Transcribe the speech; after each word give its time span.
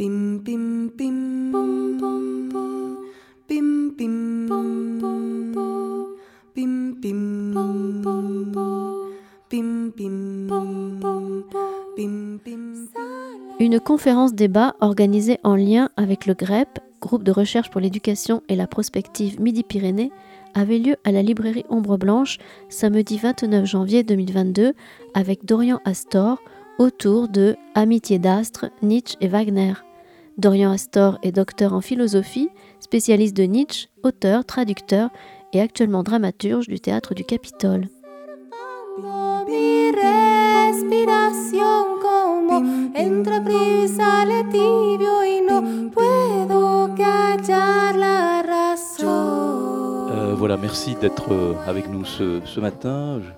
Une 0.00 0.40
conférence 13.84 14.32
débat 14.32 14.74
organisée 14.80 15.38
en 15.44 15.54
lien 15.54 15.90
avec 15.98 16.24
le 16.24 16.32
GREP, 16.32 16.78
groupe 17.02 17.22
de 17.22 17.30
recherche 17.30 17.68
pour 17.68 17.82
l'éducation 17.82 18.42
et 18.48 18.56
la 18.56 18.66
prospective 18.66 19.38
Midi-Pyrénées, 19.38 20.12
avait 20.54 20.78
lieu 20.78 20.96
à 21.04 21.12
la 21.12 21.20
librairie 21.20 21.66
Ombre 21.68 21.98
Blanche 21.98 22.38
samedi 22.70 23.18
29 23.18 23.66
janvier 23.66 24.02
2022 24.02 24.72
avec 25.12 25.44
Dorian 25.44 25.80
Astor 25.84 26.42
autour 26.78 27.28
de 27.28 27.56
Amitié 27.74 28.18
d'Astre, 28.18 28.70
Nietzsche 28.80 29.18
et 29.20 29.28
Wagner. 29.28 29.74
Dorian 30.40 30.70
Astor 30.72 31.18
est 31.22 31.32
docteur 31.32 31.74
en 31.74 31.82
philosophie, 31.82 32.48
spécialiste 32.80 33.36
de 33.36 33.42
Nietzsche, 33.42 33.88
auteur, 34.02 34.46
traducteur 34.46 35.10
et 35.52 35.60
actuellement 35.60 36.02
dramaturge 36.02 36.66
du 36.66 36.80
théâtre 36.80 37.12
du 37.14 37.24
Capitole. 37.24 37.88
Euh, 50.10 50.34
voilà, 50.36 50.56
merci 50.56 50.94
d'être 51.00 51.32
euh, 51.32 51.54
avec 51.66 51.88
nous 51.90 52.04
ce, 52.06 52.40
ce 52.46 52.60
matin. 52.60 53.20
Je- 53.22 53.30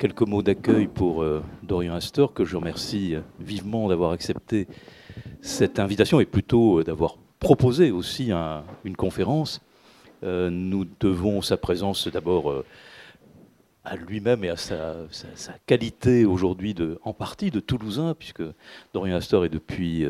Quelques 0.00 0.22
mots 0.22 0.42
d'accueil 0.42 0.86
pour 0.86 1.22
euh, 1.22 1.42
Dorian 1.62 1.92
Astor, 1.92 2.32
que 2.32 2.46
je 2.46 2.56
remercie 2.56 3.14
euh, 3.16 3.20
vivement 3.38 3.86
d'avoir 3.86 4.12
accepté 4.12 4.66
cette 5.42 5.78
invitation 5.78 6.20
et 6.20 6.24
plutôt 6.24 6.78
euh, 6.78 6.84
d'avoir 6.84 7.18
proposé 7.38 7.90
aussi 7.90 8.32
un- 8.32 8.64
une 8.84 8.96
conférence. 8.96 9.60
Nous 10.22 10.86
devons 11.00 11.40
sa 11.40 11.56
présence 11.56 12.06
d'abord 12.08 12.62
à 13.84 13.96
lui-même 13.96 14.44
et 14.44 14.50
à 14.50 14.56
sa, 14.58 15.06
qualité 15.64 16.26
aujourd'hui 16.26 16.74
en 17.04 17.14
partie 17.14 17.50
de 17.50 17.58
Toulousain, 17.58 18.14
puisque 18.18 18.42
Dorian 18.92 19.16
Astor 19.16 19.46
est 19.46 19.48
depuis 19.48 20.04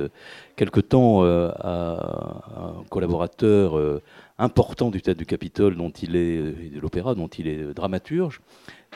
quelque 0.56 0.80
temps 0.80 1.22
un 1.24 2.82
collaborateur 2.90 4.00
important 4.36 4.90
du 4.90 5.00
théâtre 5.00 5.20
du 5.20 5.26
Capitole, 5.26 5.76
dont 5.76 5.90
il 5.90 6.16
est 6.16 6.38
et 6.38 6.70
de 6.74 6.80
l'opéra, 6.80 7.14
dont 7.14 7.28
il 7.28 7.46
est 7.46 7.72
dramaturge, 7.72 8.40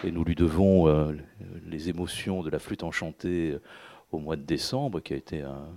et 0.03 0.11
nous 0.11 0.25
lui 0.25 0.35
devons 0.35 0.89
euh, 0.89 1.13
les 1.67 1.89
émotions 1.89 2.43
de 2.43 2.51
la 2.51 2.59
flûte 2.59 2.83
enchantée 2.83 3.53
euh, 3.53 3.61
au 4.11 4.19
mois 4.19 4.37
de 4.37 4.43
décembre, 4.43 5.01
qui 5.01 5.13
a 5.15 5.17
été 5.17 5.43
un- 5.43 5.69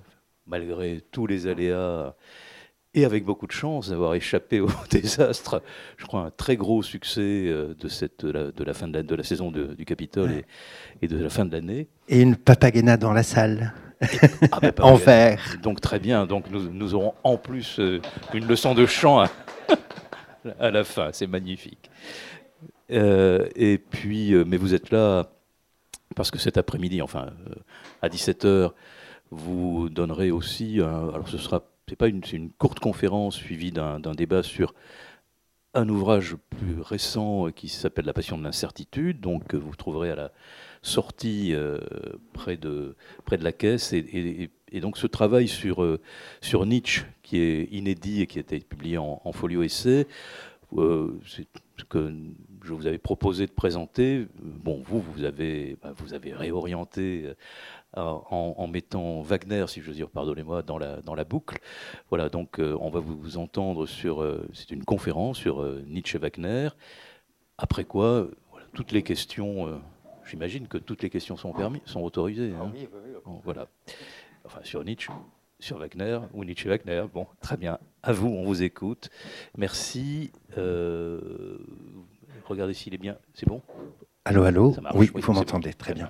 malgré 0.45 1.01
tous 1.11 1.27
les 1.27 1.47
aléas 1.47 2.15
et 2.93 3.05
avec 3.05 3.25
beaucoup 3.25 3.45
de 3.47 3.51
chance 3.51 3.89
d'avoir 3.89 4.15
échappé 4.15 4.59
au 4.61 4.69
désastre, 4.89 5.61
je 5.97 6.05
crois 6.05 6.21
un 6.21 6.31
très 6.31 6.55
gros 6.55 6.81
succès 6.81 7.21
euh, 7.47 7.75
de, 7.79 7.87
cette, 7.87 8.25
de, 8.25 8.31
la, 8.31 8.51
de 8.51 8.63
la 8.63 8.73
fin 8.73 8.87
de 8.87 8.93
la, 8.97 9.03
de 9.03 9.15
la 9.15 9.23
saison 9.23 9.51
de- 9.51 9.75
du 9.75 9.85
Capitole 9.85 10.31
et, 10.31 10.45
et 11.03 11.07
de 11.07 11.17
la 11.17 11.29
fin 11.29 11.45
de 11.45 11.51
l'année. 11.51 11.87
Et 12.09 12.21
une 12.21 12.35
papagena 12.35 12.97
dans 12.97 13.13
la 13.13 13.23
salle, 13.23 13.73
Ah, 14.51 14.59
bah, 14.61 14.71
en 14.83 14.95
verre. 14.95 15.57
Donc 15.61 15.79
très 15.81 15.99
bien, 15.99 16.25
donc 16.25 16.49
nous, 16.49 16.69
nous 16.71 16.93
aurons 16.95 17.13
en 17.23 17.37
plus 17.37 17.79
une 18.33 18.47
leçon 18.47 18.73
de 18.73 18.85
chant 18.85 19.19
à, 19.19 19.29
à 20.59 20.71
la 20.71 20.83
fin, 20.83 21.09
c'est 21.11 21.27
magnifique. 21.27 21.89
Euh, 22.91 23.49
et 23.55 23.77
puis, 23.77 24.33
euh, 24.33 24.43
mais 24.45 24.57
vous 24.57 24.73
êtes 24.73 24.91
là 24.91 25.29
parce 26.15 26.31
que 26.31 26.39
cet 26.39 26.57
après-midi, 26.57 27.01
enfin 27.01 27.33
euh, 27.47 27.55
à 28.01 28.09
17h, 28.09 28.71
vous 29.29 29.89
donnerez 29.89 30.31
aussi, 30.31 30.79
alors 30.79 31.27
ce 31.27 31.37
sera, 31.37 31.63
c'est 31.87 31.97
pas 31.97 32.07
une, 32.07 32.21
courte 32.57 32.79
conférence 32.79 33.35
suivie 33.35 33.71
d'un 33.71 33.99
débat 33.99 34.41
sur 34.41 34.73
un 35.73 35.89
ouvrage 35.89 36.37
plus 36.49 36.81
récent 36.81 37.51
qui 37.51 37.67
s'appelle 37.67 38.05
La 38.05 38.13
passion 38.13 38.37
de 38.37 38.43
l'incertitude, 38.43 39.19
donc 39.19 39.53
vous 39.53 39.75
trouverez 39.75 40.11
à 40.11 40.15
la 40.15 40.31
sortie 40.81 41.53
près, 42.31 42.55
de, 42.55 42.95
près 43.25 43.37
de 43.37 43.43
la 43.43 43.51
caisse. 43.51 43.91
Et, 43.91 44.49
donc 44.79 44.97
ce 44.97 45.07
travail 45.07 45.49
sur, 45.49 45.99
sur 46.39 46.65
Nietzsche, 46.65 47.03
qui 47.21 47.39
est 47.39 47.65
inédit 47.65 48.21
et 48.21 48.27
qui 48.27 48.37
a 48.39 48.41
été 48.41 48.61
publié 48.61 48.97
en, 48.97 49.31
folio 49.33 49.61
essai, 49.61 50.07
euh, 50.75 51.19
c'est 51.25 51.47
ce 51.77 51.83
que 51.85 52.13
je 52.67 52.73
vous 52.73 52.85
avais 52.85 52.97
proposé 52.97 53.45
de 53.45 53.51
présenter. 53.51 54.27
Bon, 54.41 54.81
vous, 54.85 54.99
vous 54.99 55.23
avez, 55.23 55.77
bah, 55.81 55.93
vous 55.95 56.13
avez 56.13 56.33
réorienté 56.33 57.25
euh, 57.25 58.01
en, 58.01 58.55
en 58.57 58.67
mettant 58.67 59.21
Wagner, 59.21 59.65
si 59.67 59.79
je 59.81 59.87
veux 59.87 59.93
dire, 59.93 60.09
pardonnez-moi, 60.09 60.63
dans 60.63 60.77
la, 60.77 61.01
dans 61.01 61.15
la 61.15 61.23
boucle. 61.23 61.59
Voilà, 62.09 62.27
donc 62.27 62.59
euh, 62.59 62.75
on 62.81 62.89
va 62.89 62.99
vous, 62.99 63.37
entendre 63.37 63.85
sur. 63.85 64.21
euh, 64.21 64.45
c'est 64.53 64.71
une 64.71 64.83
conférence 64.83 65.37
sur 65.37 65.61
euh, 65.61 65.81
Nietzsche 65.87 66.17
et 66.17 66.19
Wagner. 66.19 66.69
Après 67.57 67.85
quoi, 67.85 68.27
voilà, 68.51 68.67
toutes 68.73 68.91
les 68.91 69.01
questions. 69.01 69.79
J'imagine 70.29 70.67
que 70.67 70.77
toutes 70.77 71.01
les 71.03 71.09
questions 71.09 71.37
sont 71.37 71.53
permis, 71.53 71.81
sont 71.85 72.01
autorisées. 72.01 72.51
hein. 72.61 72.73
Bon, 73.25 73.39
voilà. 73.45 73.67
Enfin, 74.43 74.59
sur 74.63 74.83
Nietzsche, 74.83 75.09
sur 75.59 75.77
Wagner, 75.77 76.19
ou 76.33 76.43
Nietzsche 76.43 76.67
et 76.67 76.69
Wagner. 76.69 77.05
Bon, 77.13 77.27
très 77.39 77.55
bien. 77.55 77.79
À 78.03 78.11
vous, 78.11 78.27
on 78.27 78.43
vous 78.43 78.61
écoute. 78.61 79.09
Merci. 79.57 80.31
Regardez 82.47 82.73
s'il 82.73 82.93
est 82.93 82.97
bien. 82.99 83.17
C'est 83.33 83.47
bon 83.47 83.61
Allô, 84.25 84.43
allô 84.43 84.75
marche, 84.81 84.95
Oui, 84.95 85.11
vous 85.13 85.33
m'entendez, 85.33 85.69
bon. 85.71 85.75
très 85.77 85.93
bien. 85.93 86.09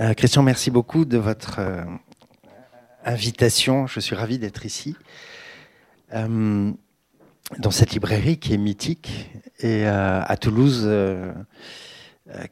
Euh, 0.00 0.14
Christian, 0.14 0.42
merci 0.42 0.70
beaucoup 0.70 1.04
de 1.04 1.18
votre 1.18 1.58
euh, 1.58 1.84
invitation. 3.04 3.86
Je 3.86 4.00
suis 4.00 4.14
ravi 4.14 4.38
d'être 4.38 4.64
ici. 4.66 4.96
Euh, 6.14 6.72
dans 7.58 7.70
cette 7.70 7.92
librairie 7.92 8.38
qui 8.38 8.52
est 8.54 8.58
mythique 8.58 9.30
et 9.60 9.86
à 9.86 10.36
Toulouse 10.38 10.86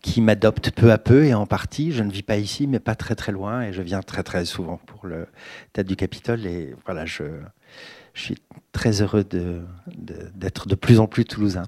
qui 0.01 0.23
m'adopte 0.23 0.71
peu 0.71 0.91
à 0.91 0.97
peu 0.97 1.27
et 1.27 1.35
en 1.35 1.45
partie. 1.47 1.93
Je 1.93 2.03
ne 2.03 2.11
vis 2.11 2.23
pas 2.23 2.39
ici, 2.39 2.67
mais 2.67 2.81
pas 2.81 2.95
très 2.95 3.15
très 3.15 3.31
loin 3.31 3.61
et 3.61 3.75
je 3.75 3.83
viens 3.83 4.01
très 4.01 4.23
très 4.23 4.47
souvent 4.47 4.79
pour 4.87 5.07
le 5.07 5.27
Tête 5.75 5.87
du 5.87 5.97
Capitole 5.97 6.47
et 6.47 6.75
voilà, 6.87 7.05
je, 7.05 7.25
je 8.15 8.23
suis 8.23 8.37
très 8.73 9.03
heureux 9.03 9.23
de- 9.23 9.63
de- 9.99 10.31
d'être 10.35 10.67
de, 10.67 10.75
plus 10.75 10.99
en 10.99 11.07
plus 11.07 11.27
toulousain. 11.27 11.65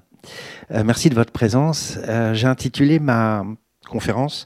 Euh, 0.71 0.83
merci 0.83 1.09
de 1.09 1.15
votre 1.15 1.31
présence. 1.31 1.97
Euh, 2.07 2.33
J'ai 2.33 2.47
intitulé 2.47 2.99
ma 2.99 3.45
conférence 3.89 4.45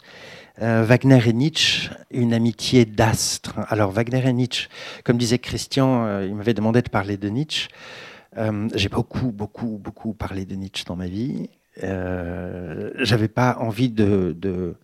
euh, 0.62 0.84
Wagner 0.84 1.20
et 1.26 1.34
Nietzsche, 1.34 1.90
une 2.12 2.34
amitié 2.34 2.86
d'astre. 2.86 3.56
Alors 3.70 3.92
Wagner 3.92 4.28
et 4.28 4.34
Nietzsche, 4.34 4.70
comme 5.04 5.18
disait 5.18 5.40
Christian, 5.40 6.22
il 6.22 6.36
m'avait 6.36 6.54
demandé 6.54 6.82
de 6.82 6.90
parler 6.90 7.18
de 7.18 7.30
Nietzsche. 7.30 7.70
J'ai 8.74 8.90
beaucoup, 8.90 9.32
beaucoup, 9.32 9.80
beaucoup 9.84 10.14
parlé 10.14 10.46
de 10.46 10.56
Nietzsche 10.56 10.86
dans 10.86 10.96
ma 10.96 11.08
vie. 11.08 11.50
J'avais 11.82 13.28
pas 13.28 13.58
envie 13.60 13.90
de, 13.90 14.76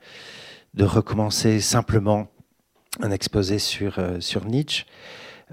recommencer 0.80 1.62
simplement 1.62 2.28
un 3.00 3.12
exposé 3.12 3.60
sur, 3.60 4.00
Nietzsche. 4.46 4.86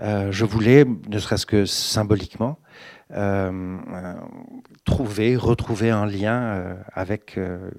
Je 0.01 0.45
voulais, 0.45 0.87
ne 1.09 1.19
serait-ce 1.19 1.47
que 1.47 1.67
symboliquement, 1.67 2.59
trouver, 4.85 5.37
retrouver 5.37 5.91
un 5.91 6.07
lien 6.07 6.43
euh, 6.43 6.75
avec 6.93 7.39
euh, 7.39 7.71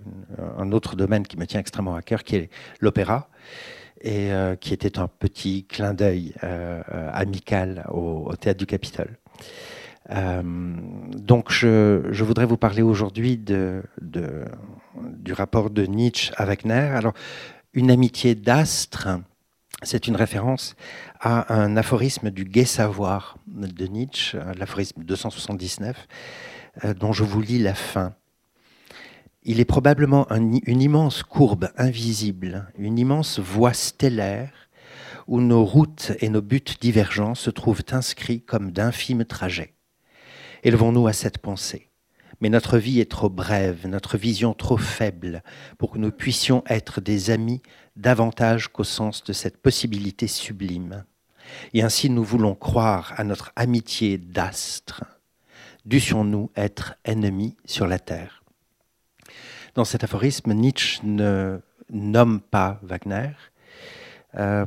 un 0.57 0.71
autre 0.71 0.95
domaine 0.95 1.27
qui 1.27 1.37
me 1.37 1.45
tient 1.45 1.59
extrêmement 1.59 1.95
à 1.95 2.01
cœur, 2.01 2.23
qui 2.23 2.35
est 2.37 2.49
l'opéra, 2.79 3.29
et 4.01 4.31
euh, 4.31 4.55
qui 4.55 4.73
était 4.73 4.99
un 4.99 5.07
petit 5.07 5.65
clin 5.65 5.93
d'œil 5.93 6.33
euh, 6.43 6.81
euh, 6.93 7.09
amical 7.13 7.85
au, 7.91 8.33
théâtre 8.39 8.59
du 8.59 8.65
Capitole. 8.65 9.17
Euh, 10.09 10.41
donc, 11.15 11.51
je, 11.51 12.23
voudrais 12.23 12.45
vous 12.45 12.57
parler 12.57 12.81
aujourd'hui 12.81 13.37
du 13.37 13.83
rapport 15.33 15.69
de 15.69 15.83
Nietzsche 15.85 16.31
à 16.37 16.45
Wagner. 16.45 16.73
Alors, 16.73 17.13
une 17.73 17.91
amitié 17.91 18.35
d'astre, 18.35 19.09
c'est 19.83 20.07
une 20.07 20.15
référence 20.15 20.75
à 21.19 21.53
un 21.53 21.77
aphorisme 21.77 22.31
du 22.31 22.45
gai 22.45 22.65
savoir 22.65 23.37
de 23.47 23.85
Nietzsche, 23.85 24.37
l'aphorisme 24.57 25.03
279, 25.03 26.07
euh, 26.83 26.93
dont 26.93 27.13
je 27.13 27.23
vous 27.23 27.41
lis 27.41 27.59
la 27.59 27.73
fin. 27.73 28.13
Il 29.43 29.59
est 29.59 29.65
probablement 29.65 30.27
une 30.29 30.81
immense 30.81 31.23
courbe 31.23 31.69
invisible, 31.77 32.71
une 32.77 32.99
immense 32.99 33.39
voie 33.39 33.73
stellaire, 33.73 34.51
où 35.27 35.41
nos 35.41 35.63
routes 35.63 36.13
et 36.19 36.29
nos 36.29 36.41
buts 36.41 36.61
divergents 36.79 37.35
se 37.35 37.49
trouvent 37.49 37.83
inscrits 37.91 38.41
comme 38.41 38.71
d'infimes 38.71 39.25
trajets. 39.25 39.73
Élevons-nous 40.63 41.07
à 41.07 41.13
cette 41.13 41.37
pensée. 41.37 41.89
Mais 42.39 42.49
notre 42.49 42.77
vie 42.77 42.99
est 42.99 43.09
trop 43.09 43.29
brève, 43.29 43.87
notre 43.87 44.17
vision 44.17 44.53
trop 44.53 44.77
faible 44.77 45.43
pour 45.77 45.91
que 45.91 45.97
nous 45.97 46.11
puissions 46.11 46.63
être 46.67 47.01
des 47.01 47.31
amis 47.31 47.61
davantage 47.97 48.69
qu'au 48.69 48.83
sens 48.83 49.23
de 49.23 49.33
cette 49.33 49.57
possibilité 49.57 50.27
sublime. 50.27 51.03
Et 51.73 51.83
ainsi 51.83 52.09
nous 52.09 52.23
voulons 52.23 52.55
croire 52.55 53.13
à 53.17 53.23
notre 53.23 53.51
amitié 53.55 54.17
d'astre. 54.17 55.03
Dussions-nous 55.85 56.51
être 56.55 56.95
ennemis 57.05 57.55
sur 57.65 57.87
la 57.87 57.99
terre 57.99 58.43
Dans 59.75 59.85
cet 59.85 60.03
aphorisme, 60.03 60.53
Nietzsche 60.53 60.99
ne 61.03 61.59
nomme 61.89 62.41
pas 62.41 62.79
Wagner, 62.83 63.31
Euh, 64.37 64.65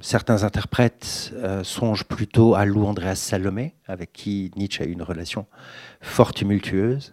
certains 0.00 0.44
interprètes 0.44 1.32
euh, 1.34 1.64
songent 1.64 2.04
plutôt 2.04 2.54
à 2.54 2.64
Lou 2.64 2.86
Andreas 2.86 3.16
Salomé, 3.16 3.74
avec 3.86 4.12
qui 4.12 4.52
Nietzsche 4.56 4.84
a 4.84 4.86
eu 4.86 4.92
une 4.92 5.02
relation 5.02 5.46
fort 6.00 6.32
tumultueuse. 6.32 7.12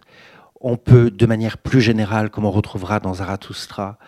On 0.60 0.76
peut, 0.76 1.10
de 1.10 1.26
manière 1.26 1.58
plus 1.58 1.80
générale, 1.80 2.30
comme 2.30 2.44
on 2.44 2.50
retrouvera 2.50 3.00
dans 3.00 3.14
Zarathustra, 3.14 3.98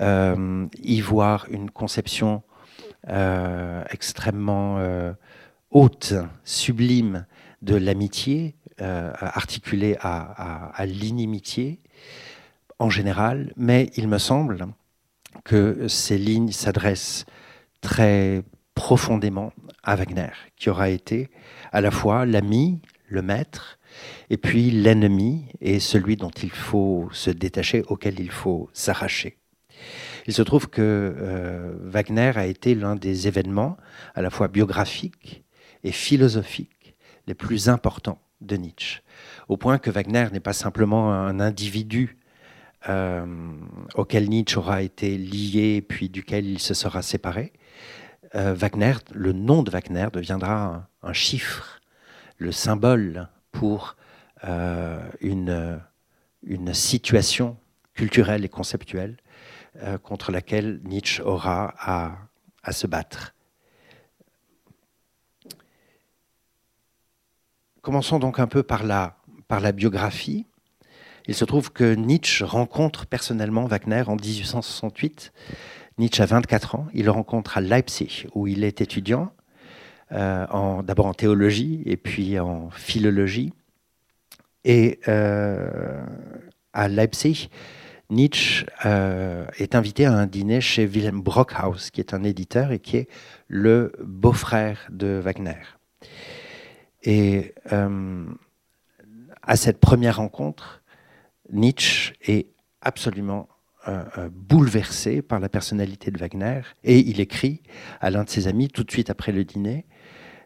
y 0.00 1.00
voir 1.00 1.46
une 1.50 1.70
conception 1.70 2.42
extrêmement 3.90 4.78
haute, 5.70 6.14
sublime 6.44 7.26
de 7.62 7.76
l'amitié, 7.76 8.56
articulée 8.78 9.96
à, 10.00 10.70
à 10.74 10.86
l'inimitié 10.86 11.80
en 12.78 12.90
général, 12.90 13.52
mais 13.56 13.90
il 13.96 14.08
me 14.08 14.18
semble 14.18 14.66
que 15.44 15.88
ces 15.88 16.18
lignes 16.18 16.52
s'adressent 16.52 17.24
très 17.80 18.42
profondément 18.74 19.52
à 19.82 19.96
Wagner, 19.96 20.30
qui 20.56 20.68
aura 20.68 20.90
été 20.90 21.30
à 21.72 21.80
la 21.80 21.90
fois 21.90 22.26
l'ami, 22.26 22.82
le 23.08 23.22
maître, 23.22 23.78
et 24.28 24.36
puis 24.36 24.70
l'ennemi 24.70 25.46
et 25.60 25.80
celui 25.80 26.16
dont 26.16 26.30
il 26.30 26.50
faut 26.50 27.08
se 27.12 27.30
détacher, 27.30 27.82
auquel 27.88 28.20
il 28.20 28.30
faut 28.30 28.68
s'arracher. 28.72 29.38
Il 30.26 30.32
se 30.32 30.42
trouve 30.42 30.68
que 30.68 30.82
euh, 30.82 31.76
Wagner 31.82 32.32
a 32.36 32.46
été 32.46 32.74
l'un 32.74 32.96
des 32.96 33.28
événements 33.28 33.76
à 34.14 34.22
la 34.22 34.30
fois 34.30 34.48
biographiques 34.48 35.44
et 35.84 35.92
philosophiques 35.92 36.96
les 37.26 37.34
plus 37.34 37.68
importants 37.68 38.20
de 38.40 38.56
Nietzsche, 38.56 39.02
au 39.48 39.56
point 39.56 39.78
que 39.78 39.90
Wagner 39.90 40.28
n'est 40.32 40.40
pas 40.40 40.52
simplement 40.52 41.12
un 41.12 41.40
individu 41.40 42.18
euh, 42.88 43.26
auquel 43.94 44.28
Nietzsche 44.28 44.58
aura 44.58 44.82
été 44.82 45.16
lié, 45.16 45.80
puis 45.80 46.08
duquel 46.08 46.46
il 46.46 46.58
se 46.58 46.74
sera 46.74 47.02
séparé, 47.02 47.52
euh, 48.34 48.52
Wagner, 48.54 48.94
le 49.12 49.32
nom 49.32 49.62
de 49.62 49.70
Wagner 49.70 50.08
deviendra 50.12 50.88
un, 51.02 51.12
chiffre, 51.12 51.80
le 52.38 52.52
symbole 52.52 53.28
pour 53.52 53.96
une 55.20 55.80
situation 56.72 57.56
culturelle 57.94 58.44
et 58.44 58.48
conceptuelle 58.48 59.16
contre 60.02 60.32
laquelle 60.32 60.80
Nietzsche 60.84 61.22
aura 61.22 61.74
à, 61.78 62.72
se 62.72 62.86
battre. 62.86 63.34
Commençons 67.82 68.18
donc 68.18 68.40
un 68.40 68.48
peu 68.48 68.62
par 68.62 68.82
la, 68.82 69.16
par 69.46 69.60
la 69.60 69.72
biographie. 69.72 70.46
Il 71.28 71.34
se 71.34 71.44
trouve 71.44 71.72
que 71.72 71.94
Nietzsche 71.94 72.44
rencontre 72.44 73.06
personnellement 73.06 73.64
Wagner 73.66 74.04
en 74.06 74.16
1868. 74.16 75.32
Nietzsche 75.98 76.22
a 76.22 76.26
24 76.26 76.74
ans. 76.74 76.86
Il 76.92 77.06
le 77.06 77.10
rencontre 77.10 77.58
à 77.58 77.60
Leipzig, 77.60 78.26
où 78.34 78.46
il 78.46 78.64
est 78.64 78.80
étudiant, 78.80 79.32
euh, 80.12 80.82
d'abord 80.82 81.06
en 81.06 81.14
théologie 81.14 81.82
et 81.84 81.96
puis 81.96 82.38
en 82.38 82.70
philologie. 82.70 83.52
Et 84.64 85.00
euh, 85.08 86.04
à 86.72 86.88
Leipzig, 86.88 87.48
Nietzsche 88.10 88.66
euh, 88.84 89.46
est 89.58 89.74
invité 89.74 90.06
à 90.06 90.12
un 90.12 90.26
dîner 90.26 90.60
chez 90.60 90.86
Wilhelm 90.86 91.20
Brockhaus, 91.20 91.90
qui 91.92 92.00
est 92.00 92.14
un 92.14 92.22
éditeur 92.22 92.72
et 92.72 92.78
qui 92.78 92.98
est 92.98 93.08
le 93.48 93.92
beau-frère 94.02 94.86
de 94.90 95.20
Wagner. 95.22 95.62
Et 97.02 97.54
à 99.42 99.56
cette 99.56 99.78
première 99.78 100.16
rencontre, 100.16 100.82
Nietzsche 101.52 102.14
est 102.26 102.48
absolument 102.80 103.48
euh, 103.88 104.04
euh, 104.18 104.28
bouleversé 104.32 105.22
par 105.22 105.38
la 105.38 105.48
personnalité 105.48 106.10
de 106.10 106.18
Wagner 106.18 106.62
et 106.82 106.98
il 106.98 107.20
écrit 107.20 107.62
à 108.00 108.10
l'un 108.10 108.24
de 108.24 108.28
ses 108.28 108.48
amis 108.48 108.68
tout 108.68 108.82
de 108.82 108.90
suite 108.90 109.10
après 109.10 109.30
le 109.30 109.44
dîner, 109.44 109.86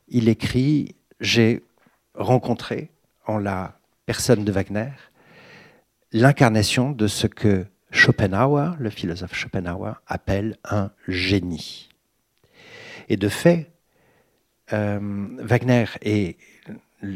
il 0.09 0.29
écrit 0.29 0.95
J'ai 1.21 1.63
rencontré 2.15 2.91
en 3.27 3.39
la 3.39 3.79
personne 4.05 4.45
de 4.45 4.53
Wagner 4.53 4.91
l'incarnation 6.13 6.93
de 6.93 7.07
ce 7.07 7.27
que 7.27 7.67
Schopenhauer, 7.91 8.77
le 8.79 8.91
philosophe 8.91 9.35
Schopenhauer, 9.35 10.01
appelle 10.07 10.57
un 10.65 10.91
génie. 11.09 11.89
Et 13.09 13.17
de 13.17 13.29
fait, 13.29 13.71
euh, 14.73 15.29
Wagner 15.39 15.87
et 16.03 16.37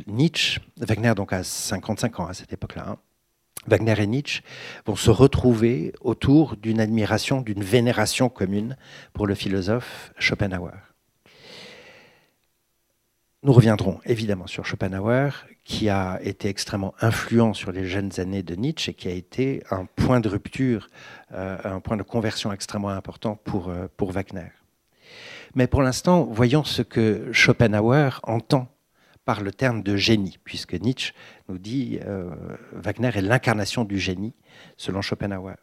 Nietzsche, 0.06 0.60
Wagner 0.78 1.14
donc 1.14 1.32
a 1.32 1.44
55 1.44 2.20
ans 2.20 2.26
à 2.26 2.34
cette 2.34 2.52
époque-là, 2.52 2.88
hein, 2.88 2.98
Wagner 3.66 3.94
et 3.98 4.06
Nietzsche 4.06 4.42
vont 4.84 4.96
se 4.96 5.10
retrouver 5.10 5.94
autour 6.00 6.56
d'une 6.56 6.80
admiration, 6.80 7.40
d'une 7.40 7.62
vénération 7.62 8.28
commune 8.28 8.76
pour 9.12 9.26
le 9.26 9.34
philosophe 9.34 10.12
Schopenhauer. 10.18 10.74
Nous 13.42 13.52
reviendrons 13.52 14.00
évidemment 14.04 14.46
sur 14.46 14.66
Schopenhauer, 14.66 15.46
qui 15.64 15.88
a 15.88 16.20
été 16.22 16.48
extrêmement 16.48 16.94
influent 17.00 17.54
sur 17.54 17.72
les 17.72 17.86
jeunes 17.86 18.12
années 18.18 18.42
de 18.42 18.54
Nietzsche 18.54 18.90
et 18.90 18.94
qui 18.94 19.08
a 19.08 19.12
été 19.12 19.62
un 19.70 19.86
point 19.86 20.20
de 20.20 20.28
rupture, 20.28 20.90
euh, 21.32 21.56
un 21.64 21.80
point 21.80 21.96
de 21.96 22.02
conversion 22.02 22.52
extrêmement 22.52 22.90
important 22.90 23.36
pour, 23.36 23.70
euh, 23.70 23.86
pour 23.96 24.12
Wagner. 24.12 24.50
Mais 25.54 25.66
pour 25.66 25.82
l'instant, 25.82 26.24
voyons 26.24 26.64
ce 26.64 26.82
que 26.82 27.32
Schopenhauer 27.32 28.20
entend 28.24 28.68
par 29.24 29.40
le 29.40 29.52
terme 29.52 29.82
de 29.82 29.96
génie, 29.96 30.38
puisque 30.44 30.74
Nietzsche 30.74 31.14
nous 31.48 31.58
dit 31.58 31.98
euh, 32.04 32.30
Wagner 32.72 33.10
est 33.14 33.22
l'incarnation 33.22 33.84
du 33.84 33.98
génie, 33.98 34.34
selon 34.76 35.00
Schopenhauer. 35.00 35.56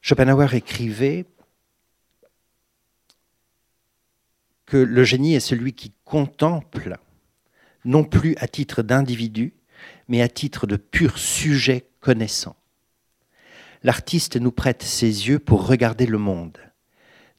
Schopenhauer 0.00 0.54
écrivait 0.54 1.26
que 4.66 4.76
le 4.76 5.04
génie 5.04 5.34
est 5.34 5.40
celui 5.40 5.72
qui 5.72 5.92
contemple, 6.04 6.96
non 7.84 8.04
plus 8.04 8.36
à 8.38 8.48
titre 8.48 8.82
d'individu, 8.82 9.54
mais 10.08 10.22
à 10.22 10.28
titre 10.28 10.66
de 10.66 10.76
pur 10.76 11.18
sujet 11.18 11.86
connaissant. 12.00 12.56
L'artiste 13.82 14.36
nous 14.36 14.52
prête 14.52 14.82
ses 14.82 15.28
yeux 15.28 15.38
pour 15.38 15.66
regarder 15.66 16.06
le 16.06 16.18
monde, 16.18 16.58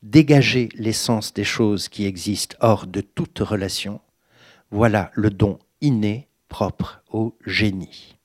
dégager 0.01 0.69
l'essence 0.75 1.33
des 1.33 1.45
choses 1.45 1.87
qui 1.87 2.05
existent 2.05 2.57
hors 2.59 2.85
de 2.85 3.01
toute 3.01 3.39
relation, 3.39 4.01
voilà 4.71 5.11
le 5.13 5.29
don 5.29 5.59
inné 5.81 6.27
propre 6.49 7.01
au 7.11 7.37
génie. 7.45 8.17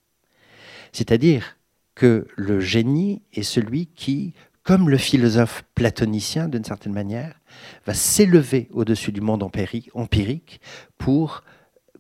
C'est-à-dire 0.93 1.57
que 1.95 2.27
le 2.37 2.61
génie 2.61 3.23
est 3.33 3.43
celui 3.43 3.87
qui, 3.87 4.35
comme 4.63 4.89
le 4.89 4.99
philosophe 4.99 5.65
platonicien 5.75 6.49
d'une 6.49 6.65
certaine 6.65 6.93
manière, 6.93 7.39
va 7.87 7.95
s'élever 7.95 8.69
au-dessus 8.73 9.13
du 9.13 9.21
monde 9.21 9.43
empirique 9.43 10.61
pour 10.97 11.43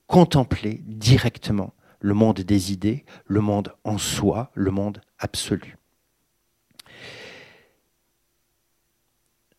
contempler 0.09 0.81
directement 0.85 1.73
le 2.00 2.15
monde 2.15 2.41
des 2.41 2.73
idées, 2.73 3.05
le 3.27 3.41
monde 3.41 3.73
en 3.85 3.99
soi, 3.99 4.50
le 4.55 4.73
monde 4.73 5.00
absolu. 5.19 5.77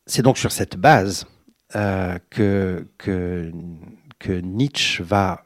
C'est 0.06 0.24
donc 0.24 0.38
sur 0.38 0.51
cette 0.51 0.75
base 0.75 1.27
euh, 1.75 2.18
que, 2.32 3.51
Nietzsche 4.27 5.03
va 5.03 5.46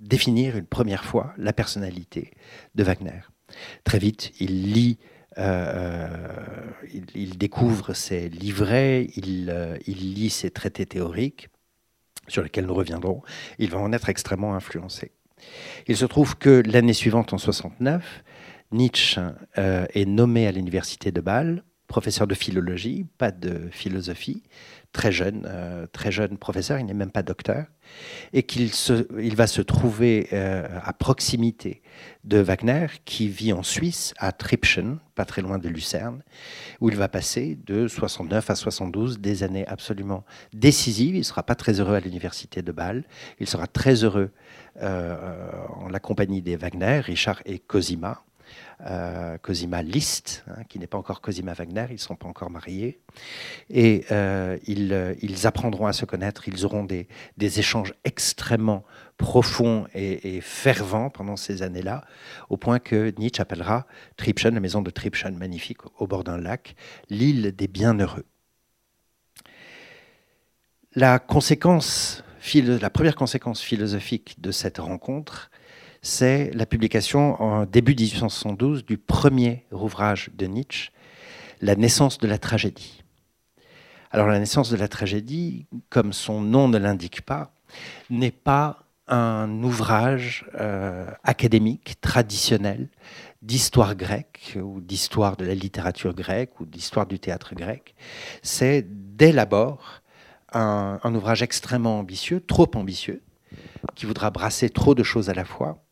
définir 0.00 0.56
une 0.56 0.66
première 0.66 1.04
fois 1.04 1.32
la 1.38 1.52
personnalité 1.52 2.32
de 2.74 2.82
Wagner. 2.82 3.20
Très 3.84 3.98
vite, 3.98 4.32
il 4.40 4.72
lit, 4.72 4.98
euh, 5.38 6.28
euh, 6.84 7.36
découvre 7.36 7.94
ses 7.94 8.28
livrets, 8.28 9.08
il, 9.16 9.46
lit 9.86 10.30
ses 10.30 10.50
traités 10.50 10.86
théoriques, 10.86 11.48
sur 12.28 12.42
lesquels 12.42 12.66
nous 12.66 12.74
reviendrons. 12.74 13.22
Il 13.58 13.70
va 13.70 13.78
en 13.78 13.92
être 13.92 14.08
extrêmement 14.08 14.54
influencé. 14.54 15.12
Il 15.86 15.96
se 15.96 16.06
trouve 16.06 16.36
que 16.36 16.62
l'année 16.66 16.92
suivante, 16.92 17.32
en 17.32 17.38
69, 17.38 18.24
Nietzsche 18.72 19.20
est 19.56 20.06
nommé 20.06 20.46
à 20.46 20.52
l'université 20.52 21.12
de 21.12 21.20
Bâle 21.20 21.62
professeur 21.86 22.26
de 22.26 22.34
philologie, 22.34 23.06
pas 23.18 23.30
de 23.30 23.68
philosophie, 23.70 24.42
très 24.92 25.12
jeune, 25.12 25.46
euh, 25.48 25.86
très 25.86 26.10
jeune 26.10 26.38
professeur, 26.38 26.78
il 26.78 26.86
n'est 26.86 26.94
même 26.94 27.10
pas 27.10 27.22
docteur, 27.22 27.66
et 28.32 28.42
qu'il 28.42 28.70
il 29.18 29.36
va 29.36 29.46
se 29.46 29.62
trouver 29.62 30.28
euh, 30.32 30.66
à 30.82 30.92
proximité 30.92 31.82
de 32.24 32.38
Wagner, 32.38 32.86
qui 33.04 33.28
vit 33.28 33.52
en 33.52 33.62
Suisse, 33.62 34.14
à 34.18 34.32
Tripschen, 34.32 34.98
pas 35.14 35.24
très 35.24 35.42
loin 35.42 35.58
de 35.58 35.68
Lucerne, 35.68 36.22
où 36.80 36.88
il 36.88 36.96
va 36.96 37.08
passer 37.08 37.58
de 37.66 37.88
69 37.88 38.50
à 38.50 38.54
72, 38.54 39.18
des 39.18 39.42
années 39.42 39.66
absolument 39.66 40.24
décisives. 40.52 41.14
Il 41.14 41.20
ne 41.20 41.24
sera 41.24 41.42
pas 41.42 41.54
très 41.54 41.80
heureux 41.80 41.94
à 41.94 42.00
l'université 42.00 42.62
de 42.62 42.72
Bâle, 42.72 43.04
il 43.38 43.46
sera 43.46 43.66
très 43.66 44.04
heureux 44.04 44.30
euh, 44.82 45.16
en 45.76 45.88
la 45.88 46.00
compagnie 46.00 46.42
des 46.42 46.56
Wagner, 46.56 47.00
Richard 47.00 47.40
et 47.46 47.58
Cosima. 47.58 48.25
Euh, 48.82 49.38
Cosima 49.38 49.82
Liszt, 49.82 50.44
hein, 50.48 50.62
qui 50.68 50.78
n'est 50.78 50.86
pas 50.86 50.98
encore 50.98 51.22
Cosima 51.22 51.54
Wagner, 51.54 51.86
ils 51.88 51.94
ne 51.94 51.98
sont 51.98 52.14
pas 52.14 52.28
encore 52.28 52.50
mariés. 52.50 53.00
Et 53.70 54.04
euh, 54.10 54.58
euh, 54.68 55.14
ils, 55.22 55.46
apprendront 55.46 55.86
à 55.86 55.94
se 55.94 56.04
connaître, 56.04 56.46
ils 56.46 56.66
auront 56.66 56.84
des, 56.84 57.08
échanges 57.38 57.94
extrêmement 58.04 58.84
profonds 59.16 59.86
et, 59.94 60.42
fervents 60.42 61.08
pendant 61.08 61.36
ces 61.36 61.62
années-là, 61.62 62.04
au 62.50 62.58
point 62.58 62.78
que 62.78 63.14
Nietzsche 63.18 63.40
appellera 63.40 63.86
Tripschen, 64.18 64.52
la 64.52 64.60
maison 64.60 64.82
de 64.82 64.90
Tripschen, 64.90 65.38
magnifique, 65.38 65.78
au 65.98 66.06
bord 66.06 66.22
d'un 66.22 66.36
lac, 66.36 66.76
l'île 67.08 67.56
des 67.56 67.68
bienheureux. 67.68 68.26
La, 70.94 71.18
conséquence, 71.18 72.22
la 72.54 72.90
première 72.90 73.16
conséquence 73.16 73.62
philosophique 73.62 74.38
de 74.38 74.50
cette 74.50 74.78
rencontre, 74.78 75.50
c'est 76.06 76.52
la 76.54 76.66
publication 76.66 77.42
en 77.42 77.66
début 77.66 77.96
1872 77.96 78.84
du 78.84 78.96
premier 78.96 79.66
ouvrage 79.72 80.30
de 80.34 80.46
Nietzsche, 80.46 80.92
La 81.60 81.74
naissance 81.74 82.18
de 82.18 82.28
la 82.28 82.38
tragédie. 82.38 83.02
Alors 84.12 84.28
la 84.28 84.38
naissance 84.38 84.70
de 84.70 84.76
la 84.76 84.86
tragédie, 84.86 85.66
comme 85.90 86.12
son 86.12 86.40
nom 86.40 86.68
ne 86.68 86.78
l'indique 86.78 87.22
pas, 87.22 87.50
n'est 88.08 88.30
pas 88.30 88.84
un 89.08 89.62
ouvrage 89.64 90.46
euh, 90.60 91.10
académique 91.24 92.00
traditionnel 92.00 92.88
d'histoire 93.42 93.96
grecque 93.96 94.56
ou 94.62 94.80
d'histoire 94.80 95.36
de 95.36 95.44
la 95.44 95.54
littérature 95.54 96.14
grecque 96.14 96.60
ou 96.60 96.66
d'histoire 96.66 97.06
du 97.06 97.18
théâtre 97.18 97.56
grec. 97.56 97.96
C'est 98.42 98.86
dès 98.88 99.32
l'abord 99.32 100.02
un, 100.52 101.00
un, 101.02 101.14
ouvrage 101.16 101.42
extrêmement 101.42 101.98
ambitieux, 101.98 102.40
trop 102.40 102.70
ambitieux, 102.76 103.22
qui 103.96 104.06
voudra 104.06 104.30
brasser 104.30 104.70
trop 104.70 104.94
de 104.94 105.02
choses 105.02 105.30
à 105.30 105.34
la 105.34 105.44
fois. 105.44 105.82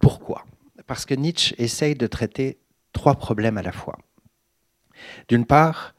Pourquoi 0.00 0.44
Parce 0.86 1.04
que 1.04 1.14
Nietzsche 1.14 1.54
essaye 1.58 1.94
de 1.94 2.06
traiter 2.06 2.58
trois 2.92 3.14
problèmes 3.14 3.58
à 3.58 3.62
la 3.62 3.72
fois. 3.72 3.98
D'une 5.28 5.46
part, 5.46 5.94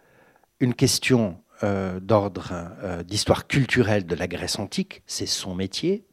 une 0.60 0.74
question 0.74 1.38
euh, 1.64 2.00
d'ordre 2.00 2.52
euh, 2.84 3.04
d'histoire 3.04 3.48
culturelle 3.48 4.06
de 4.06 4.16
la 4.16 4.28
Grèce 4.28 4.60
antique, 4.60 5.04
c'est 5.06 5.26
son 5.26 5.56
métier, 5.56 6.06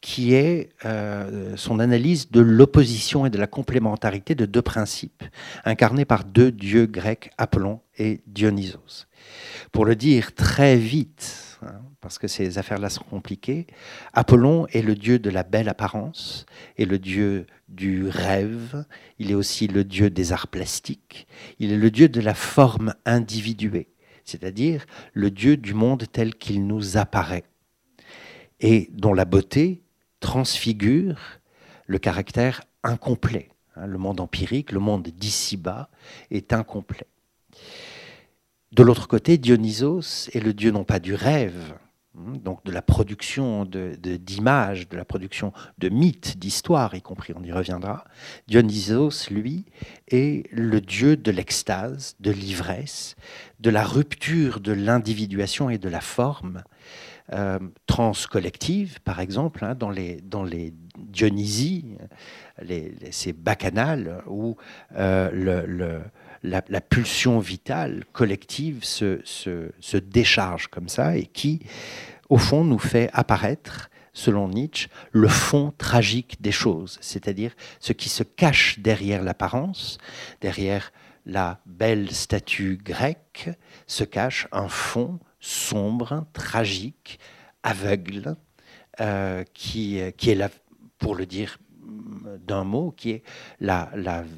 qui 0.00 0.34
est 0.34 0.70
euh, 0.84 1.56
son 1.56 1.80
analyse 1.80 2.30
de 2.30 2.40
l'opposition 2.40 3.26
et 3.26 3.30
de 3.30 3.38
la 3.38 3.46
complémentarité 3.46 4.34
de 4.34 4.46
deux 4.46 4.62
principes, 4.62 5.24
incarnés 5.64 6.04
par 6.04 6.24
deux 6.24 6.52
dieux 6.52 6.86
grecs, 6.86 7.30
Apollon 7.38 7.80
et 7.98 8.20
Dionysos. 8.26 9.06
Pour 9.72 9.84
le 9.84 9.96
dire 9.96 10.34
très 10.34 10.76
vite, 10.76 11.47
parce 12.00 12.18
que 12.18 12.28
ces 12.28 12.58
affaires-là 12.58 12.90
sont 12.90 13.04
compliquées, 13.04 13.66
Apollon 14.12 14.66
est 14.68 14.82
le 14.82 14.94
dieu 14.94 15.18
de 15.18 15.30
la 15.30 15.42
belle 15.42 15.68
apparence 15.68 16.46
et 16.76 16.84
le 16.84 16.98
dieu 16.98 17.46
du 17.68 18.08
rêve, 18.08 18.84
il 19.18 19.30
est 19.30 19.34
aussi 19.34 19.66
le 19.66 19.84
dieu 19.84 20.10
des 20.10 20.32
arts 20.32 20.48
plastiques, 20.48 21.26
il 21.58 21.72
est 21.72 21.76
le 21.76 21.90
dieu 21.90 22.08
de 22.08 22.20
la 22.20 22.34
forme 22.34 22.94
individuée, 23.04 23.88
c'est-à-dire 24.24 24.86
le 25.12 25.30
dieu 25.30 25.56
du 25.56 25.74
monde 25.74 26.04
tel 26.10 26.34
qu'il 26.34 26.66
nous 26.66 26.96
apparaît 26.96 27.44
et 28.60 28.88
dont 28.92 29.12
la 29.12 29.24
beauté 29.24 29.82
transfigure 30.20 31.18
le 31.86 31.98
caractère 31.98 32.62
incomplet. 32.82 33.48
Hein, 33.76 33.86
le 33.86 33.98
monde 33.98 34.20
empirique, 34.20 34.72
le 34.72 34.80
monde 34.80 35.08
d'ici-bas 35.08 35.88
est 36.30 36.52
incomplet. 36.52 37.06
De 38.72 38.82
l'autre 38.82 39.08
côté, 39.08 39.38
Dionysos 39.38 40.28
est 40.32 40.40
le 40.40 40.52
dieu 40.52 40.70
non 40.70 40.84
pas 40.84 40.98
du 40.98 41.14
rêve, 41.14 41.74
donc 42.42 42.64
de 42.64 42.72
la 42.72 42.82
production 42.82 43.64
d'images, 43.64 44.88
de, 44.88 44.92
de, 44.92 44.96
la 44.96 45.04
production 45.04 45.52
de 45.78 45.88
mythes, 45.88 46.38
d'histoires, 46.38 46.94
y 46.94 47.02
compris, 47.02 47.32
on 47.36 47.42
y 47.42 47.52
reviendra. 47.52 48.04
Dionysos, 48.46 49.30
lui, 49.30 49.64
est 50.08 50.50
le 50.52 50.80
dieu 50.80 51.16
de 51.16 51.30
l'extase, 51.30 52.16
de 52.20 52.30
l'ivresse, 52.30 53.16
de 53.60 53.70
la 53.70 53.84
rupture 53.84 54.60
de 54.60 54.72
l'individuation 54.72 55.70
et 55.70 55.78
de 55.78 55.88
la 55.88 56.00
forme, 56.00 56.62
euh, 57.34 57.58
transcollectives, 57.86 59.00
par 59.02 59.20
exemple, 59.20 59.62
hein, 59.62 59.74
dans, 59.74 59.90
les, 59.90 60.22
dans 60.22 60.44
les 60.44 60.72
Dionysies, 60.96 61.98
les, 62.62 62.94
ces 63.10 63.34
bacchanales, 63.34 64.22
où 64.26 64.56
euh, 64.96 65.66
le, 65.66 66.00
la, 66.42 66.62
pulsion 66.80 67.38
vitale 67.38 68.04
collective 68.12 68.84
se, 68.84 69.98
décharge 69.98 70.68
comme 70.68 70.88
ça 70.88 71.16
et 71.16 71.26
qui, 71.26 71.60
au 72.28 72.38
fond, 72.38 72.64
nous 72.64 72.78
fait 72.78 73.10
apparaître, 73.12 73.90
selon 74.12 74.48
Nietzsche, 74.48 74.88
le 75.12 75.28
fond 75.28 75.72
tragique 75.78 76.40
des 76.42 76.52
choses, 76.52 76.98
c'est-à-dire 77.00 77.52
ce 77.78 77.92
qui 77.92 78.08
se 78.08 78.24
cache 78.24 78.80
derrière 78.80 79.22
l'apparence, 79.22 79.98
derrière 80.40 80.92
la 81.24 81.60
belle 81.66 82.10
statue 82.10 82.80
grecque, 82.82 83.50
se 83.86 84.02
cache 84.04 84.48
un 84.50 84.68
fond 84.68 85.20
sombre, 85.40 86.26
tragique, 86.32 87.20
aveugle, 87.62 88.36
euh, 89.00 89.44
qui, 89.54 89.98
est, 89.98 90.60
pour 90.98 91.14
le 91.14 91.26
dire 91.26 91.58
d'un 92.46 92.64
mot, 92.64 92.90
qui 92.90 93.10
est 93.10 93.22
la, 93.60 93.90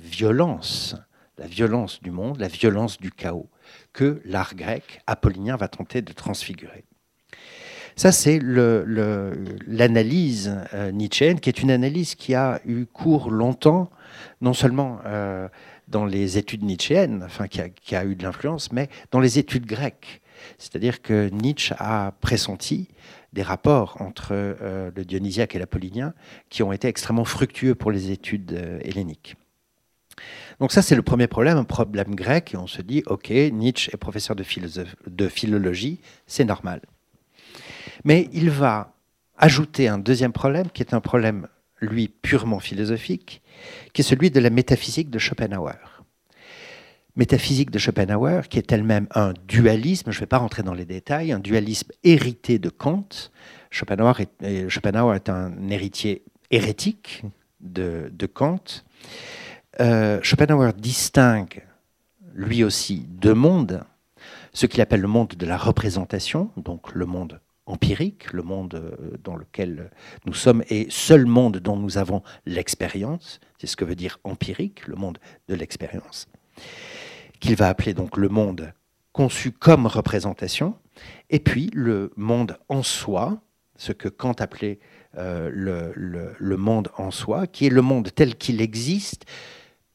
violence, 0.02 0.96
la 1.40 1.46
violence 1.46 2.02
du 2.02 2.10
monde, 2.10 2.38
la 2.38 2.48
violence 2.48 3.00
du 3.00 3.10
chaos, 3.10 3.48
que 3.92 4.20
l'art 4.24 4.54
grec 4.54 5.00
apollinien 5.06 5.56
va 5.56 5.68
tenter 5.68 6.02
de 6.02 6.12
transfigurer. 6.12 6.84
Ça, 7.96 8.12
c'est 8.12 8.38
l'analyse 8.38 10.54
le, 10.72 10.74
euh, 10.74 11.08
qui 11.08 11.48
est 11.48 11.62
une 11.62 11.70
analyse 11.70 12.14
qui 12.14 12.34
a 12.34 12.60
eu 12.66 12.86
cours 12.86 13.30
longtemps, 13.30 13.90
non 14.40 14.52
seulement 14.52 15.00
euh, 15.06 15.48
dans 15.88 16.04
les 16.04 16.38
études 16.38 16.62
nietzschéennes, 16.62 17.22
enfin 17.24 17.48
qui 17.48 17.96
a, 17.96 18.04
eu 18.04 18.14
de 18.14 18.22
l'influence, 18.22 18.70
mais 18.70 18.88
dans 19.10 19.20
les 19.20 19.38
études 19.38 19.66
grecques. 19.66 20.20
C'est-à-dire 20.58 21.02
que 21.02 21.28
Nietzsche 21.30 21.74
a 21.78 22.12
pressenti 22.20 22.88
des 23.32 23.42
rapports 23.42 23.96
entre 24.00 24.30
euh, 24.32 24.90
le 24.94 25.04
dionysiaque 25.04 25.54
et 25.54 25.58
l'apollinien 25.58 26.14
qui 26.48 26.62
ont 26.62 26.72
été 26.72 26.88
extrêmement 26.88 27.24
fructueux 27.24 27.74
pour 27.74 27.90
les 27.90 28.10
études 28.10 28.80
helléniques. 28.82 29.36
Donc 30.58 30.72
ça, 30.72 30.82
c'est 30.82 30.94
le 30.94 31.02
premier 31.02 31.26
problème, 31.26 31.56
un 31.56 31.64
problème 31.64 32.14
grec, 32.14 32.54
et 32.54 32.56
on 32.56 32.66
se 32.66 32.82
dit, 32.82 33.02
ok, 33.06 33.30
Nietzsche 33.30 33.90
est 33.92 33.96
professeur 33.96 34.36
de, 34.36 35.28
philologie, 35.28 36.00
c'est 36.26 36.44
normal. 36.44 36.82
Mais 38.04 38.28
il 38.32 38.50
va 38.50 38.94
ajouter 39.38 39.88
un 39.88 39.98
deuxième 39.98 40.32
problème, 40.32 40.70
qui 40.70 40.82
est 40.82 40.94
un 40.94 41.00
problème, 41.00 41.48
lui, 41.80 42.08
purement 42.08 42.60
philosophique, 42.60 43.42
qui 43.92 44.02
est 44.02 44.04
celui 44.04 44.30
de 44.30 44.40
la 44.40 44.50
métaphysique 44.50 45.10
de 45.10 45.18
Schopenhauer 45.18 46.00
métaphysique 47.16 47.70
de 47.70 47.78
Schopenhauer, 47.78 48.48
qui 48.48 48.58
est 48.58 48.72
elle-même 48.72 49.06
un 49.14 49.34
dualisme, 49.46 50.10
je 50.10 50.16
ne 50.16 50.20
vais 50.20 50.26
pas 50.26 50.38
rentrer 50.38 50.62
dans 50.62 50.74
les 50.74 50.84
détails, 50.84 51.32
un 51.32 51.38
dualisme 51.38 51.90
hérité 52.04 52.58
de 52.58 52.68
Kant. 52.68 53.08
Schopenhauer 53.70 54.20
est 55.14 55.28
un 55.28 55.68
héritier 55.68 56.24
hérétique 56.50 57.22
de, 57.60 58.10
Kant. 58.32 58.84
Euh, 59.80 60.20
Schopenhauer 60.22 60.72
distingue 60.74 61.64
lui 62.34 62.62
aussi 62.64 63.06
deux 63.08 63.34
mondes, 63.34 63.82
ce 64.52 64.66
qu'il 64.66 64.80
appelle 64.80 65.00
le 65.00 65.08
monde 65.08 65.34
de 65.34 65.46
la 65.46 65.56
représentation, 65.56 66.50
donc 66.56 66.94
le 66.94 67.06
monde 67.06 67.40
empirique, 67.66 68.32
le 68.32 68.42
monde 68.42 68.74
euh, 68.74 69.16
dans 69.22 69.36
lequel 69.36 69.90
nous 70.26 70.34
sommes, 70.34 70.62
et 70.68 70.86
seul 70.90 71.26
monde 71.26 71.58
dont 71.58 71.76
nous 71.76 71.98
avons 71.98 72.22
l'expérience, 72.46 73.40
c'est 73.58 73.66
ce 73.66 73.76
que 73.76 73.84
veut 73.84 73.94
dire 73.94 74.18
empirique, 74.24 74.86
le 74.86 74.96
monde 74.96 75.18
de 75.48 75.54
l'expérience 75.54 76.28
qu'il 77.40 77.56
va 77.56 77.68
appeler 77.68 77.94
donc 77.94 78.16
le 78.16 78.28
monde 78.28 78.72
conçu 79.12 79.50
comme 79.50 79.86
représentation, 79.86 80.76
et 81.30 81.40
puis 81.40 81.70
le 81.72 82.12
monde 82.16 82.58
en 82.68 82.82
soi, 82.82 83.40
ce 83.76 83.92
que 83.92 84.08
Kant 84.08 84.34
appelait 84.38 84.78
euh, 85.16 85.50
le, 85.52 85.92
le, 86.38 86.56
monde 86.56 86.90
en 86.96 87.10
soi, 87.10 87.46
qui 87.46 87.66
est 87.66 87.70
le 87.70 87.82
monde 87.82 88.10
tel 88.14 88.36
qu'il 88.36 88.60
existe, 88.60 89.24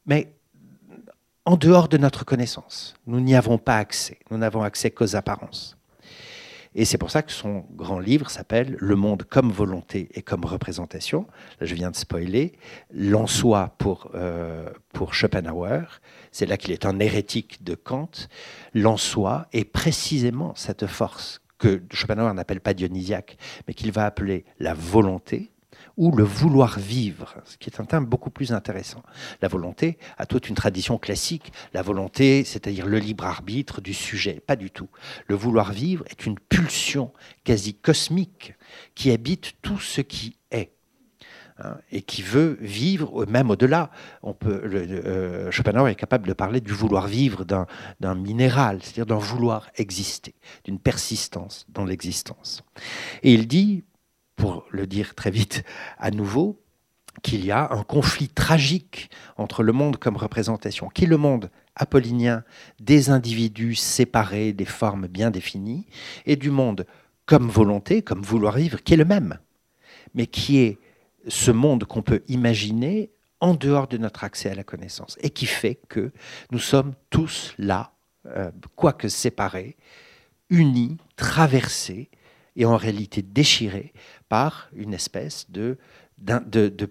mais 0.06 0.34
en 1.46 1.58
dehors 1.58 1.88
de 1.88 1.98
notre 1.98 2.26
connaissance. 2.26 2.96
Nous 3.06 3.20
n'y 3.20 3.36
avons 3.36 3.58
pas 3.58 3.78
accès, 3.78 4.20
nous 4.32 4.38
n'avons 4.38 4.64
accès 4.64 4.92
qu'aux 4.92 5.16
apparences. 5.16 5.78
Et 6.78 6.84
c'est 6.84 6.98
pour 6.98 7.10
ça 7.10 7.22
que 7.22 7.32
son 7.32 7.66
grand 7.72 8.00
livre 8.00 8.30
s'appelle 8.30 8.76
Le 8.80 8.98
monde 8.98 9.24
comme 9.24 9.50
volonté 9.50 10.10
et 10.14 10.22
comme 10.22 10.44
représentation. 10.44 11.26
Là, 11.62 11.66
je 11.66 11.74
viens 11.74 11.90
de 11.90 11.96
spoiler. 11.96 12.52
L'en 12.94 13.28
soi 13.28 13.74
pour, 13.78 14.12
euh, 14.14 14.70
pour 14.92 15.14
Schopenhauer, 15.14 16.02
c'est 16.34 16.46
là 16.46 16.58
qu'il 16.58 16.74
est 16.74 16.86
un 16.86 17.00
hérétique 17.00 17.64
de 17.64 17.76
Kant. 17.76 18.12
L'en 18.74 18.98
soi 18.98 19.48
est 19.54 19.64
précisément 19.64 20.54
cette 20.56 20.86
force 20.86 21.40
que 21.58 21.82
Schopenhauer 21.92 22.34
n'appelle 22.34 22.60
pas 22.60 22.74
dionysiaque, 22.74 23.38
mais 23.68 23.74
qu'il 23.74 23.94
va 23.94 24.06
appeler 24.06 24.44
la 24.60 24.74
volonté, 24.74 25.54
ou 25.98 26.12
le 26.12 26.24
vouloir 26.24 26.78
vivre, 26.80 27.36
ce 27.46 27.58
qui 27.58 27.70
est 27.70 27.80
un 27.80 27.86
terme 27.86 28.06
beaucoup 28.06 28.30
plus 28.30 28.52
intéressant. 28.52 29.04
La 29.42 29.48
volonté 29.48 29.98
a 30.18 30.26
toute 30.26 30.50
une 30.50 30.56
tradition 30.56 30.98
classique. 30.98 31.54
La 31.74 31.82
volonté, 31.82 32.44
c'est-à-dire 32.44 32.86
le 32.86 33.00
libre 33.00 33.26
arbitre 33.26 33.82
du 33.82 33.94
sujet, 33.94 34.42
pas 34.46 34.56
du 34.56 34.72
tout. 34.72 34.90
Le 35.28 35.36
vouloir 35.36 35.72
vivre 35.72 36.04
est 36.10 36.26
une 36.26 36.38
pulsion 36.38 37.12
quasi 37.44 37.74
cosmique 37.74 38.56
qui 38.94 39.12
habite 39.12 39.54
tout 39.62 39.80
ce 39.80 40.02
qui 40.02 40.38
est 40.52 40.74
hein, 41.60 41.78
et 41.92 42.02
qui 42.02 42.22
veut 42.22 42.58
vivre, 42.60 43.26
même 43.28 43.50
au-delà. 43.50 43.90
On 44.22 44.34
peut, 44.34 44.62
euh, 44.66 45.50
Schopenhauer 45.50 45.92
est 45.92 45.96
capable 45.96 46.28
de 46.28 46.34
parler 46.34 46.60
du 46.60 46.74
vouloir 46.74 47.08
vivre 47.08 47.46
d'un 47.46 48.16
minéral, 48.16 48.80
c'est-à-dire 48.82 49.06
d'un 49.06 49.18
vouloir 49.18 49.70
exister, 49.78 50.36
d'une 50.66 50.80
persistance 50.80 51.66
dans 51.70 51.86
l'existence. 51.86 52.64
Et 53.24 53.34
il 53.34 53.48
dit, 53.48 53.86
pour 54.36 54.66
le 54.72 54.88
dire 54.88 55.16
très 55.16 55.32
vite 55.32 55.64
à 55.98 56.12
nouveau, 56.12 56.62
qu'il 57.24 57.46
y 57.46 57.52
a 57.52 57.72
un 57.72 57.84
conflit 57.84 58.28
tragique 58.28 59.10
entre 59.38 59.64
le 59.64 59.72
monde 59.72 59.98
comme 59.98 60.18
représentation, 60.18 60.90
qui 60.90 61.06
est 61.06 61.08
le 61.08 61.18
monde? 61.18 61.50
Apollinien 61.78 62.44
des 62.80 63.10
individus 63.10 63.76
séparés, 63.76 64.54
des 64.54 64.66
formes 64.66 65.08
bien 65.08 65.30
définies, 65.30 65.88
et 66.26 66.38
du 66.38 66.50
monde 66.50 66.86
comme 67.26 67.50
volonté, 67.50 68.02
comme 68.02 68.22
vouloir 68.22 68.56
vivre, 68.56 68.82
qui 68.82 68.94
est 68.94 68.98
le 68.98 69.06
même, 69.06 69.40
mais 70.14 70.28
qui 70.28 70.60
est 70.60 70.80
ce 71.28 71.52
monde 71.52 71.84
qu'on 71.84 72.02
peut 72.02 72.24
imaginer 72.28 73.12
en 73.42 73.54
dehors 73.54 73.88
de 73.88 73.98
notre 73.98 74.24
accès 74.24 74.50
à 74.50 74.56
la 74.56 74.64
connaissance, 74.64 75.18
et 75.22 75.30
qui 75.30 75.46
fait 75.46 75.80
que 75.90 76.14
nous 76.52 76.60
sommes 76.60 76.94
tous 77.10 77.54
là, 77.58 77.92
euh, 78.28 78.52
quoique 78.76 79.10
séparés, 79.10 79.76
unis, 80.50 80.98
traversés, 81.18 82.10
et 82.56 82.64
en 82.64 82.78
réalité 82.78 83.22
déchirés 83.22 83.92
par 84.30 84.70
une 84.74 84.94
espèce 84.94 85.50
de 85.50 85.78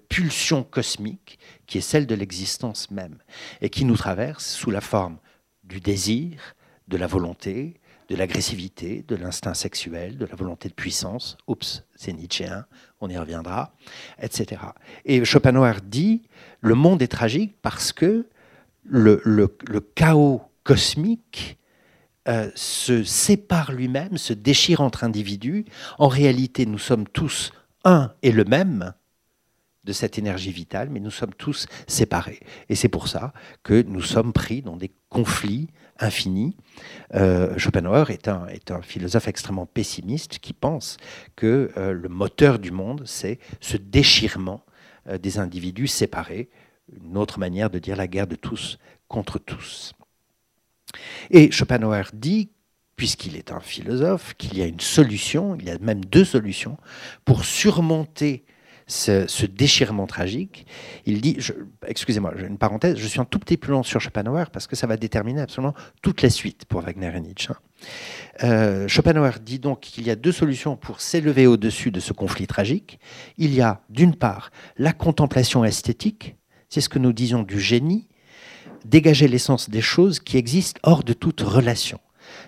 pulsion 0.09 0.63
cosmique 0.63 1.39
qui 1.67 1.79
est 1.79 1.83
celle 1.83 2.07
de 2.07 2.15
l'existence 2.15 2.91
même 2.91 3.19
et 3.61 3.71
qui 3.71 3.85
nous 3.85 3.97
traverse 3.97 4.47
sous 4.47 4.71
la 4.71 4.81
forme 4.81 5.19
du 5.65 5.81
désir, 5.81 6.55
de 6.89 6.97
la 6.97 7.07
volonté, 7.07 7.81
de 8.09 8.17
l'agressivité, 8.17 9.05
de 9.09 9.17
l'instinct 9.17 9.55
sexuel, 9.55 10.19
de 10.19 10.27
la 10.27 10.35
volonté 10.35 10.69
de 10.69 10.75
puissance. 10.75 11.37
Oups, 11.47 11.85
c'est 11.95 12.13
nietzschéen, 12.13 12.67
on 13.01 13.09
y 13.09 13.17
reviendra, 13.17 13.75
etc. 14.21 14.63
Et 15.05 15.25
Schopenhauer 15.25 15.81
dit 15.83 16.23
le 16.61 16.75
monde 16.75 17.03
est 17.03 17.09
tragique 17.09 17.57
parce 17.63 17.93
que 17.93 18.27
le, 18.85 19.47
chaos 19.95 20.43
cosmique 20.63 21.59
euh, 22.27 22.51
se 22.55 23.05
sépare 23.05 23.73
lui-même, 23.73 24.17
se 24.17 24.33
déchire 24.33 24.81
entre 24.81 25.05
individus. 25.05 25.67
En 25.99 26.09
réalité, 26.09 26.65
nous 26.65 26.79
sommes 26.79 27.07
tous 27.07 27.53
un 27.85 28.13
et 28.23 28.33
le 28.33 28.45
même, 28.45 28.95
de 29.85 29.93
cette 29.93 30.19
énergie 30.19 30.51
vitale, 30.51 30.89
mais 30.89 31.01
nous 31.01 31.11
sommes 31.11 31.35
tous 31.35 31.67
séparés. 31.87 32.41
Et 32.71 32.75
c'est 32.75 32.89
pour 32.89 33.09
ça 33.09 33.35
que 33.63 33.83
nous 33.83 34.01
sommes 34.01 34.33
pris 34.33 34.63
dans 34.63 34.79
des 34.79 34.91
conflits 35.11 35.69
infinis. 35.99 36.57
Euh, 37.15 37.59
Schopenhauer 37.59 38.11
est 38.11 38.27
un, 38.27 38.47
est 38.47 38.71
un, 38.71 38.81
philosophe 38.81 39.29
extrêmement 39.29 39.67
pessimiste 39.67 40.39
qui 40.39 40.55
pense 40.55 40.97
que 41.37 41.71
euh, 41.77 41.93
le 41.93 42.09
moteur 42.09 42.59
du 42.59 42.71
monde, 42.71 43.03
c'est 43.05 43.39
ce 43.61 43.77
déchirement 43.77 44.65
des 45.21 45.39
individus 45.39 45.89
séparés, 45.89 46.49
une 47.05 47.19
autre 47.19 47.39
manière 47.39 47.69
de 47.69 47.79
dire 47.79 47.95
la 47.95 48.07
guerre 48.07 48.27
de 48.27 48.37
tous 48.37 48.79
contre 49.07 49.39
tous. 49.39 49.93
Et 51.31 51.51
Schopenhauer 51.51 52.11
dit 52.13 52.51
puisqu'il 52.97 53.37
est 53.37 53.51
un 53.51 53.61
philosophe, 53.61 54.35
qu'il 54.39 54.57
y 54.57 54.63
a 54.63 54.67
une 54.67 54.81
solution, 54.81 55.57
il 55.59 55.67
y 55.67 55.71
a 55.71 55.79
même 55.79 56.05
deux 56.05 56.25
solutions, 56.25 56.77
pour 57.25 57.45
surmonter 57.45 58.45
ce, 58.87 59.47
déchirement 59.47 60.07
tragique. 60.07 60.67
Il 61.07 61.21
dit, 61.21 61.39
excusez-moi, 61.87 62.35
une 62.37 62.59
parenthèse, 62.59 62.97
je 62.99 63.07
suis 63.07 63.21
un 63.21 63.25
tout 63.25 63.39
petit 63.39 63.57
peu 63.57 63.73
long 63.73 63.83
sur 63.83 64.01
Schopenhauer 64.01 64.51
parce 64.53 64.67
que 64.67 64.77
ça 64.77 64.87
va 64.87 64.97
déterminer 64.97 65.41
absolument 65.41 65.75
toute 66.03 66.23
la 66.23 66.31
suite 66.31 66.67
pour 66.67 66.83
Wagner 66.83 67.11
et 67.15 67.21
Nietzsche. 67.21 67.51
Hein. 67.51 67.59
Euh, 68.43 68.89
Schopenhauer 68.89 69.41
dit 69.43 69.59
donc 69.59 69.81
qu'il 69.81 70.07
y 70.07 70.11
a 70.11 70.17
deux 70.17 70.33
solutions 70.33 70.77
pour 70.77 71.01
s'élever 71.01 71.47
au-dessus 71.47 71.91
de 71.91 72.01
ce 72.01 72.13
conflit 72.13 72.47
tragique. 72.47 72.99
Il 73.39 73.55
y 73.55 73.61
a 73.61 73.81
d'une 73.89 74.15
part 74.15 74.51
la 74.77 74.93
contemplation 74.93 75.65
esthétique, 75.65 76.37
c'est 76.69 76.81
ce 76.81 76.89
que 76.89 76.99
nous 76.99 77.13
disions 77.13 77.43
du 77.43 77.61
génie, 77.61 78.09
dégager 78.85 79.29
l'essence 79.29 79.71
des 79.71 79.81
choses 79.81 80.21
qui 80.21 80.37
existent 80.37 80.81
hors 80.83 81.05
de 81.05 81.13
toute 81.13 81.41
relation. 81.41 82.01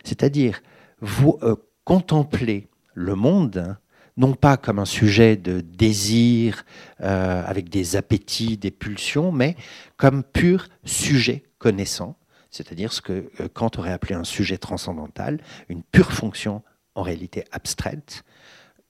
C'est-à-dire 0.04 0.60
vous 1.00 1.38
euh, 1.42 1.56
contempler 1.84 2.68
le 2.94 3.14
monde 3.14 3.76
non 4.16 4.34
pas 4.34 4.56
comme 4.56 4.78
un 4.78 4.86
sujet 4.86 5.36
de 5.36 5.60
désir 5.60 6.64
euh, 7.02 7.42
avec 7.44 7.68
des 7.68 7.96
appétits, 7.96 8.56
des 8.56 8.70
pulsions, 8.70 9.30
mais 9.30 9.56
comme 9.96 10.24
pur 10.24 10.68
sujet 10.84 11.44
connaissant, 11.58 12.16
c'est-à-dire 12.50 12.92
ce 12.92 13.02
que 13.02 13.30
euh, 13.40 13.48
Kant 13.52 13.70
aurait 13.76 13.92
appelé 13.92 14.14
un 14.14 14.24
sujet 14.24 14.56
transcendantal, 14.56 15.40
une 15.68 15.82
pure 15.82 16.12
fonction 16.12 16.62
en 16.94 17.02
réalité 17.02 17.44
abstraite 17.52 18.24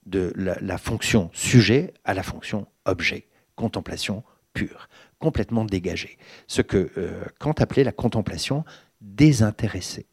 de 0.06 0.32
la, 0.36 0.78
fonction 0.78 1.30
sujet 1.32 1.92
à 2.04 2.14
la 2.14 2.22
fonction 2.22 2.68
objet, 2.84 3.26
contemplation 3.56 4.22
pure, 4.54 4.88
complètement 5.18 5.64
dégagée, 5.64 6.18
ce 6.46 6.62
que 6.62 6.90
euh, 6.98 7.24
Kant 7.38 7.54
appelait 7.58 7.84
la 7.84 7.92
contemplation 7.92 8.64
désintéressée. 9.00 10.06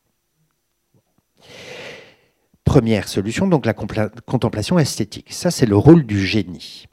Première 2.64 3.08
solution, 3.08 3.48
donc 3.48 3.66
la 3.66 3.74
contemplation 3.74 4.80
esthétique. 4.80 5.34
Ça, 5.34 5.52
c'est 5.52 5.66
le 5.66 5.76
rôle 5.76 6.06
du 6.06 6.26
génie. 6.26 6.88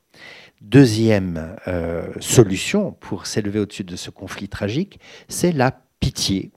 Deuxième 0.61 1.57
euh, 1.68 2.12
solution 2.20 2.92
pour 2.92 3.27
s'élever 3.27 3.61
au-dessus 3.61 3.85
de 3.85 3.96
ce 3.96 4.11
conflit 4.11 4.49
tragique, 4.49 5.01
c'est 5.29 5.53
la 5.53 5.70
pitié 6.01 6.51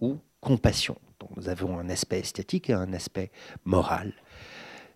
ou 0.00 0.18
compassion. 0.40 0.96
Donc, 1.20 1.36
nous 1.36 1.48
avons 1.48 1.78
un 1.78 1.90
aspect 1.90 2.20
esthétique 2.20 2.70
et 2.70 2.72
un 2.72 2.92
aspect 2.92 3.30
moral. 3.64 4.14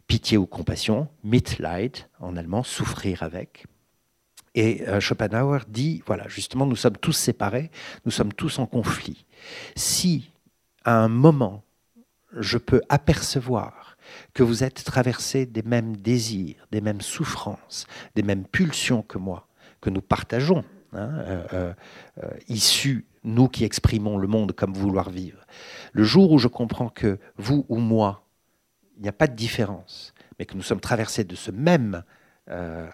Pitié 0.07 0.39
ou 0.39 0.47
compassion, 0.47 1.09
Mitleid 1.25 1.97
en 2.21 2.37
allemand, 2.37 2.63
souffrir 2.63 3.23
avec. 3.23 3.67
Et 4.57 4.89
euh, 4.89 5.01
Schopenhauer 5.01 5.61
dit, 5.69 6.03
voilà, 6.07 6.27
justement, 6.29 6.67
nous 6.67 6.77
sommes 6.77 6.97
tous 6.97 7.13
séparés, 7.13 7.71
nous 8.07 8.11
sommes 8.11 8.33
tous 8.33 8.59
en 8.59 8.67
conflit. 8.67 9.27
Si 9.77 10.31
à 10.85 10.97
un 10.97 11.09
moment 11.09 11.63
je 12.39 12.59
peux 12.59 12.81
apercevoir 12.89 13.97
que 14.33 14.43
vous 14.43 14.65
êtes 14.65 14.83
traversé 14.83 15.47
des 15.47 15.63
mêmes 15.63 15.97
désirs, 15.97 16.67
des 16.73 16.81
mêmes 16.81 17.01
souffrances, 17.01 17.87
des 18.15 18.23
mêmes 18.23 18.45
pulsions 18.45 19.03
que 19.03 19.19
moi, 19.19 19.47
que 19.81 19.91
nous 19.91 20.01
partageons, 20.01 20.65
hein, 20.93 21.11
euh, 21.19 21.75
euh, 22.23 22.31
issus, 22.49 23.07
nous 23.25 23.49
qui 23.49 23.65
exprimons 23.65 24.17
le 24.17 24.27
monde 24.27 24.53
comme 24.53 24.73
vouloir 24.73 25.11
vivre. 25.11 25.45
Le 25.93 26.05
jour 26.05 26.33
où 26.33 26.39
je 26.39 26.49
comprends 26.49 26.89
que 26.89 27.19
vous 27.37 27.67
ou 27.69 27.77
moi, 27.77 28.27
il 28.97 29.03
n'y 29.03 29.09
a 29.09 29.13
pas 29.13 29.27
de 29.27 29.35
différence, 29.35 30.15
mais 30.39 30.47
que 30.47 30.55
nous 30.55 30.63
sommes 30.63 30.81
traversés 30.81 31.25
de 31.25 31.35
ce 31.35 31.51
même 31.51 32.03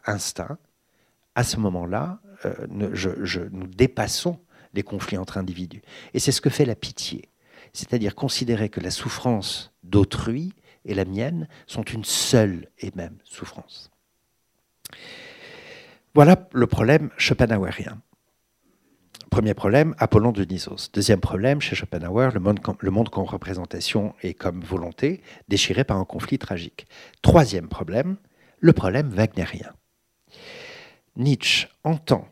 instinct, 0.07 0.57
à 1.35 1.45
ce 1.45 1.57
moment-là, 1.59 2.21
nous 2.71 3.67
dépassons 3.67 4.39
les 4.75 4.83
conflits 4.83 5.19
entre 5.19 5.39
individus. 5.39 5.83
Et 6.15 6.19
c'est 6.19 6.33
ce 6.33 6.41
que 6.41 6.51
fait 6.51 6.65
la 6.65 6.75
pitié 6.75 7.33
c'est-à-dire 7.73 8.15
considérer 8.15 8.69
que 8.69 8.81
la 8.81 8.91
souffrance 8.91 9.73
d'autrui 9.83 10.55
et 10.85 10.95
la 10.95 11.05
mienne 11.05 11.49
sont 11.67 11.83
une 11.83 12.05
seule 12.05 12.69
et 12.79 12.91
même 12.95 13.17
souffrance. 13.25 13.91
Voilà 16.15 16.49
le 16.53 16.67
problème 16.67 17.11
schopenhauerien. 17.17 18.01
Premier 19.31 19.55
problème, 19.55 19.95
Apollon 19.97 20.31
de 20.31 20.45
Nisos. 20.45 20.91
Deuxième 20.93 21.21
problème, 21.21 21.63
chez 21.63 21.75
Schopenhauer, 21.75 22.35
le 22.35 22.41
monde, 22.41 22.61
le 22.81 22.91
monde 22.91 23.09
comme 23.09 23.25
représentation 23.25 24.15
et 24.23 24.35
comme 24.35 24.61
volonté, 24.61 25.23
déchiré 25.49 25.85
par 25.85 25.97
un 25.97 26.05
conflit 26.05 26.39
tragique. 26.39 26.87
Troisième 27.23 27.69
problème, 27.69 28.19
le 28.61 28.75
problème 28.75 29.09
wagnérien. 29.09 29.73
Nietzsche 31.17 31.69
entend, 31.85 32.29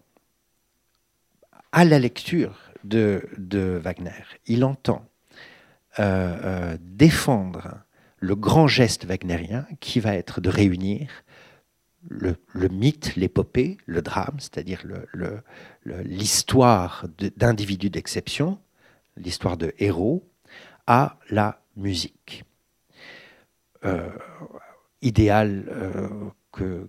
à 1.73 1.85
la 1.85 1.99
lecture 1.99 2.59
de, 2.85 3.29
Wagner, 3.83 4.25
il 4.47 4.65
entend 4.65 5.05
euh, 5.99 6.39
euh, 6.45 6.77
défendre 6.81 7.79
le 8.19 8.35
grand 8.35 8.69
geste 8.69 9.05
wagnérien 9.05 9.67
qui 9.81 10.01
va 10.01 10.15
être 10.15 10.41
de 10.41 10.49
réunir 10.49 11.09
le, 12.09 12.37
mythe, 12.69 13.15
l'épopée, 13.17 13.77
le 13.87 14.01
drame, 14.01 14.37
c'est-à-dire 14.39 14.85
l'histoire 15.85 17.05
d'individus 17.37 17.91
d'exception, 17.91 18.59
l'histoire 19.17 19.59
de 19.59 19.75
héros, 19.79 20.27
à 20.87 21.19
la 21.29 21.63
musique. 21.77 22.45
Euh, 23.85 24.11
idéal 25.03 25.65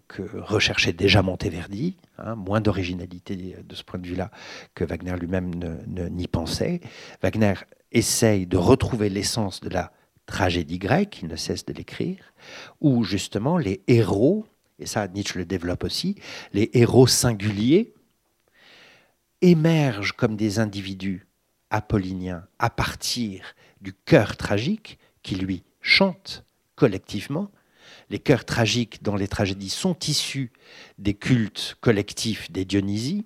que, 0.07 0.21
recherchait 0.34 0.93
déjà 0.93 1.21
Monteverdi, 1.21 1.97
hein, 2.17 2.36
moins 2.36 2.62
d'originalité 2.62 3.55
de 3.63 3.75
ce 3.75 3.84
point 3.84 3.99
de 3.99 4.07
vue-là 4.07 4.31
que 4.75 4.84
Wagner 4.84 5.15
lui-même 5.19 5.51
n'y 5.88 6.27
pensait. 6.27 6.81
Wagner 7.21 7.53
essaye 7.91 8.45
de 8.45 8.57
retrouver 8.57 9.10
l'essence 9.10 9.62
de 9.62 9.69
la 9.69 9.91
tragédie 10.25 10.79
grecque, 10.79 11.19
il 11.21 11.27
ne 11.27 11.36
cesse 11.36 11.65
de 11.65 11.73
l'écrire, 11.73 12.34
où 12.79 13.03
justement 13.03 13.57
les 13.57 13.81
héros, 13.88 14.45
et 14.79 14.86
ça 14.86 15.07
Nietzsche 15.07 15.38
le 15.38 15.45
développe 15.45 15.84
aussi, 15.84 16.15
les 16.53 16.69
héros 16.73 17.07
singuliers 17.07 17.93
émergent 19.41 20.13
comme 20.13 20.36
des 20.36 20.60
individus 20.60 21.27
apolliniens 21.69 22.45
à 22.60 22.69
partir 22.69 23.55
du 23.81 23.93
cœur 23.93 24.38
tragique 24.38 24.99
qui 25.23 25.36
lui 25.36 25.63
chante 25.81 26.45
collectivement. 26.75 27.51
Les 28.12 28.19
chœurs 28.19 28.43
tragiques 28.43 29.02
dans 29.04 29.15
les 29.15 29.30
tragédies 29.30 29.69
sont 29.69 29.97
issus 30.06 30.52
des 31.00 31.13
cultes 31.13 31.78
collectifs 31.80 32.52
des 32.52 32.65
Dionysies, 32.65 33.26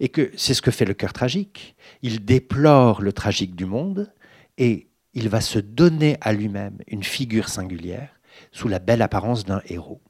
et 0.00 0.08
que 0.08 0.32
c'est 0.36 0.54
ce 0.54 0.62
que 0.62 0.72
fait 0.72 0.84
le 0.84 0.92
cœur 0.92 1.12
tragique. 1.12 1.76
Il 2.02 2.24
déplore 2.24 3.00
le 3.00 3.12
tragique 3.12 3.54
du 3.54 3.64
monde 3.64 4.12
et 4.58 4.88
il 5.14 5.28
va 5.28 5.40
se 5.40 5.60
donner 5.60 6.16
à 6.20 6.32
lui-même 6.32 6.78
une 6.88 7.04
figure 7.04 7.48
singulière 7.48 8.10
sous 8.50 8.66
la 8.66 8.80
belle 8.80 9.02
apparence 9.02 9.44
d'un 9.44 9.62
héros. 9.66 10.00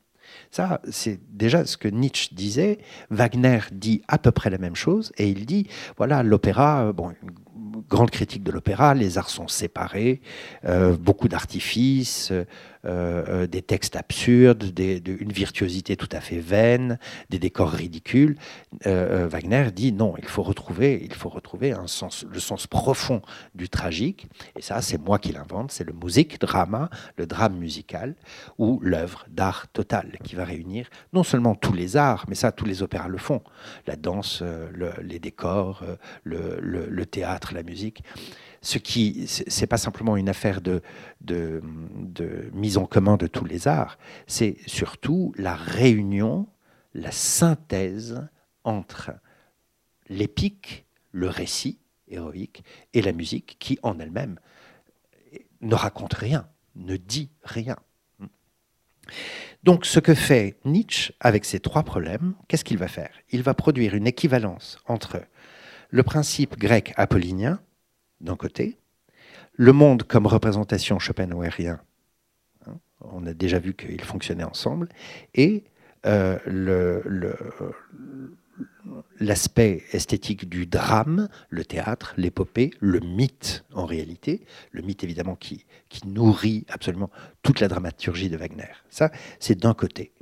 Ça, 0.51 0.81
c'est 0.91 1.21
déjà 1.37 1.67
ce 1.67 1.77
que 1.77 1.89
Nietzsche 1.89 2.35
disait. 2.35 2.79
Wagner 3.11 3.61
dit 3.73 4.01
à 4.09 4.19
peu 4.19 4.31
près 4.31 4.51
la 4.51 4.59
même 4.59 4.75
chose, 4.75 5.13
et 5.19 5.29
il 5.29 5.47
dit, 5.47 5.69
voilà, 5.97 6.23
l'opéra, 6.23 6.93
bon, 6.93 7.15
grande 7.89 8.11
critique 8.11 8.43
de 8.43 8.51
l'opéra, 8.51 8.95
les 8.95 9.19
arts 9.19 9.31
sont 9.31 9.49
séparés, 9.49 10.21
euh, 10.65 10.97
beaucoup 10.97 11.29
d'artifices, 11.29 12.33
euh, 12.87 13.47
des 13.47 13.63
textes 13.63 13.97
absurdes, 13.97 14.73
une 14.79 15.33
virtuosité 15.33 15.97
tout 15.97 16.09
à 16.13 16.21
fait 16.21 16.39
vaine, 16.39 16.99
des 17.31 17.39
décors 17.39 17.71
ridicules. 17.71 18.37
Wagner 18.85 19.71
dit 19.73 19.93
non, 19.93 20.15
il 20.19 20.27
faut 20.27 20.43
retrouver, 20.43 21.01
il 21.03 21.15
faut 21.15 21.29
retrouver 21.29 21.73
un 21.73 21.87
sens, 21.87 22.25
le 22.31 22.39
sens 22.41 22.67
profond 22.67 23.23
du 23.55 23.69
tragique. 23.69 24.27
Et 24.57 24.63
ça, 24.63 24.83
c'est 24.83 24.99
moi 24.99 25.19
qui 25.19 25.33
l'invente, 25.33 25.73
c'est 25.73 25.85
le 25.85 25.93
musique 25.93 26.41
drama, 26.41 26.91
le 27.17 27.27
drame 27.27 27.57
musical, 27.57 28.15
ou 28.59 28.79
l'œuvre 28.83 29.27
d'art 29.29 29.67
total 29.73 30.19
qui 30.23 30.37
va 30.37 30.45
réunir 30.45 30.89
non 31.13 31.23
seulement 31.23 31.55
tous 31.55 31.73
les 31.73 31.97
arts, 31.97 32.27
mais 32.29 32.35
ça, 32.35 32.53
tous 32.53 32.65
les 32.65 32.83
opéras 32.83 33.09
le 33.09 33.19
font, 33.19 33.43
la 33.87 33.97
danse, 33.97 34.43
les 35.03 35.19
décors, 35.19 35.83
le 36.25 37.05
théâtre, 37.05 37.55
la 37.55 37.63
musique. 37.63 38.03
Ce 38.67 38.79
qui, 38.79 39.29
c'est 39.29 39.69
pas 39.69 39.77
simplement 39.77 40.17
une 40.17 40.29
affaire 40.29 40.61
de, 40.61 40.83
de, 41.21 41.63
mise 42.53 42.79
en 42.79 42.85
commun 42.85 43.17
de 43.17 43.29
tous 43.29 43.45
les 43.45 43.69
arts, 43.69 43.97
c'est 44.27 44.57
surtout 44.67 45.33
la 45.39 45.55
réunion, 45.55 46.49
la 46.93 47.13
synthèse 47.13 48.27
entre 48.65 49.13
l'épique, 50.09 50.85
le 51.13 51.29
récit 51.29 51.79
héroïque 52.09 52.65
et 52.93 53.03
la 53.03 53.13
musique 53.13 53.57
qui 53.61 53.79
en 53.85 54.01
elle-même 54.01 54.41
ne 55.61 55.77
raconte 55.77 56.15
rien, 56.15 56.49
ne 56.75 56.97
dit 56.97 57.31
rien. 57.45 57.77
Donc 59.63 59.87
ce 59.87 60.01
que 60.01 60.15
fait 60.15 60.59
Nietzsche 60.65 61.15
avec 61.21 61.45
ces 61.45 61.61
trois 61.61 61.85
problèmes, 61.85 62.35
qu'est-ce 62.49 62.65
qu'il 62.65 62.79
va 62.79 62.89
faire? 62.89 63.15
Il 63.31 63.45
va 63.45 63.55
produire 63.55 63.95
une 63.95 64.09
équivalence 64.09 64.81
entre 64.87 65.23
le 65.91 66.03
principe 66.03 66.59
grec 66.59 66.93
apollinien, 66.97 67.61
d'un 68.21 68.37
côté, 68.37 68.79
le 69.55 69.73
monde 69.73 70.03
comme 70.03 70.27
représentation 70.27 70.99
schopenhauerien, 70.99 71.81
hein, 72.67 72.79
on 73.01 73.27
a 73.27 73.35
déjà 73.35 73.59
vu 73.59 73.75
qu'ils 73.75 74.05
fonctionnaient 74.05 74.45
ensemble, 74.45 74.89
et 75.35 75.65
euh, 76.07 76.39
l'aspect 79.19 79.83
esthétique 79.93 80.49
du 80.49 80.67
drame, 80.67 81.29
le 81.49 81.65
théâtre, 81.65 82.15
l'épopée, 82.17 82.71
le 82.81 83.01
mythe 83.01 83.65
en 83.73 83.87
réalité, 83.87 84.47
le 84.71 84.83
mythe 84.83 85.05
évidemment 85.05 85.35
qui, 85.35 85.65
nourrit 86.05 86.67
absolument 86.69 87.11
toute 87.43 87.61
la 87.61 87.69
dramaturgie 87.69 88.29
de 88.29 88.37
Wagner. 88.37 88.69
Ça, 88.91 89.11
c'est 89.41 89.59
d'un 89.59 89.73
côté. 89.73 90.13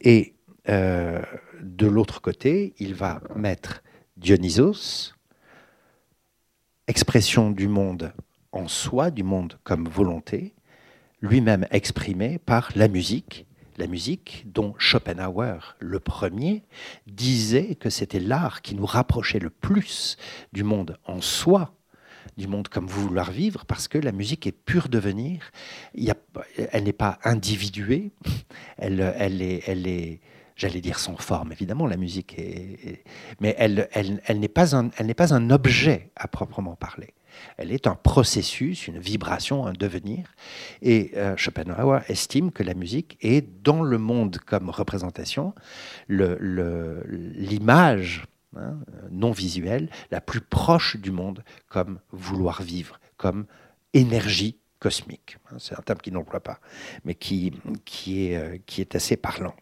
Et 0.00 0.34
euh, 0.68 1.22
de 1.62 1.86
l'autre 1.86 2.20
côté, 2.20 2.74
il 2.78 2.94
va 2.94 3.22
mettre 3.36 3.82
Dionysos, 4.16 5.13
expression 6.86 7.50
du 7.50 7.68
monde 7.68 8.12
en 8.52 8.68
soi, 8.68 9.10
du 9.10 9.22
monde 9.22 9.58
comme 9.64 9.88
volonté, 9.88 10.54
lui-même 11.20 11.66
exprimé 11.70 12.38
par 12.38 12.70
la 12.74 12.88
musique, 12.88 13.46
la 13.78 13.86
musique 13.86 14.44
dont 14.46 14.74
Schopenhauer, 14.78 15.76
le 15.80 15.98
premier, 15.98 16.62
disait 17.06 17.74
que 17.74 17.90
c'était 17.90 18.20
l'art 18.20 18.62
qui 18.62 18.74
nous 18.74 18.86
rapprochait 18.86 19.38
le 19.38 19.50
plus 19.50 20.16
du 20.52 20.62
monde 20.62 20.98
en 21.06 21.20
soi, 21.20 21.74
du 22.36 22.46
monde 22.46 22.68
comme 22.68 22.86
vouloir 22.86 23.30
vivre, 23.30 23.64
parce 23.64 23.88
que 23.88 23.98
la 23.98 24.12
musique 24.12 24.46
est 24.46 24.52
pure 24.52 24.88
devenir, 24.88 25.50
elle 25.96 26.84
n'est 26.84 26.92
pas 26.92 27.18
individuée. 27.24 28.12
Elle 28.78 29.00
est 29.40 30.20
j'allais 30.56 30.80
dire 30.80 30.98
sans 30.98 31.16
forme, 31.16 31.52
évidemment, 31.52 31.86
la 31.86 31.96
musique 31.96 32.38
est, 32.38 33.02
mais 33.40 33.54
elle, 33.58 33.88
elle, 33.92 34.20
elle 34.26 34.40
n'est 34.40 34.48
pas, 34.48 34.76
un, 34.76 34.90
elle 34.98 35.14
pas 35.14 35.34
un 35.34 35.50
objet 35.50 36.10
à 36.16 36.28
proprement 36.28 36.76
parler. 36.76 37.14
Elle 37.56 37.72
est 37.72 37.86
un 37.86 37.94
processus, 37.94 38.86
une 38.86 38.98
vibration, 38.98 39.66
un 39.66 39.72
devenir. 39.72 40.34
Et 40.82 41.12
euh, 41.16 41.36
Schopenhauer 41.36 42.02
estime 42.08 42.50
que 42.52 42.62
la 42.62 42.74
musique 42.74 43.18
est, 43.20 43.62
dans 43.62 43.82
le 43.82 43.98
monde 43.98 44.38
comme 44.38 44.70
représentation, 44.70 45.54
l'image 46.08 46.38
hein, 48.56 48.78
non 49.10 49.32
visuelle 49.32 49.90
la 50.10 50.20
plus 50.20 50.40
proche 50.40 50.96
du 50.96 51.10
monde 51.10 51.42
comme 51.68 51.98
vouloir 52.12 52.62
vivre, 52.62 53.00
comme 53.16 53.46
énergie 53.92 54.56
cosmique. 54.78 55.38
C'est 55.58 55.78
un 55.78 55.82
terme 55.82 55.98
qu'il 55.98 56.12
n'emploie 56.12 56.40
pas, 56.40 56.60
mais 57.04 57.14
qui, 57.14 57.52
qui, 57.84 58.26
est, 58.26 58.36
euh, 58.36 58.58
qui 58.66 58.80
est 58.80 58.94
assez 58.94 59.16
parlant. 59.16 59.54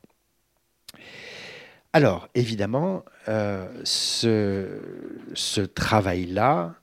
Alors, 1.95 2.29
évidemment, 2.35 3.05
euh, 3.29 3.69
ce, 3.85 5.61
travail-là, 5.61 6.75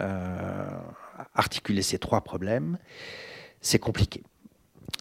euh, 0.00 0.68
articuler 1.34 1.82
ces 1.82 1.98
trois 1.98 2.22
problèmes, 2.22 2.78
c'est 3.60 3.78
compliqué. 3.78 4.22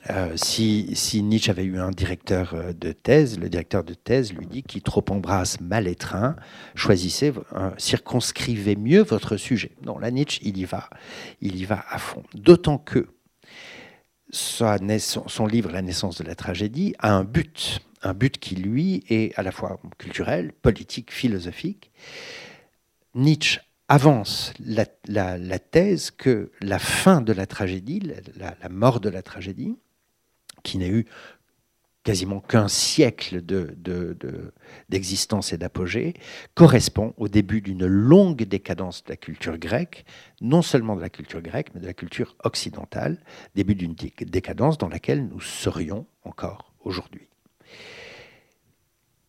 Euh, 0.10 0.34
si, 0.36 1.24
Nietzsche 1.24 1.50
avait 1.50 1.64
eu 1.64 1.80
un 1.80 1.92
directeur 1.92 2.74
de 2.74 2.92
thèse, 2.92 3.40
le 3.40 3.48
directeur 3.48 3.86
de 3.86 3.94
thèse 3.94 4.34
lui 4.34 4.48
dit 4.48 4.64
qui 4.64 4.82
trop 4.82 5.06
embrasse 5.10 5.62
mal 5.62 5.88
étreint, 5.88 6.36
choisissez, 6.76 7.32
circonscrivez 7.78 8.76
mieux 8.76 9.02
votre 9.02 9.38
sujet. 9.38 9.72
Non, 9.86 9.98
là 9.98 10.12
Nietzsche, 10.12 10.42
il 10.44 10.58
y 10.58 10.66
va, 10.66 10.90
il 11.40 11.56
y 11.56 11.64
va 11.64 11.86
à 11.90 12.00
fond. 12.00 12.24
D'autant 12.34 12.78
que 12.78 13.08
son 14.34 15.46
livre 15.46 15.72
La 15.72 15.82
naissance 15.82 16.18
de 16.18 16.24
la 16.24 16.36
tragédie 16.36 16.96
a 17.00 17.14
un 17.14 17.24
but 17.24 17.82
un 18.04 18.14
but 18.14 18.38
qui, 18.38 18.56
lui, 18.56 19.04
est 19.10 19.38
à 19.40 19.44
la 19.44 19.52
fois 19.52 19.80
culturel, 19.98 20.52
politique, 20.52 21.12
philosophique. 21.12 21.92
Nietzsche 23.16 23.62
avance 23.88 24.54
la, 24.60 24.86
thèse 25.60 26.12
que 26.12 26.52
la 26.62 26.80
fin 26.80 27.22
de 27.22 27.34
la 27.34 27.46
tragédie, 27.46 28.02
la, 28.36 28.70
mort 28.70 29.00
de 29.00 29.10
la 29.10 29.22
tragédie, 29.22 29.78
qui 30.64 30.78
n'a 30.78 30.88
eu 30.88 31.06
quasiment 32.04 32.42
qu'un 32.42 32.68
siècle 32.68 33.42
d'existence 34.90 35.50
de, 35.50 35.56
et 35.56 35.58
d'apogée, 35.58 36.14
correspond 36.54 37.14
au 37.18 37.28
début 37.28 37.62
d'une 37.62 37.86
longue 37.86 38.44
décadence 38.44 39.04
de 39.06 39.10
la 39.12 39.16
culture 39.18 39.58
grecque, 39.58 40.06
non 40.42 40.62
seulement 40.62 40.96
de 40.96 41.02
la 41.02 41.10
culture 41.10 41.42
grecque, 41.42 41.70
mais 41.74 41.82
de 41.82 41.88
la 41.88 41.94
culture 41.94 42.36
occidentale, 42.44 43.20
début 43.56 43.76
d'une 43.76 43.96
décadence 43.96 44.78
dans 44.78 44.90
laquelle 44.90 45.26
nous 45.28 45.40
serions 45.40 46.06
encore 46.24 46.74
aujourd'hui. 46.84 47.28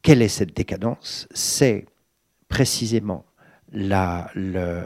Quelle 0.03 0.21
est 0.21 0.29
cette 0.29 0.55
décadence? 0.55 1.29
C'est 1.33 1.87
précisément 2.49 3.25
le, 3.73 4.85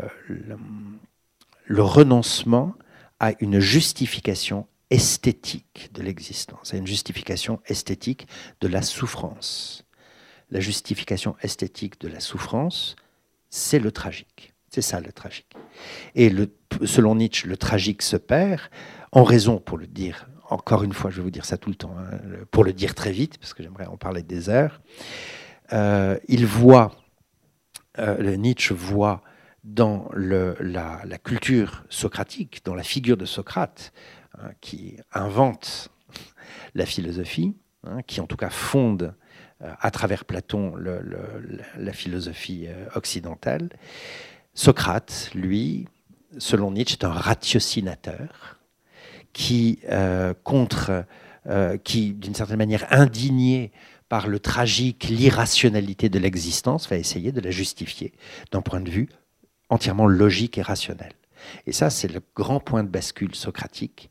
renoncement 1.68 2.74
à 3.18 3.32
une 3.40 3.58
justification 3.58 4.66
esthétique 4.90 5.90
de 5.92 6.02
l'existence, 6.02 6.72
à 6.72 6.76
une 6.76 6.86
justification 6.86 7.60
esthétique 7.66 8.26
de 8.60 8.68
la 8.68 8.82
souffrance. 8.82 9.84
La 10.50 10.60
justification 10.60 11.36
esthétique 11.42 12.00
de 12.00 12.08
la 12.08 12.20
souffrance, 12.20 12.96
c'est 13.50 13.78
le 13.78 13.92
tragique. 13.92 14.54
C'est 14.70 14.82
ça 14.82 15.00
le 15.00 15.12
tragique. 15.12 15.54
Et 16.14 16.32
selon 16.84 17.14
Nietzsche, 17.16 17.48
le 17.48 17.56
tragique 17.56 18.02
se 18.02 18.16
perd 18.16 18.60
en 19.12 19.24
raison, 19.24 19.58
pour 19.58 19.78
le 19.78 19.86
dire 19.86 20.26
encore 20.50 20.82
une 20.82 20.92
fois, 20.92 21.10
je 21.10 21.16
vais 21.16 21.22
vous 21.22 21.30
dire 21.30 21.44
ça 21.44 21.58
tout 21.58 21.68
le 21.68 21.74
temps, 21.74 21.94
hein, 21.98 22.18
pour 22.50 22.64
le 22.64 22.72
dire 22.72 22.94
très 22.94 23.12
vite, 23.12 23.38
parce 23.38 23.54
que 23.54 23.62
j'aimerais 23.62 23.86
en 23.86 23.96
parler 23.96 24.22
des 24.22 24.48
heures. 24.48 24.80
Euh, 25.72 26.18
il 26.28 26.46
voit, 26.46 26.92
euh, 27.98 28.36
Nietzsche 28.36 28.74
voit 28.74 29.22
dans 29.64 30.08
la, 30.14 31.02
culture 31.22 31.84
socratique, 31.90 32.62
dans 32.64 32.74
la 32.74 32.82
figure 32.82 33.16
de 33.16 33.26
Socrate, 33.26 33.92
hein, 34.40 34.50
qui 34.60 34.96
invente 35.12 35.90
la 36.74 36.86
philosophie, 36.86 37.54
hein, 37.84 38.02
qui 38.06 38.20
en 38.20 38.26
tout 38.26 38.36
cas 38.36 38.50
fonde 38.50 39.14
euh, 39.62 39.72
à 39.80 39.90
travers 39.90 40.24
Platon 40.24 40.74
la 40.76 41.92
philosophie 41.92 42.68
occidentale. 42.94 43.70
Socrate, 44.54 45.30
lui, 45.34 45.86
selon 46.36 46.72
Nietzsche, 46.72 46.94
est 46.94 47.04
un 47.04 47.12
ratiocinateur 47.12 48.58
qui, 49.32 49.78
euh, 49.88 50.34
euh, 51.46 51.76
qui 51.78 52.12
d'une 52.12 52.34
certaine 52.34 52.58
manière 52.58 52.86
indigné 52.90 53.72
par 54.08 54.26
le 54.26 54.40
tragique, 54.40 55.04
l'irrationalité 55.04 56.08
de 56.08 56.18
l'existence, 56.18 56.88
va 56.88 56.96
essayer 56.96 57.30
de 57.30 57.40
la 57.40 57.50
justifier 57.50 58.12
d'un 58.50 58.62
point 58.62 58.80
de 58.80 58.90
vue 58.90 59.08
entièrement 59.68 60.06
logique 60.06 60.58
et 60.58 60.62
rationnel. 60.62 61.12
Et 61.66 61.72
ça, 61.72 61.90
c'est 61.90 62.08
le 62.08 62.20
grand 62.34 62.60
point 62.60 62.84
de 62.84 62.88
bascule 62.88 63.34
socratique. 63.34 64.10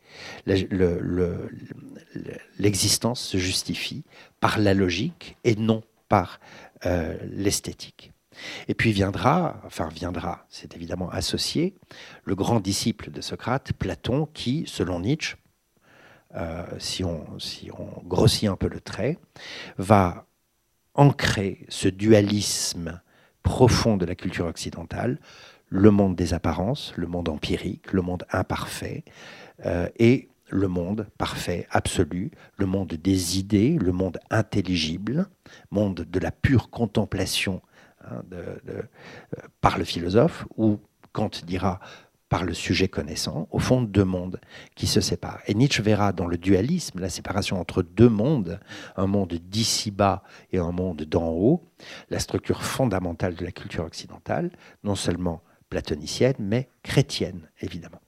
L'existence 2.60 3.22
se 3.22 3.38
justifie 3.38 4.04
par 4.40 4.60
la 4.60 4.74
logique 4.74 5.38
et 5.44 5.56
non 5.56 5.84
par 6.10 6.40
euh, 6.86 7.18
l'esthétique. 7.32 8.12
Et 8.68 8.76
puis 8.76 8.92
viendra, 8.92 9.62
enfin 9.66 9.90
viendra, 9.90 10.46
c'est 10.50 10.76
évidemment 10.76 11.10
associé, 11.10 11.76
le 12.24 12.36
grand 12.36 12.60
disciple 12.60 13.10
de 13.12 13.22
Socrate, 13.22 13.74
Platon, 13.74 14.28
qui, 14.34 14.66
selon 14.68 15.00
Nietzsche, 15.00 15.38
euh, 16.36 16.66
si, 16.78 17.04
on, 17.04 17.40
si 17.40 17.70
on 17.72 18.04
grossit 18.04 18.50
un 18.50 18.56
peu 18.56 18.68
le 18.68 18.80
trait, 18.80 19.18
va 19.78 20.28
ancrer 20.94 21.66
ce 21.70 21.88
dualisme 21.88 23.02
profond 23.44 23.98
de 23.98 24.06
la 24.06 24.16
culture 24.16 24.46
occidentale, 24.46 25.20
le 25.70 25.92
monde 25.92 26.16
des 26.16 26.34
apparences, 26.34 26.94
le 26.96 27.08
monde 27.08 27.30
empirique, 27.30 27.92
le 27.94 28.02
monde 28.02 28.26
imparfait, 28.32 29.04
euh, 29.66 29.90
et 29.98 30.30
le 30.50 30.68
monde 30.68 31.08
parfait, 31.18 31.68
absolu, 31.72 32.32
le 32.58 32.66
monde 32.66 32.94
des 32.94 33.38
idées, 33.38 33.78
le 33.80 33.92
monde 33.92 34.20
intelligible, 34.30 35.28
monde 35.72 36.06
de 36.10 36.20
la 36.20 36.32
pure 36.32 36.70
contemplation 36.70 37.62
hein, 38.06 38.24
euh, 38.34 38.82
par 39.62 39.78
le 39.78 39.84
philosophe, 39.84 40.46
ou 40.56 40.80
Kant 41.12 41.32
dira 41.46 41.80
par 42.30 42.44
le 42.44 42.54
sujet 42.54 42.88
connaissant, 42.88 43.48
au 43.52 43.60
fond 43.60 43.82
deux 43.82 44.04
mondes 44.04 44.40
qui 44.76 44.86
se 44.86 45.00
séparent. 45.00 45.40
Et 45.48 45.54
Nietzsche 45.54 45.82
verra 45.82 46.12
dans 46.12 46.28
le 46.28 46.38
dualisme 46.38 47.00
la 47.00 47.10
séparation 47.10 47.60
entre 47.60 47.82
deux 47.82 48.10
mondes, 48.10 48.60
un 48.98 49.08
monde 49.08 49.34
d'ici-bas 49.34 50.24
et 50.52 50.58
un 50.58 50.72
monde 50.72 51.04
d'en 51.04 51.30
haut, 51.30 51.64
la 52.10 52.20
structure 52.20 52.64
fondamentale 52.64 53.36
de 53.36 53.46
la 53.46 53.52
culture 53.52 53.86
occidentale, 53.86 54.52
non 54.84 54.96
seulement 54.96 55.42
platonicienne, 55.70 56.36
mais 56.40 56.70
chrétienne, 56.84 57.50
évidemment. 57.62 58.02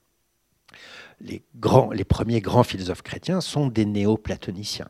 Les, 1.21 1.43
grands, 1.55 1.91
les 1.91 2.05
premiers 2.05 2.41
grands 2.41 2.63
philosophes 2.63 3.01
chrétiens 3.01 3.41
sont 3.41 3.67
des 3.67 3.85
néo-platoniciens. 3.85 4.89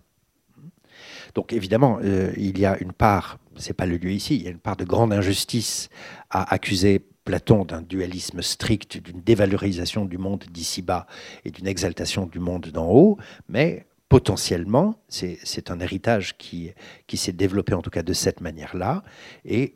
Donc 1.34 1.54
évidemment, 1.54 2.00
euh, 2.04 2.32
il 2.38 2.60
y 2.60 2.66
a 2.66 2.78
une 2.80 2.92
part, 2.92 3.40
c'est 3.56 3.74
pas 3.74 3.86
le 3.86 3.98
lieu 3.98 4.12
ici, 4.12 4.36
il 4.36 4.44
y 4.44 4.48
a 4.48 4.52
une 4.52 4.60
part 4.60 4.78
de 4.78 4.84
grande 4.84 5.14
injustice 5.14 5.90
à 6.30 6.54
accuser 6.54 7.06
Platon 7.24 7.64
d'un 7.64 7.82
dualisme 7.82 8.42
strict, 8.42 8.98
d'une 8.98 9.22
dévalorisation 9.22 10.06
du 10.06 10.18
monde 10.18 10.46
d'ici-bas 10.50 11.06
et 11.46 11.52
d'une 11.52 11.68
exaltation 11.68 12.26
du 12.26 12.40
monde 12.40 12.68
d'en 12.68 12.90
haut, 12.90 13.18
mais 13.48 13.86
potentiellement, 14.08 14.96
c'est 15.08 15.70
un 15.70 15.80
héritage 15.80 16.38
qui, 16.38 16.72
qui 17.06 17.18
s'est 17.18 17.32
développé 17.32 17.76
en 17.76 17.84
tout 17.84 17.92
cas 17.92 18.02
de 18.02 18.14
cette 18.14 18.42
manière-là, 18.42 19.04
et 19.46 19.76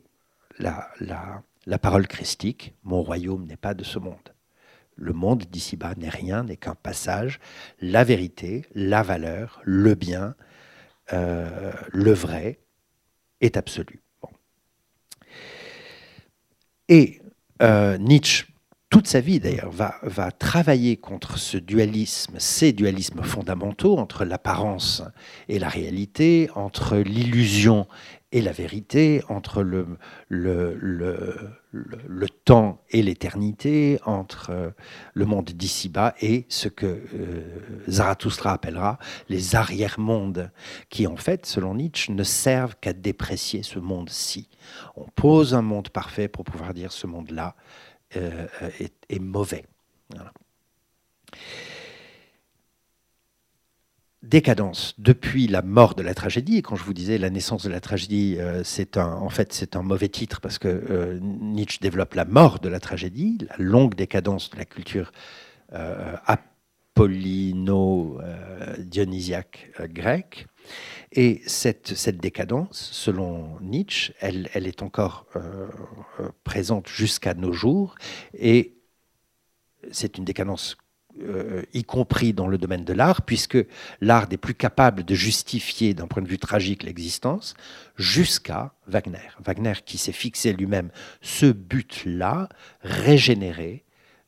la, 0.58 0.88
la, 0.98 1.42
la 1.66 1.78
parole 1.78 2.06
christique, 2.06 2.74
mon 2.82 3.02
royaume 3.02 3.46
n'est 3.46 3.56
pas 3.56 3.74
de 3.74 3.84
ce 3.84 3.98
monde. 3.98 4.34
Le 4.96 5.12
monde 5.12 5.44
d'ici-bas 5.50 5.94
n'est 5.96 6.08
rien, 6.08 6.44
n'est 6.44 6.56
qu'un 6.56 6.74
passage. 6.74 7.40
La 7.80 8.04
vérité, 8.04 8.64
la 8.74 9.02
valeur, 9.02 9.60
le 9.64 9.94
bien, 9.94 10.34
euh, 11.12 11.72
le 11.92 12.12
vrai 12.12 12.60
est 13.40 13.56
absolu. 13.56 14.02
Et 16.88 17.20
euh, 17.62 17.98
Nietzsche, 17.98 18.46
toute 18.90 19.08
sa 19.08 19.20
vie 19.20 19.40
d'ailleurs, 19.40 19.72
va, 19.72 19.96
va, 20.02 20.30
travailler 20.30 20.96
contre 20.96 21.38
ce 21.38 21.56
dualisme, 21.56 22.36
ces 22.38 22.72
dualismes 22.72 23.22
fondamentaux 23.22 23.98
entre 23.98 24.24
l'apparence 24.24 25.02
et 25.48 25.58
la 25.58 25.68
réalité, 25.68 26.48
entre 26.54 26.96
l'illusion 26.98 27.88
et 28.34 28.42
la 28.42 28.50
vérité, 28.50 29.22
entre 29.28 29.62
le, 29.62 29.86
le, 30.28 30.74
le, 30.74 31.54
le 31.70 32.28
temps 32.28 32.82
et 32.90 33.00
l'éternité, 33.00 34.00
entre 34.04 34.50
euh, 34.50 34.70
le 35.12 35.24
monde 35.24 35.50
d'ici-bas 35.50 36.14
et 36.20 36.44
ce 36.48 36.66
que 36.66 36.86
euh, 37.14 37.42
Zarathustra 37.88 38.52
appellera 38.52 38.98
les 39.28 39.54
arrière-mondes, 39.54 40.50
qui 40.90 41.06
en 41.06 41.14
fait, 41.14 41.46
selon 41.46 41.76
Nietzsche, 41.76 42.12
ne 42.12 42.24
servent 42.24 42.74
qu'à 42.80 42.92
déprécier 42.92 43.62
ce 43.62 43.78
monde-ci. 43.78 44.48
On 44.96 45.06
pose 45.14 45.54
un 45.54 45.62
monde 45.62 45.90
parfait 45.90 46.26
pour 46.26 46.44
pouvoir 46.44 46.74
dire 46.74 46.90
ce 46.90 47.06
monde-là 47.06 47.54
euh, 48.16 48.48
est, 49.08 49.20
mauvais. 49.20 49.64
Décadence 54.24 54.94
depuis 54.98 55.46
la 55.46 55.62
mort 55.62 55.94
de 55.94 56.02
la 56.02 56.14
tragédie. 56.14 56.56
Et 56.56 56.62
quand 56.62 56.74
je 56.76 56.84
vous 56.84 56.94
disais 56.94 57.18
la 57.18 57.28
naissance 57.30 57.64
de 57.64 57.70
la 57.70 57.80
tragédie, 57.80 58.36
euh, 58.38 58.64
c'est 58.64 58.96
un, 58.96 59.12
en 59.12 59.28
fait 59.28 59.52
c'est 59.52 59.76
un 59.76 59.82
mauvais 59.82 60.08
titre 60.08 60.40
parce 60.40 60.58
que 60.58 60.68
euh, 60.68 61.20
Nietzsche 61.20 61.78
développe 61.80 62.14
la 62.14 62.24
mort 62.24 62.58
de 62.58 62.68
la 62.68 62.80
tragédie, 62.80 63.38
la 63.48 63.54
longue 63.58 63.94
décadence 63.94 64.50
de 64.50 64.56
la 64.56 64.64
culture 64.64 65.12
euh, 65.72 66.16
apollino-dionysiaque 66.96 69.70
grecque. 69.92 70.48
Et 71.12 71.42
cette, 71.46 71.94
cette, 71.94 72.16
décadence, 72.16 72.88
selon 72.92 73.60
Nietzsche, 73.60 74.14
elle, 74.20 74.48
elle 74.54 74.66
est 74.66 74.82
encore 74.82 75.26
présente 76.42 76.88
jusqu'à 76.88 77.34
nos 77.34 77.52
jours. 77.52 77.96
Et 78.32 78.78
c'est 79.90 80.16
une 80.16 80.24
décadence 80.24 80.78
euh, 81.22 81.62
y 81.72 81.84
compris 81.84 82.32
dans 82.32 82.48
le 82.48 82.58
domaine 82.58 82.84
de 82.84 82.92
l'art, 82.92 83.22
puisque 83.22 83.58
l'art 84.00 84.28
n'est 84.28 84.36
plus 84.36 84.54
capable 84.54 85.04
de 85.04 85.14
justifier 85.14 85.94
d'un 85.94 86.08
point 86.08 86.22
de 86.22 86.28
vue 86.28 86.38
tragique 86.38 86.82
l'existence, 86.82 87.54
jusqu'à 87.96 88.74
Wagner. 88.88 89.30
Wagner 89.44 89.74
qui 89.84 89.96
s'est 89.96 90.12
fixé 90.12 90.52
lui-même 90.52 90.90
ce 91.20 91.46
but-là, 91.46 92.48
régénérer, 92.80 93.84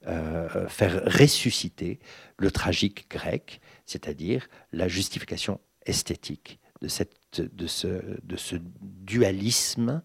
euh, 0.07 0.68
faire 0.68 1.03
ressusciter 1.07 1.99
le 2.38 2.53
tragique 2.53 3.11
grec, 3.11 3.61
c'est-à-dire 3.85 4.46
la 4.72 4.87
justification 4.87 5.59
esthétique 5.87 6.61
de, 6.83 6.88
cette, 6.88 7.40
de, 7.40 7.66
ce, 7.66 7.88
de 8.22 8.37
ce 8.37 8.57
dualisme 8.81 10.03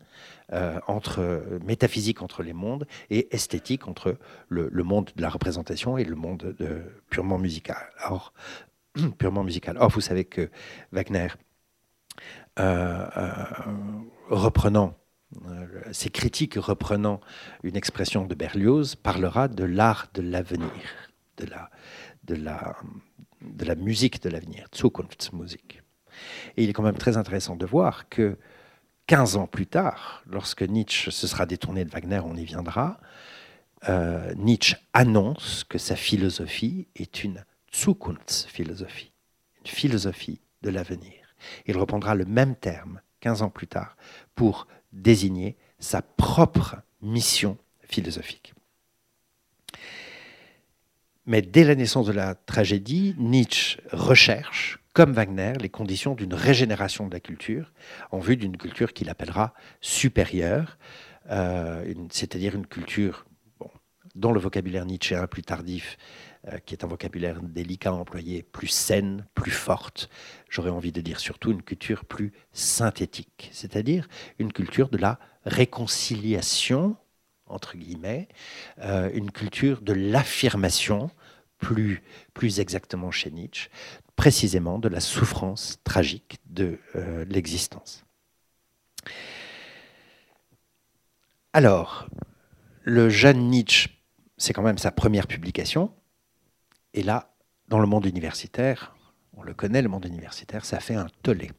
euh, 0.54 0.80
entre 0.88 1.44
métaphysique 1.66 2.22
entre 2.22 2.44
les 2.44 2.54
mondes 2.54 2.86
et 3.10 3.34
esthétique 3.34 3.88
entre 3.88 4.18
le, 4.50 4.70
monde 4.84 5.10
de 5.16 5.22
la 5.22 5.30
représentation 5.30 5.98
et 5.98 6.04
le 6.04 6.16
monde 6.16 6.56
de, 6.60 6.82
purement 7.10 7.38
musical. 7.38 7.78
Or, 8.10 8.34
purement 9.18 9.44
musical. 9.44 9.78
Or, 9.78 9.90
vous 9.90 10.02
savez 10.02 10.26
que 10.26 10.50
Wagner, 10.92 11.30
euh, 12.60 13.08
euh, 13.18 13.34
reprenant 14.30 14.98
ses 15.94 16.10
critiques 16.10 16.56
reprenant 16.56 17.22
une 17.64 17.78
expression 17.78 18.26
de 18.26 18.36
Berlioz, 18.36 18.96
parlera 18.96 19.48
de 19.48 19.64
l'art 19.64 20.10
de 20.14 20.22
l'avenir, 20.22 20.70
de 21.38 21.46
la, 21.46 21.72
de, 22.26 22.36
la, 22.36 22.76
de 23.40 23.64
la 23.64 23.76
musique 23.76 24.22
de 24.22 24.30
l'avenir, 24.30 24.68
Zukunftsmusik. 24.76 25.82
Et 26.58 26.64
il 26.64 26.70
est 26.70 26.74
quand 26.74 26.84
même 26.84 26.98
très 26.98 27.16
intéressant 27.16 27.56
de 27.56 27.66
voir 27.66 28.10
que 28.10 28.38
15 29.12 29.36
ans 29.36 29.46
plus 29.46 29.68
tard, 29.68 30.24
lorsque 30.26 30.62
Nietzsche 30.62 31.12
se 31.12 31.28
sera 31.28 31.46
détourné 31.46 31.84
de 31.84 31.90
Wagner, 31.90 32.22
on 32.24 32.34
y 32.38 32.46
viendra, 32.46 32.98
euh, 33.90 34.34
Nietzsche 34.36 34.78
annonce 34.94 35.66
que 35.66 35.78
sa 35.78 35.98
philosophie 35.98 36.88
est 36.96 37.26
une 37.26 37.44
Zukunftsphilosophie, 37.76 39.12
une 39.60 39.68
philosophie 39.70 40.40
de 40.62 40.70
l'avenir. 40.70 41.12
Il 41.66 41.78
reprendra 41.78 42.16
le 42.16 42.24
même 42.24 42.56
terme 42.56 43.02
15 43.20 43.42
ans 43.42 43.50
plus 43.50 43.68
tard 43.68 43.98
pour 44.34 44.66
désigner 44.94 45.58
sa 45.78 46.02
propre 46.02 46.78
mission 47.02 47.58
philosophique. 47.82 48.54
Mais 51.26 51.42
dès 51.42 51.66
la 51.66 51.76
naissance 51.76 52.08
de 52.08 52.14
la 52.14 52.34
tragédie, 52.34 53.14
Nietzsche 53.18 53.82
recherche 53.92 54.81
comme 54.94 55.14
Wagner, 55.14 55.54
les 55.60 55.70
conditions 55.70 56.16
d'une 56.16 56.34
régénération 56.34 57.08
de 57.08 57.14
la 57.14 57.20
culture 57.20 57.72
en 58.12 58.20
vue 58.20 58.38
d'une 58.38 58.58
culture 58.58 58.94
qu'il 58.94 59.10
appellera 59.10 59.54
supérieure, 59.80 60.78
euh, 61.30 61.94
c'est-à-dire 62.10 62.56
une 62.56 62.68
culture 62.68 63.26
bon, 63.60 63.70
dont 64.16 64.34
le 64.34 64.40
vocabulaire 64.40 64.86
nietzschéen 64.86 65.28
plus 65.28 65.44
tardif, 65.44 65.98
euh, 66.48 66.58
qui 66.66 66.74
est 66.74 66.84
un 66.84 66.88
vocabulaire 66.88 67.42
délicat 67.42 67.92
à 67.92 67.94
employer, 67.94 68.44
plus 68.44 68.68
saine, 68.68 69.26
plus 69.34 69.52
forte, 69.52 70.10
j'aurais 70.50 70.72
envie 70.72 70.92
de 70.92 71.02
dire 71.02 71.20
surtout 71.20 71.52
une 71.52 71.62
culture 71.62 72.04
plus 72.04 72.34
synthétique, 72.52 73.50
c'est-à-dire 73.54 74.08
une 74.40 74.52
culture 74.52 74.90
de 74.90 74.98
la 74.98 75.20
réconciliation, 75.46 76.98
entre 77.46 77.78
guillemets, 77.78 78.28
euh, 78.80 79.10
une 79.14 79.32
culture 79.32 79.82
de 79.82 79.94
l'affirmation, 79.94 81.12
plus, 81.62 82.60
exactement 82.60 83.12
chez 83.12 83.32
Nietzsche, 83.32 83.70
précisément 84.16 84.80
de 84.80 84.90
la 84.90 85.00
souffrance 85.00 85.80
tragique 85.84 86.40
de 86.48 86.80
euh, 86.96 87.24
l'existence. 87.30 88.04
Alors, 91.54 92.08
le 92.84 93.10
jeune 93.10 93.50
Nietzsche, 93.50 93.90
c'est 94.38 94.54
quand 94.54 94.64
même 94.64 94.78
sa 94.78 94.92
première 94.92 95.28
publication, 95.28 95.94
et 96.94 97.04
là, 97.04 97.34
dans 97.68 97.80
le 97.80 97.88
monde 97.88 98.06
universitaire, 98.06 98.96
on 99.34 99.44
le 99.44 99.54
connaît, 99.54 99.82
le 99.82 99.90
monde 99.90 100.06
universitaire, 100.06 100.66
ça 100.66 100.80
fait 100.80 100.96
un 100.96 101.08
tollé. 101.24 101.52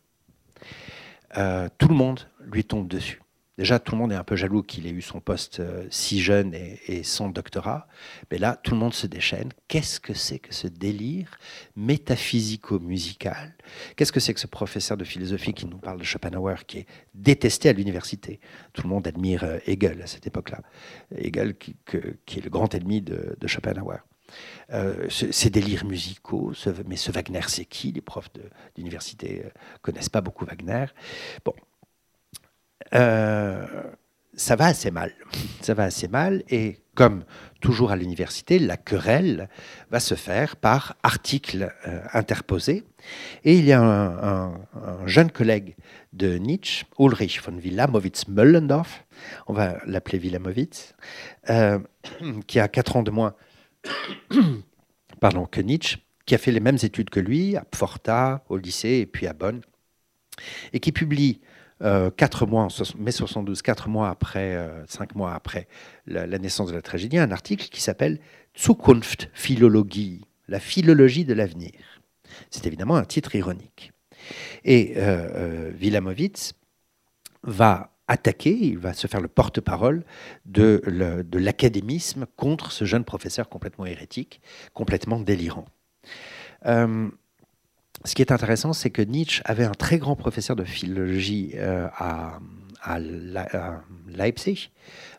Euh, 1.37 1.69
tout 1.79 1.89
le 1.89 1.95
monde 1.95 2.29
lui 2.41 2.65
tombe 2.65 2.89
dessus. 2.89 3.23
Déjà, 3.59 3.79
tout 3.79 3.93
le 3.93 3.99
monde 3.99 4.13
est 4.13 4.17
un 4.17 4.25
peu 4.25 4.35
jaloux 4.35 4.63
qu'il 4.63 4.87
ait 4.87 4.91
eu 4.91 5.03
son 5.03 5.21
poste 5.21 5.61
euh, 5.61 5.87
si 5.91 6.23
jeune 6.23 6.55
et, 6.55 6.81
et, 6.89 7.03
son 7.03 7.29
doctorat. 7.29 7.87
Mais 8.31 8.39
là, 8.39 8.59
tout 8.63 8.73
le 8.73 8.81
monde 8.81 8.95
se 8.95 9.07
déchaîne. 9.07 9.51
Qu'est-ce 9.69 10.01
que 10.01 10.15
c'est 10.15 10.39
que 10.39 10.55
ce 10.55 10.69
délire 10.69 11.39
métaphysico-musical? 11.77 13.55
Qu'est-ce 13.95 14.13
que 14.13 14.21
c'est 14.21 14.33
que 14.33 14.41
ce 14.41 14.47
professeur 14.47 14.97
de 14.97 15.05
philosophie 15.05 15.53
qui 15.53 15.67
nous 15.67 15.77
parle 15.77 15.99
de 15.99 16.05
Schopenhauer, 16.05 16.65
qui 16.67 16.79
est 16.79 16.87
détesté 17.15 17.69
à 17.69 17.75
l'université? 17.75 18.41
Tout 18.73 18.85
le 18.85 18.89
monde 18.89 19.07
admire 19.07 19.45
euh, 19.45 19.59
Hegel 19.67 20.01
à 20.01 20.07
cette 20.07 20.27
époque-là. 20.27 20.63
Hegel, 21.15 21.55
qui, 21.55 21.77
est 21.93 22.45
le 22.45 22.51
grand 22.51 22.75
ennemi 22.75 23.03
de, 23.03 23.37
Schopenhauer. 23.47 23.99
euh, 24.73 25.11
ses 25.11 25.51
délires 25.51 25.85
musicaux. 25.85 26.55
mais 26.87 26.97
ce 26.97 27.13
Wagner, 27.13 27.43
c'est 27.49 27.67
qui? 27.67 27.93
Les 27.93 28.01
profs 28.01 28.31
d'université 28.77 29.45
connaissent 29.83 30.09
pas 30.09 30.23
beaucoup 30.23 30.47
Wagner. 30.47 30.87
Bon, 31.45 31.53
ça 32.91 34.57
va 34.57 34.67
assez 34.67 34.91
mal. 34.91 35.13
Ça 35.61 35.75
va 35.75 35.85
assez 35.85 36.09
mal. 36.09 36.43
Et 36.49 36.79
comme 36.95 37.25
toujours 37.61 37.91
à 37.91 37.97
l'université, 37.97 38.59
la 38.59 38.77
querelle 38.77 39.49
va 39.91 40.01
se 40.01 40.15
faire 40.15 40.57
par 40.57 40.97
articles 41.03 41.73
euh, 41.87 42.01
interposés. 42.13 42.85
Et 43.45 43.57
il 43.57 43.65
y 43.65 43.73
a 43.73 43.81
un, 43.83 44.55
jeune 45.07 45.31
collègue 45.31 45.77
de 46.13 46.37
Nietzsche, 46.37 46.85
Ulrich 46.99 47.41
von 47.43 47.59
Willamowitz-Möllendorf, 47.59 49.05
on 49.47 49.53
va 49.53 49.79
l'appeler 49.87 50.19
Willamowitz, 50.19 50.95
euh, 51.51 51.79
qui 52.47 52.61
a 52.61 52.69
4 52.69 52.97
ans 52.97 53.03
de 53.03 53.11
moins 53.11 53.35
pardon, 55.21 55.47
que 55.47 55.61
Nietzsche, 55.61 55.99
qui 56.27 56.35
a 56.35 56.39
fait 56.39 56.53
les 56.53 56.61
mêmes 56.61 56.79
études 56.83 57.11
que 57.11 57.21
lui, 57.21 57.57
à 57.57 57.65
Pforta, 57.65 58.45
au 58.49 58.57
lycée, 58.57 58.99
et 58.99 59.07
puis 59.07 59.27
à 59.27 59.33
Bonn, 59.33 59.61
et 60.73 60.81
qui 60.81 60.93
publie 60.93 61.41
euh, 61.43 61.52
quatre 62.17 62.47
mois, 62.47 62.65
en 62.65 62.69
mai 62.99 63.13
72, 63.13 63.63
quatre 63.63 63.89
mois 63.89 64.09
après, 64.09 64.55
euh, 64.55 64.85
cinq 64.87 65.15
mois 65.15 65.35
après 65.35 65.67
la, 66.07 66.27
naissance 66.39 66.69
de 66.69 66.75
la 66.75 66.83
tragédie, 66.83 67.19
un 67.19 67.31
article 67.31 67.69
qui 67.69 67.81
s'appelle 67.81 68.21
Zukunft 68.59 69.29
Philologie, 69.33 70.25
la 70.49 70.61
philologie 70.61 71.25
de 71.25 71.35
l'avenir. 71.35 71.73
C'est 72.51 72.67
évidemment 72.67 72.97
un 72.97 73.05
titre 73.05 73.35
ironique. 73.35 73.93
Et 74.65 74.95
euh, 74.97 75.73
Wilamowitz 75.81 76.53
va 77.43 77.91
attaquer, 78.07 78.57
il 78.57 78.79
va 78.79 78.93
se 78.93 79.07
faire 79.07 79.21
le 79.21 79.29
porte-parole 79.29 80.05
de 80.45 80.81
l'académisme 81.33 82.27
contre 82.37 82.71
ce 82.71 82.85
jeune 82.85 83.05
professeur 83.05 83.49
complètement 83.49 83.87
hérétique, 83.87 84.41
complètement 84.75 85.19
délirant 85.19 85.67
ce 88.05 88.15
qui 88.15 88.23
est 88.23 88.33
intéressant, 88.33 88.73
c'est 88.73 88.91
que 88.91 89.03
Nietzsche 89.03 89.43
avait 89.45 89.65
un 89.65 89.73
très 89.73 89.99
grand 89.99 90.17
professeur 90.17 90.57
de 90.57 90.65
philologie 90.65 91.53
euh, 91.55 91.89
à, 91.97 92.39
Leipzig, 94.09 94.71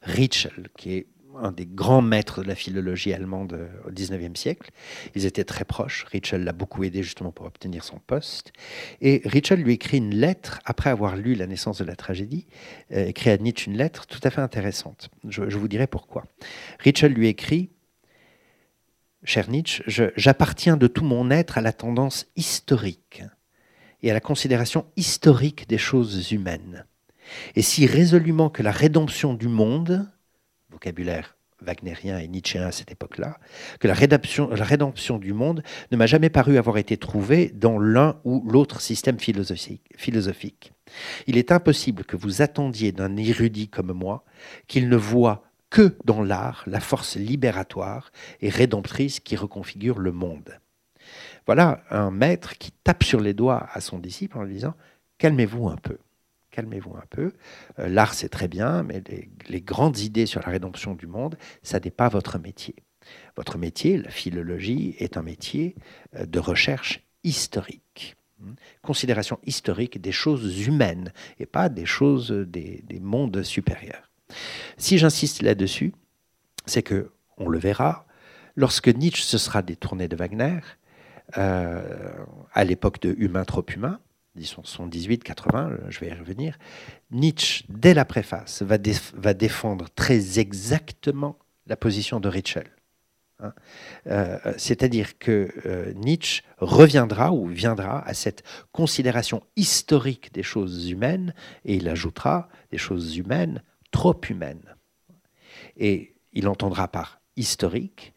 Ritschl, 0.02 0.68
qui 0.78 0.96
est 0.96 1.08
un 1.42 1.52
des 1.52 1.66
grands 1.66 2.02
maîtres 2.02 2.44
de 2.44 2.48
la 2.48 2.56
philologie 2.56 3.14
allemande 3.14 3.54
euh, 3.54 3.68
au 3.88 3.92
XIXe 3.92 4.40
siècle. 4.40 4.70
Ils 5.16 5.26
étaient 5.26 5.46
très 5.46 5.66
proches. 5.66 6.06
Ritschl 6.12 6.38
l'a 6.38 6.52
beaucoup 6.52 6.84
aidé 6.84 7.04
justement 7.04 7.32
pour 7.32 7.46
obtenir 7.46 7.84
son 7.84 8.00
poste. 8.00 8.52
Et 9.02 9.22
Ritschl 9.26 9.56
lui 9.56 9.74
écrit 9.74 9.98
une 9.98 10.14
lettre, 10.14 10.60
après 10.66 10.90
avoir 10.90 11.16
lu 11.16 11.36
La 11.36 11.48
naissance 11.48 11.80
de 11.80 11.86
la 11.86 11.96
tragédie, 11.96 12.46
euh, 12.92 13.08
écrit 13.08 13.30
à 13.30 13.38
Nietzsche 13.38 13.72
une 13.72 13.78
lettre 13.78 14.06
tout 14.08 14.20
à 14.24 14.30
fait 14.30 14.42
intéressante. 14.42 15.10
Je, 15.28 15.50
je 15.50 15.58
vous 15.58 15.68
dirai 15.68 15.88
pourquoi. 15.88 16.26
Ritschl 16.80 17.08
lui 17.08 17.30
écrit 17.30 17.70
cher 19.24 19.50
Nietzsche, 19.50 19.84
j'appartiens 19.88 20.78
de 20.78 20.88
tout 20.88 21.04
mon 21.04 21.32
être 21.32 21.58
à 21.58 21.62
la 21.62 21.74
tendance 21.74 22.28
historique 22.36 23.24
et 24.02 24.12
à 24.12 24.14
la 24.14 24.20
considération 24.20 24.86
historique 24.98 25.68
des 25.68 25.78
choses 25.78 26.32
humaines. 26.32 26.86
Et 27.56 27.62
si 27.62 27.86
résolument 27.86 28.50
que 28.50 28.64
la 28.64 28.72
rédemption 28.72 29.34
du 29.34 29.48
monde, 29.48 30.10
vocabulaire 30.70 31.36
wagnérien 31.62 32.20
et 32.20 32.28
nietzschéen 32.28 32.68
à 32.68 32.72
cette 32.72 32.92
époque-là, 32.92 33.38
que 33.80 33.88
la 33.88 33.94
rédemption, 33.94 34.50
la 34.50 34.66
rédemption 34.66 35.18
du 35.18 35.34
monde 35.34 35.64
ne 35.92 35.98
m'a 35.98 36.06
jamais 36.06 36.30
paru 36.30 36.58
avoir 36.58 36.78
été 36.78 36.98
trouvée 36.98 37.52
dans 37.56 37.80
l'un 37.80 38.20
ou 38.26 38.44
l'autre 38.50 38.82
système 38.82 39.20
philosophique, 39.20 39.84
philosophique. 39.96 40.74
Il 41.26 41.38
est 41.38 41.52
impossible 41.52 42.04
que 42.04 42.18
vous 42.18 42.42
attendiez 42.42 42.92
d'un 42.92 43.16
érudit 43.18 43.70
comme 43.70 43.94
moi 43.94 44.24
qu'il 44.68 44.90
ne 44.90 44.98
voit 44.98 45.44
que 45.74 45.98
dans 46.06 46.22
l'art 46.22 46.64
la 46.68 46.80
force 46.80 47.16
libératoire 47.16 48.12
et 48.42 48.50
rédemptrice 48.50 49.20
qui 49.20 49.36
reconfigure 49.36 49.98
le 49.98 50.12
monde. 50.12 50.60
Voilà 51.48 51.84
un 51.90 52.12
maître 52.12 52.60
qui 52.60 52.72
tape 52.72 53.04
sur 53.04 53.20
les 53.20 53.34
doigts 53.34 53.68
à 53.74 53.82
son 53.82 53.98
disciple 53.98 54.38
en 54.38 54.44
lui 54.44 54.54
disant 54.54 54.76
Calmez-vous 55.18 55.70
un 55.70 55.78
peu. 55.78 55.98
Calmez-vous 56.52 56.96
un 56.96 57.06
peu. 57.10 57.34
Euh, 57.80 57.88
l'art, 57.88 58.14
c'est 58.14 58.30
très 58.30 58.48
bien, 58.48 58.84
mais 58.84 59.02
les, 59.50 59.62
grandes 59.62 59.98
idées 59.98 60.28
sur 60.28 60.42
la 60.42 60.52
rédemption 60.52 60.94
du 60.94 61.08
monde, 61.08 61.38
ça 61.64 61.80
n'est 61.80 61.90
pas 61.90 62.08
votre 62.08 62.38
métier. 62.38 62.76
Votre 63.36 63.58
métier, 63.58 63.98
la 63.98 64.12
philologie, 64.12 64.96
est 65.00 65.18
un 65.18 65.24
métier 65.24 65.76
euh, 66.16 66.28
de 66.28 66.38
recherche 66.38 67.02
historique. 67.24 68.16
Hmm. 68.40 68.54
Considération 68.84 69.40
historique 69.44 70.00
des 70.00 70.12
choses 70.12 70.68
humaines 70.68 71.14
et 71.40 71.48
pas 71.48 71.68
des 71.68 71.88
choses 71.88 72.30
des 72.30 73.00
mondes 73.02 73.42
supérieurs. 73.42 74.13
Si 74.78 74.98
j'insiste 74.98 75.42
là-dessus, 75.42 75.94
c'est 76.66 76.84
que, 76.84 77.12
on 77.38 77.50
le 77.50 77.60
verra, 77.60 78.06
lorsque 78.56 78.88
Nietzsche 78.88 79.24
se 79.24 79.38
sera 79.38 79.62
détourné 79.62 80.08
de 80.08 80.16
Wagner, 80.16 80.60
euh, 81.38 82.12
à 82.54 82.64
l'époque 82.64 83.02
de 83.02 83.16
Humain 83.18 83.46
trop 83.46 83.66
humain, 83.74 84.00
disons 84.36 84.64
son 84.64 84.88
18-80, 84.88 85.90
je 85.90 86.00
vais 86.00 86.08
y 86.08 86.14
revenir, 86.14 86.58
Nietzsche, 87.12 87.66
dès 87.70 87.94
la 87.94 88.06
préface, 88.06 88.62
va, 88.62 88.78
défendre 89.34 89.90
très 89.96 90.40
exactement 90.40 91.38
la 91.68 91.76
position 91.76 92.20
de 92.20 92.28
Ritschl. 92.28 92.70
Hein. 93.40 93.54
Euh, 94.08 94.38
c'est-à-dire 94.58 95.18
que 95.18 95.52
euh, 95.66 95.94
Nietzsche 95.94 96.44
reviendra 96.58 97.32
ou 97.32 97.48
viendra 97.48 98.06
à 98.08 98.14
cette 98.14 98.44
considération 98.72 99.44
historique 99.56 100.34
des 100.34 100.44
choses 100.44 100.90
humaines 100.90 101.34
et 101.66 101.76
il 101.76 101.90
ajoutera 101.90 102.48
des 102.72 102.78
choses 102.78 103.18
humaines 103.18 103.64
trop 103.94 104.20
humaine. 104.30 104.76
Et 105.78 106.16
il 106.34 106.50
entendra 106.50 106.90
par 106.90 107.22
historique 107.38 108.14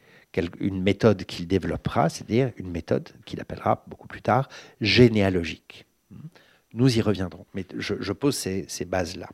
une 0.60 0.82
méthode 0.82 1.24
qu'il 1.24 1.46
développera, 1.46 2.08
c'est-à-dire 2.08 2.52
une 2.56 2.70
méthode 2.70 3.08
qu'il 3.24 3.40
appellera 3.40 3.84
beaucoup 3.86 4.08
plus 4.08 4.22
tard 4.22 4.48
généalogique. 4.80 5.86
Nous 6.74 6.98
y 6.98 7.00
reviendrons, 7.00 7.46
mais 7.54 7.64
je, 7.76 8.12
pose 8.12 8.36
ces, 8.36 8.84
bases-là. 8.84 9.28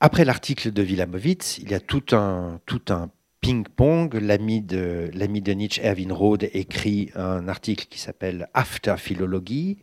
Après 0.00 0.24
l'article 0.24 0.72
de 0.72 0.82
Wilamowitz, 0.82 1.58
il 1.58 1.70
y 1.70 1.74
a 1.74 1.80
tout 1.80 2.04
un, 2.12 2.60
tout 2.66 2.82
un 2.88 3.10
ping-pong. 3.40 4.14
L'ami 4.14 4.62
de, 4.62 5.10
de 5.12 5.52
Nietzsche, 5.52 5.82
Erwin 5.84 6.12
Rode, 6.12 6.48
écrit 6.52 7.10
un 7.14 7.48
article 7.48 7.86
qui 7.88 8.00
s'appelle 8.00 8.48
After 8.54 8.96
Philologie. 8.96 9.78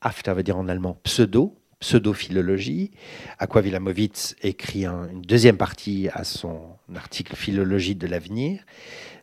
After 0.00 0.32
veut 0.32 0.42
dire 0.42 0.56
en 0.56 0.68
allemand 0.68 0.98
pseudo, 1.04 1.57
pseudo-philologie. 1.80 2.90
Aqua 3.38 3.62
Wilamowitz 3.62 4.36
écrit 4.42 4.86
une 4.86 5.22
deuxième 5.22 5.56
partie 5.56 6.08
à 6.12 6.24
son 6.24 6.76
article 6.94 7.36
Philologie 7.36 7.94
de 7.94 8.06
l'avenir. 8.06 8.60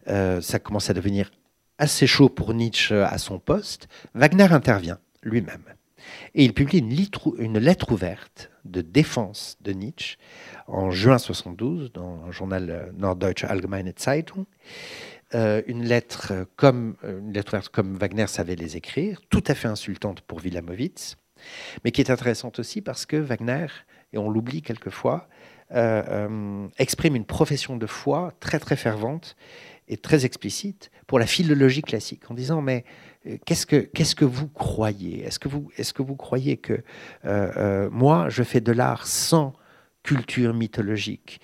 Euh, 0.08 0.42
ça 0.42 0.60
commence 0.60 0.90
à 0.90 0.94
devenir 0.94 1.32
assez 1.78 2.08
chaud 2.08 2.30
pour 2.30 2.54
Nietzsche 2.54 2.96
à 2.96 3.18
son 3.18 3.40
poste. 3.40 3.88
Wagner 4.14 4.52
intervient 4.52 5.00
lui-même. 5.24 5.64
Et 6.36 6.46
il 6.46 6.54
publie 6.54 6.80
une, 6.80 7.58
lettre 7.58 7.92
ouverte 7.92 8.52
de 8.64 8.82
défense 8.82 9.58
de 9.62 9.72
Nietzsche 9.72 10.18
en 10.68 10.92
juin 10.92 11.18
72 11.18 11.92
dans 11.92 12.28
le 12.28 12.32
journal 12.32 12.94
Norddeutsche 12.96 13.44
Allgemeine 13.44 13.92
Zeitung. 13.98 14.46
Euh, 15.34 15.64
une, 15.66 15.84
lettre 15.84 16.46
comme, 16.56 16.96
une 17.04 17.34
lettre 17.34 17.60
comme 17.72 17.98
Wagner 17.98 18.28
savait 18.28 18.56
les 18.56 18.78
écrire, 18.78 19.20
tout 19.30 19.44
à 19.48 19.56
fait 19.56 19.68
insultante 19.68 20.22
pour 20.22 20.44
Wilamowitz 20.44 21.18
mais 21.84 21.92
qui 21.92 22.02
est 22.02 22.10
intéressante 22.10 22.60
aussi 22.60 22.82
parce 22.82 23.06
que 23.06 23.18
Wagner, 23.18 23.68
et 24.14 24.18
on 24.18 24.30
l'oublie 24.30 24.62
quelquefois, 24.62 25.28
euh, 25.72 26.04
euh, 26.08 26.68
exprime 26.78 27.16
une 27.16 27.26
profession 27.26 27.76
de 27.76 27.88
foi 27.88 28.34
très 28.40 28.60
très 28.60 28.76
fervente 28.76 29.36
et 29.88 29.98
très 29.98 30.24
explicite 30.24 30.92
pour 31.08 31.18
la 31.18 31.26
philologie 31.26 31.82
classique, 31.82 32.30
en 32.30 32.36
disant 32.36 32.62
mais 32.62 32.86
euh, 33.26 33.38
qu'est-ce 33.46 33.66
que 33.66 33.90
que 34.16 34.26
vous 34.26 34.48
croyez? 34.48 35.24
Est-ce 35.24 35.40
que 35.40 35.48
vous 35.48 35.72
est-ce 35.76 35.92
que 35.92 36.04
vous 36.04 36.16
croyez 36.16 36.58
que 36.58 36.84
moi 37.90 38.30
je 38.30 38.44
fais 38.44 38.62
de 38.62 38.72
l'art 38.72 39.08
sans 39.08 39.54
culture 40.04 40.54
mythologique, 40.54 41.42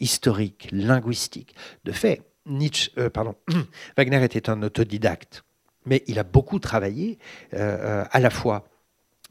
historique, 0.00 0.68
linguistique? 0.72 1.54
De 1.84 1.92
fait, 1.92 2.22
Nietzsche, 2.46 2.90
pardon, 3.10 3.34
Wagner 3.98 4.24
était 4.24 4.48
un 4.48 4.62
autodidacte, 4.62 5.44
mais 5.84 6.02
il 6.06 6.18
a 6.18 6.24
beaucoup 6.24 6.60
travaillé 6.60 7.18
à 7.52 8.20
la 8.20 8.30
fois 8.30 8.64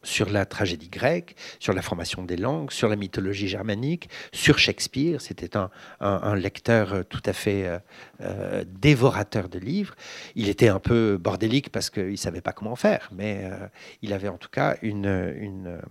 sur 0.04 0.30
la 0.30 0.46
tragédie 0.46 0.90
grecque, 0.90 1.36
sur 1.60 1.74
la 1.74 1.82
formation 1.82 2.24
des 2.24 2.38
langues, 2.38 2.72
sur 2.72 2.88
la 2.88 2.96
mythologie 2.96 3.48
germanique, 3.48 4.10
sur 4.32 4.60
Shakespeare. 4.60 5.22
C'était 5.22 5.58
un, 5.58 6.36
lecteur 6.36 7.06
tout 7.10 7.22
à 7.26 7.34
fait 7.34 7.66
euh, 7.66 7.80
euh, 8.22 8.64
dévorateur 8.68 9.50
de 9.50 9.60
livres. 9.60 9.96
Il 10.36 10.50
était 10.50 10.68
un 10.68 10.80
peu 10.80 11.18
bordélique 11.18 11.72
parce 11.72 11.90
qu'il 11.90 12.12
ne 12.12 12.16
savait 12.16 12.42
pas 12.42 12.54
comment 12.54 12.76
faire, 12.76 13.10
mais 13.12 13.42
euh, 13.44 13.68
il 14.02 14.14
avait 14.14 14.28
en 14.28 14.38
tout 14.38 14.50
cas 14.50 14.78
une, 14.82 15.82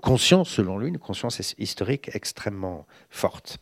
conscience, 0.00 0.48
selon 0.48 0.78
lui, 0.78 0.88
une 0.88 0.98
conscience 0.98 1.54
historique 1.58 2.10
extrêmement 2.14 2.86
forte. 3.10 3.58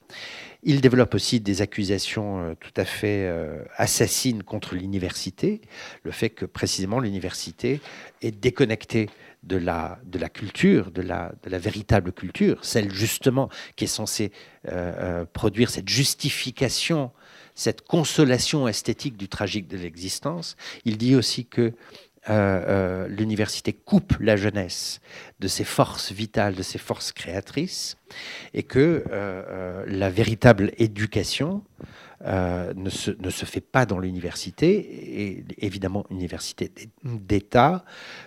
Il 0.62 0.80
développe 0.80 1.14
aussi 1.14 1.41
des 1.41 1.62
accusations 1.62 2.55
tout 2.61 2.72
à 2.76 2.84
fait 2.84 3.30
assassines 3.76 4.43
contre 4.43 4.74
l'université, 4.74 5.62
le 6.03 6.11
fait 6.11 6.28
que 6.28 6.45
précisément 6.45 7.01
l'université 7.01 7.80
est 8.20 8.30
déconnectée 8.30 9.09
de 9.43 9.57
la, 9.57 9.99
de 10.05 10.18
la 10.18 10.28
culture, 10.28 10.91
de 10.91 11.03
la, 11.03 11.32
de 11.43 11.51
la 11.51 11.59
véritable 11.59 12.12
culture, 12.12 12.64
celle 12.64 12.93
justement 12.93 13.49
qui 13.76 13.84
est 13.84 13.88
censée 13.88 14.32
euh, 14.68 14.93
euh, 15.22 15.24
produire 15.32 15.70
cette 15.70 15.88
justification 15.88 17.11
cette 17.57 17.82
consolation 17.82 18.68
esthétique 18.68 19.18
du 19.18 19.28
tragique 19.28 19.68
de 19.68 19.76
l'existence. 19.76 20.57
Il 20.86 20.97
dit 20.97 21.14
aussi 21.14 21.45
que 21.45 21.74
euh, 22.30 23.07
l'université 23.09 23.74
coupe 23.74 24.16
la 24.18 24.36
jeunesse 24.36 25.01
de 25.41 25.49
ses 25.49 25.64
forces 25.64 26.11
vitales, 26.11 26.55
de 26.55 26.62
ses 26.62 26.78
forces 26.78 27.12
créatrices, 27.12 27.99
et 28.55 28.62
que 28.62 29.05
la 29.86 30.09
véritable 30.09 30.72
éducation 30.78 31.62
euh, 32.25 32.75
ne, 32.75 32.91
se, 32.91 33.45
fait 33.47 33.62
pas 33.62 33.87
dans 33.87 33.99
l'université, 33.99 34.68
et 35.23 35.45
évidemment 35.59 36.05
université 36.11 36.71
d'État. 37.03 37.85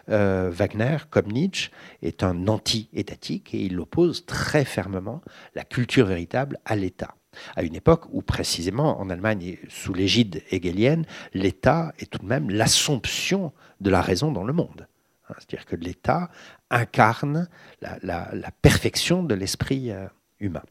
Euh, 0.09 0.49
Wagner, 0.51 0.97
comme 1.11 1.31
Nietzsche, 1.31 1.69
est 2.01 2.23
un 2.23 2.47
anti-étatique 2.47 3.53
et 3.53 3.65
il 3.65 3.79
oppose 3.79 4.25
très 4.25 4.65
fermement 4.65 5.21
la 5.53 5.63
culture 5.63 6.07
véritable 6.07 6.57
à 6.65 6.75
l'État. 6.75 7.15
À 7.55 7.63
une 7.63 7.75
époque 7.75 8.05
où, 8.11 8.21
précisément, 8.21 8.99
en 8.99 9.09
Allemagne, 9.09 9.57
sous 9.69 9.93
l'égide 9.93 10.43
hegelienne, 10.51 11.05
l'État 11.33 11.93
est 11.99 12.09
tout 12.09 12.19
de 12.19 12.25
même 12.25 12.49
l'assomption 12.49 13.53
de 13.79 13.89
la 13.89 14.01
raison 14.01 14.31
dans 14.31 14.43
le 14.43 14.53
monde. 14.53 14.87
Hein, 15.29 15.35
c'est-à-dire 15.37 15.65
que 15.65 15.75
l'État 15.75 16.29
incarne 16.69 17.47
la, 17.81 18.51
perfection 18.61 19.23
de 19.23 19.35
l'esprit 19.35 19.91
euh, 19.91 20.07
humain. 20.39 20.63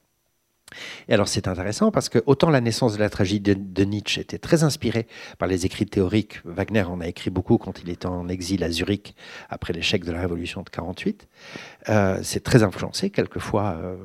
Et 1.09 1.15
alors 1.15 1.29
c'est 1.29 1.49
intéressant 1.49 1.91
parce 1.91 2.09
que 2.09 2.23
autant 2.27 2.51
la 2.51 2.61
naissance 2.61 2.95
de 2.95 2.99
la 2.99 3.11
tragédie 3.11 3.57
de, 3.57 3.85
Nietzsche 3.85 4.21
était 4.21 4.39
très 4.39 4.63
inspirée 4.65 5.07
par 5.39 5.49
les 5.49 5.67
écrits 5.67 5.87
théoriques, 5.87 6.41
Wagner 6.45 6.83
en 6.83 7.01
a 7.01 7.09
écrit 7.09 7.31
beaucoup 7.31 7.59
quand 7.59 7.81
il 7.83 7.91
était 7.91 8.07
en 8.07 8.29
exil 8.29 8.65
à 8.65 8.71
Zurich 8.71 9.15
après 9.51 9.73
l'échec 9.73 10.05
de 10.05 10.13
la 10.13 10.21
Révolution 10.21 10.63
de 10.63 10.69
48, 10.69 11.29
euh, 11.89 12.21
c'est 12.23 12.43
très 12.43 12.63
influencé, 12.63 13.11
quelquefois 13.11 13.77
euh, 13.83 13.97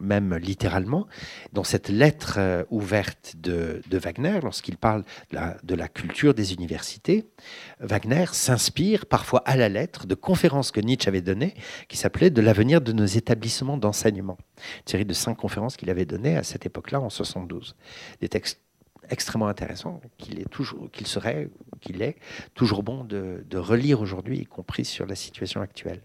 même 0.00 0.36
littéralement, 0.36 1.06
dans 1.52 1.64
cette 1.64 1.88
lettre 1.88 2.36
euh, 2.38 2.64
ouverte 2.70 3.34
de, 3.36 3.82
Wagner, 3.90 4.40
lorsqu'il 4.42 4.76
parle 4.76 5.04
de 5.32 5.74
la, 5.74 5.88
culture 5.88 6.34
des 6.34 6.52
universités, 6.52 7.26
Wagner 7.80 8.26
s'inspire 8.32 9.06
parfois 9.06 9.42
à 9.44 9.56
la 9.56 9.68
lettre 9.68 10.06
de 10.06 10.14
conférences 10.14 10.70
que 10.70 10.80
Nietzsche 10.80 11.08
avait 11.08 11.20
données, 11.20 11.54
qui 11.88 11.96
s'appelaient 11.96 12.30
De 12.30 12.40
l'avenir 12.40 12.80
de 12.80 12.92
nos 12.92 13.06
établissements 13.06 13.76
d'enseignement, 13.76 14.36
une 14.58 14.90
série 14.90 15.04
de 15.04 15.14
cinq 15.14 15.34
conférences 15.34 15.76
qu'il 15.76 15.90
avait 15.90 16.05
données 16.06 16.36
à 16.36 16.42
cette 16.42 16.66
époque-là, 16.66 17.00
en 17.00 17.10
72. 17.10 17.76
Des 18.20 18.28
textes 18.28 18.60
extrêmement 19.10 19.48
intéressants 19.48 20.00
qu'il 20.18 20.40
est 20.40 20.48
toujours, 20.48 20.90
qu'il 20.90 21.06
serait, 21.06 21.48
qu'il 21.80 22.02
est 22.02 22.16
toujours 22.54 22.82
bon 22.82 23.04
de, 23.04 23.44
relire 23.54 24.00
aujourd'hui, 24.00 24.38
y 24.38 24.46
compris 24.46 24.84
sur 24.84 25.06
la 25.06 25.14
situation 25.14 25.60
actuelle. 25.60 26.02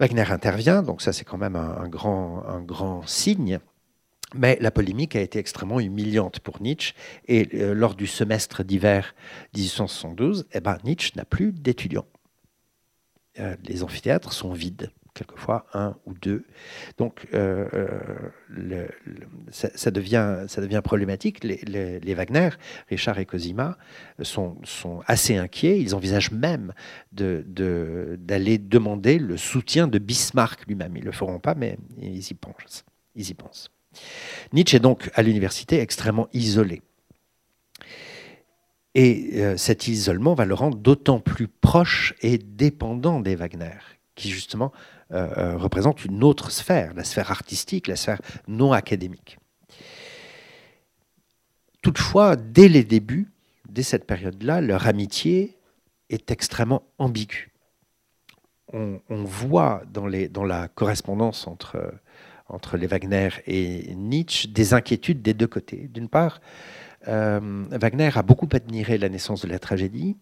Wagner 0.00 0.30
intervient, 0.30 0.82
donc 0.82 1.02
ça 1.02 1.12
c'est 1.12 1.24
quand 1.24 1.38
même 1.38 1.56
un, 1.56 1.88
grand, 1.88 2.44
un 2.46 2.60
grand 2.60 3.06
signe. 3.06 3.60
Mais 4.34 4.56
la 4.60 4.70
polémique 4.70 5.14
a 5.14 5.20
été 5.20 5.38
extrêmement 5.38 5.78
humiliante 5.78 6.40
pour 6.40 6.62
Nietzsche. 6.62 6.94
Et 7.28 7.48
euh, 7.54 7.74
lors 7.74 7.94
du 7.94 8.06
semestre 8.06 8.64
d'hiver 8.64 9.14
1872, 9.54 10.46
eh 10.52 10.60
ben, 10.60 10.78
Nietzsche 10.84 11.12
n'a 11.16 11.26
plus 11.26 11.52
d'étudiants. 11.52 12.06
Euh, 13.38 13.56
les 13.64 13.82
amphithéâtres 13.82 14.32
sont 14.32 14.54
vides 14.54 14.90
quelquefois 15.14 15.66
un 15.74 15.96
ou 16.06 16.14
deux. 16.14 16.44
Donc 16.98 17.26
euh, 17.34 17.68
euh, 17.74 18.86
ça, 19.50 19.90
devient, 19.90 20.44
ça 20.48 20.60
devient 20.60 20.80
problématique. 20.82 21.44
Les, 21.44 22.14
Wagner, 22.14 22.50
Richard 22.88 23.18
et 23.18 23.26
Cosima, 23.26 23.76
sont, 24.22 24.58
sont 24.64 25.02
assez 25.06 25.36
inquiets. 25.36 25.80
Ils 25.80 25.94
envisagent 25.94 26.32
même 26.32 26.72
d'aller 27.12 28.58
de, 28.58 28.68
demander 28.68 29.18
le 29.18 29.36
soutien 29.36 29.88
de 29.88 29.98
Bismarck 29.98 30.66
lui-même. 30.66 30.96
Ils 30.96 31.00
ne 31.00 31.06
le 31.06 31.12
feront 31.12 31.38
pas, 31.38 31.54
mais 31.54 31.78
ils 32.00 32.30
y 32.30 32.34
pensent. 32.34 32.84
Ils 33.14 33.30
y 33.30 33.34
pensent. 33.34 33.70
Nietzsche 34.52 34.76
est 34.76 34.80
donc 34.80 35.10
à 35.14 35.22
l'université 35.22 35.80
extrêmement 35.80 36.28
isolé. 36.32 36.82
Et 38.94 39.40
euh, 39.40 39.56
cet 39.56 39.88
isolement 39.88 40.34
va 40.34 40.44
le 40.44 40.54
rendre 40.54 40.76
d'autant 40.76 41.18
plus 41.18 41.48
proche 41.48 42.14
et 42.20 42.36
dépendant 42.36 43.20
des 43.20 43.36
Wagner, 43.36 43.78
qui 44.14 44.30
justement 44.30 44.72
euh, 45.12 45.28
euh, 45.36 45.56
représente 45.56 46.04
une 46.04 46.24
autre 46.24 46.50
sphère, 46.50 46.94
la 46.94 47.04
sphère 47.04 47.30
artistique, 47.30 47.86
la 47.86 47.96
sphère 47.96 48.20
non 48.48 48.72
académique. 48.72 49.38
Toutefois, 51.82 52.36
dès 52.36 52.68
les 52.68 52.84
débuts, 52.84 53.30
dès 53.68 53.82
cette 53.82 54.06
période-là, 54.06 54.60
leur 54.60 54.86
amitié 54.86 55.58
est 56.08 56.30
extrêmement 56.30 56.82
ambiguë. 56.98 57.50
On, 58.74 59.00
voit 59.10 59.82
dans, 59.92 60.06
la 60.06 60.68
correspondance 60.68 61.46
entre, 61.46 61.92
entre 62.48 62.78
les 62.78 62.86
Wagner 62.86 63.28
et 63.46 63.94
Nietzsche 63.94 64.48
des 64.48 64.72
inquiétudes 64.72 65.20
des 65.20 65.34
deux 65.34 65.46
côtés. 65.46 65.88
D'une 65.88 66.08
part, 66.08 66.40
euh, 67.06 67.66
Wagner 67.70 68.10
a 68.14 68.22
beaucoup 68.22 68.48
admiré 68.52 68.96
la 68.96 69.10
naissance 69.10 69.42
de 69.42 69.48
la 69.48 69.58
tragédie, 69.58 70.16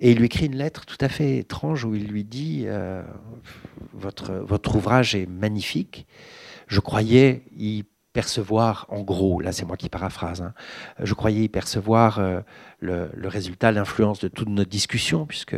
et 0.00 0.12
il 0.12 0.18
lui 0.18 0.26
écrit 0.26 0.46
une 0.46 0.56
lettre 0.56 0.86
tout 0.86 0.96
à 1.00 1.08
fait 1.08 1.38
étrange 1.38 1.84
où 1.84 1.94
il 1.94 2.08
lui 2.08 2.24
dit 2.24 2.64
euh, 2.66 3.02
votre, 3.92 4.74
ouvrage 4.74 5.14
est 5.14 5.26
magnifique. 5.26 6.06
Je 6.68 6.80
croyais 6.80 7.42
y 7.56 7.84
percevoir, 8.12 8.86
en 8.88 9.02
gros, 9.02 9.40
là 9.40 9.52
c'est 9.52 9.64
moi 9.64 9.76
qui 9.76 9.88
paraphrase, 9.88 10.42
hein, 10.42 10.52
je 11.00 11.14
croyais 11.14 11.44
y 11.44 11.48
percevoir 11.48 12.18
euh, 12.18 12.40
le, 12.80 13.10
le, 13.14 13.28
résultat, 13.28 13.70
l'influence 13.70 14.18
de 14.20 14.28
toutes 14.28 14.48
nos 14.48 14.64
discussions, 14.64 15.26
puisque 15.26 15.56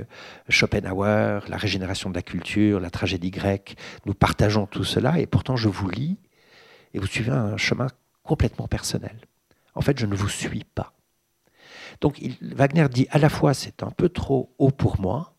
Schopenhauer, 0.48 1.48
la 1.48 1.56
régénération 1.56 2.10
de 2.10 2.14
la 2.14 2.22
culture, 2.22 2.78
la 2.78 2.90
tragédie 2.90 3.30
grecque, 3.30 3.76
nous 4.04 4.12
partageons 4.12 4.66
tout 4.66 4.84
cela, 4.84 5.18
et 5.18 5.26
pourtant 5.26 5.56
je 5.56 5.68
vous 5.68 5.88
lis, 5.88 6.18
et 6.92 6.98
vous 6.98 7.06
suivez 7.06 7.30
un 7.30 7.56
chemin 7.56 7.86
complètement 8.22 8.68
personnel. 8.68 9.16
En 9.74 9.80
fait, 9.80 9.98
je 9.98 10.04
ne 10.04 10.14
vous 10.14 10.28
suis 10.28 10.64
pas. 10.64 10.92
Donc 12.02 12.20
Wagner 12.42 12.88
dit 12.90 13.06
à 13.10 13.18
la 13.18 13.30
fois 13.30 13.54
c'est 13.54 13.82
un 13.82 13.90
peu 13.92 14.08
trop 14.08 14.52
haut 14.58 14.72
pour 14.72 15.00
moi, 15.00 15.36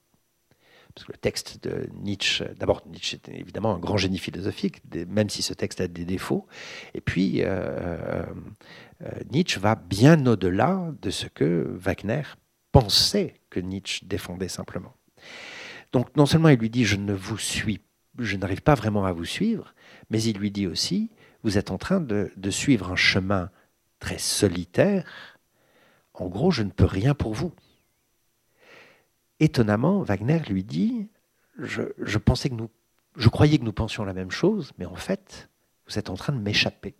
parce 0.96 1.06
que 1.06 1.12
le 1.12 1.18
texte 1.18 1.62
de 1.64 1.90
Nietzsche, 1.94 2.46
d'abord 2.58 2.82
Nietzsche 2.88 3.18
est 3.18 3.30
évidemment 3.30 3.76
un 3.76 3.80
grand 3.80 3.98
génie 3.98 4.18
philosophique, 4.18 4.82
même 5.10 5.30
si 5.30 5.42
ce 5.42 5.54
texte 5.54 5.82
a 5.82 5.90
des 5.90 6.06
défauts, 6.06 6.48
et 6.94 7.02
puis 7.02 7.44
euh, 7.44 7.48
euh, 7.48 8.26
euh, 9.02 9.12
Nietzsche 9.32 9.60
va 9.60 9.76
bien 9.76 10.26
au-delà 10.26 10.94
de 11.02 11.10
ce 11.10 11.28
que 11.28 11.76
Wagner 11.78 12.24
pensait 12.72 13.42
que 13.50 13.60
Nietzsche 13.60 14.06
défendait 14.06 14.48
simplement. 14.48 14.96
Donc 15.92 16.16
non 16.16 16.26
seulement 16.26 16.50
il 16.50 16.60
lui 16.60 16.70
dit 16.70 16.86
je 16.86 16.96
ne 16.96 17.14
vous 17.14 17.38
suis, 17.38 17.82
je 18.20 18.38
n'arrive 18.38 18.62
pas 18.62 18.76
vraiment 18.76 19.06
à 19.06 19.12
vous 19.12 19.26
suivre, 19.26 19.76
mais 20.10 20.24
il 20.24 20.38
lui 20.38 20.50
dit 20.50 20.68
aussi 20.68 21.12
vous 21.44 21.58
êtes 21.58 21.72
en 21.72 21.78
train 21.78 22.00
de 22.00 22.50
suivre 22.52 22.90
un 22.90 22.96
chemin 22.96 23.50
très 24.00 24.18
solitaire 24.18 25.06
en 26.14 26.28
gros, 26.28 26.52
je 26.52 26.64
ne 26.64 26.70
peux 26.70 26.86
rien 26.86 27.14
pour 27.14 27.34
vous. 27.34 27.52
Étonnamment, 29.40 30.02
Wagner 30.02 30.40
lui 30.48 30.64
dit, 30.64 31.08
je, 31.58 32.18
pensais 32.18 32.50
que 32.50 32.56
nous, 32.56 32.70
je 33.18 33.30
croyais 33.30 33.58
que 33.58 33.64
nous 33.64 33.74
pensions 33.74 34.06
la 34.06 34.14
même 34.14 34.32
chose, 34.32 34.72
mais 34.78 34.86
en 34.86 34.96
fait, 34.96 35.50
vous 35.88 35.98
êtes 35.98 36.10
en 36.10 36.16
train 36.16 36.34
de 36.34 36.40
m'échapper. 36.40 36.96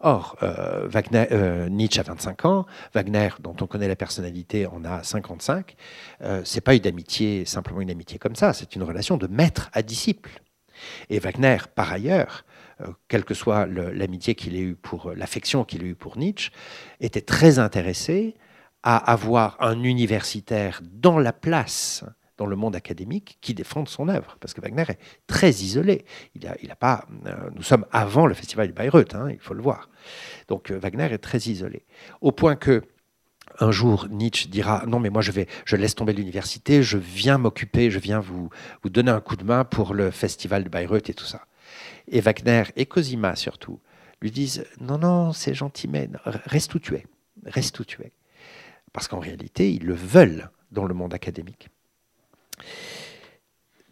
Or, 0.00 0.36
euh, 0.42 0.88
Wagner, 0.88 1.26
euh, 1.30 1.68
Nietzsche 1.68 2.00
a 2.00 2.02
25 2.02 2.44
ans, 2.46 2.66
Wagner, 2.94 3.28
dont 3.40 3.54
on 3.60 3.66
connaît 3.66 3.86
la 3.86 3.96
personnalité, 3.96 4.66
en 4.66 4.84
a 4.84 5.02
55. 5.02 5.76
Euh, 6.22 6.42
c'est 6.44 6.60
pas 6.60 6.74
une 6.74 6.86
amitié, 6.86 7.44
simplement 7.44 7.80
une 7.80 7.90
amitié 7.90 8.18
comme 8.18 8.34
ça, 8.34 8.52
c'est 8.52 8.74
une 8.74 8.82
relation 8.82 9.16
de 9.16 9.26
maître 9.26 9.68
à 9.72 9.82
disciple. 9.82 10.40
Et 11.10 11.18
Wagner, 11.18 11.58
par 11.74 11.92
ailleurs, 11.92 12.44
quelle 13.08 13.24
que 13.24 13.34
soit 13.34 13.66
l'amitié 13.66 14.34
qu'il 14.34 14.54
ait 14.56 14.60
eue 14.60 14.76
pour 14.76 15.12
l'affection 15.14 15.64
qu'il 15.64 15.82
ait 15.82 15.88
eue 15.88 15.94
pour 15.94 16.16
Nietzsche, 16.16 16.50
était 17.00 17.20
très 17.20 17.58
intéressé 17.58 18.34
à 18.82 18.96
avoir 18.96 19.56
un 19.60 19.82
universitaire 19.82 20.80
dans 20.84 21.18
la 21.18 21.32
place 21.32 22.04
dans 22.38 22.46
le 22.46 22.56
monde 22.56 22.76
académique 22.76 23.36
qui 23.40 23.52
défende 23.52 23.88
son 23.88 24.08
œuvre, 24.08 24.36
parce 24.40 24.54
que 24.54 24.60
Wagner 24.60 24.84
est 24.88 24.98
très 25.26 25.50
isolé. 25.50 26.04
Il 26.36 26.46
a, 26.46 26.56
il 26.62 26.70
a 26.70 26.76
pas, 26.76 27.04
euh, 27.26 27.50
nous 27.54 27.62
sommes 27.62 27.84
avant 27.90 28.26
le 28.26 28.34
festival 28.34 28.68
de 28.68 28.72
Bayreuth, 28.72 29.14
hein, 29.14 29.28
il 29.30 29.40
faut 29.40 29.54
le 29.54 29.62
voir. 29.62 29.90
Donc 30.46 30.70
euh, 30.70 30.78
Wagner 30.78 31.12
est 31.12 31.18
très 31.18 31.38
isolé, 31.38 31.84
au 32.20 32.32
point 32.32 32.56
que 32.56 32.82
un 33.60 33.70
jour 33.70 34.06
Nietzsche 34.10 34.46
dira 34.48 34.84
non 34.86 35.00
mais 35.00 35.10
moi 35.10 35.22
je 35.22 35.32
vais, 35.32 35.48
je 35.64 35.74
laisse 35.74 35.94
tomber 35.94 36.12
l'université, 36.12 36.82
je 36.82 36.98
viens 36.98 37.38
m'occuper, 37.38 37.90
je 37.90 37.98
viens 37.98 38.20
vous 38.20 38.50
donner 38.84 39.10
un 39.10 39.20
coup 39.20 39.36
de 39.36 39.44
main 39.44 39.64
pour 39.64 39.94
le 39.94 40.10
festival 40.10 40.62
de 40.62 40.68
Bayreuth 40.68 41.10
et 41.10 41.14
tout 41.14 41.24
ça. 41.24 41.46
Et 42.10 42.20
Wagner 42.20 42.64
et 42.76 42.86
Cosima 42.86 43.36
surtout 43.36 43.80
lui 44.20 44.30
disent 44.30 44.64
non, 44.80 44.98
non, 44.98 45.32
c'est 45.32 45.54
gentil, 45.54 45.88
mais 45.88 46.08
reste 46.24 46.74
où 46.74 46.78
tu 46.78 46.94
es, 46.94 47.06
reste 47.44 47.78
où 47.78 47.84
tu 47.84 48.02
es. 48.02 48.12
Parce 48.92 49.08
qu'en 49.08 49.20
réalité, 49.20 49.72
ils 49.72 49.84
le 49.84 49.94
veulent 49.94 50.50
dans 50.72 50.86
le 50.86 50.94
monde 50.94 51.14
académique. 51.14 51.68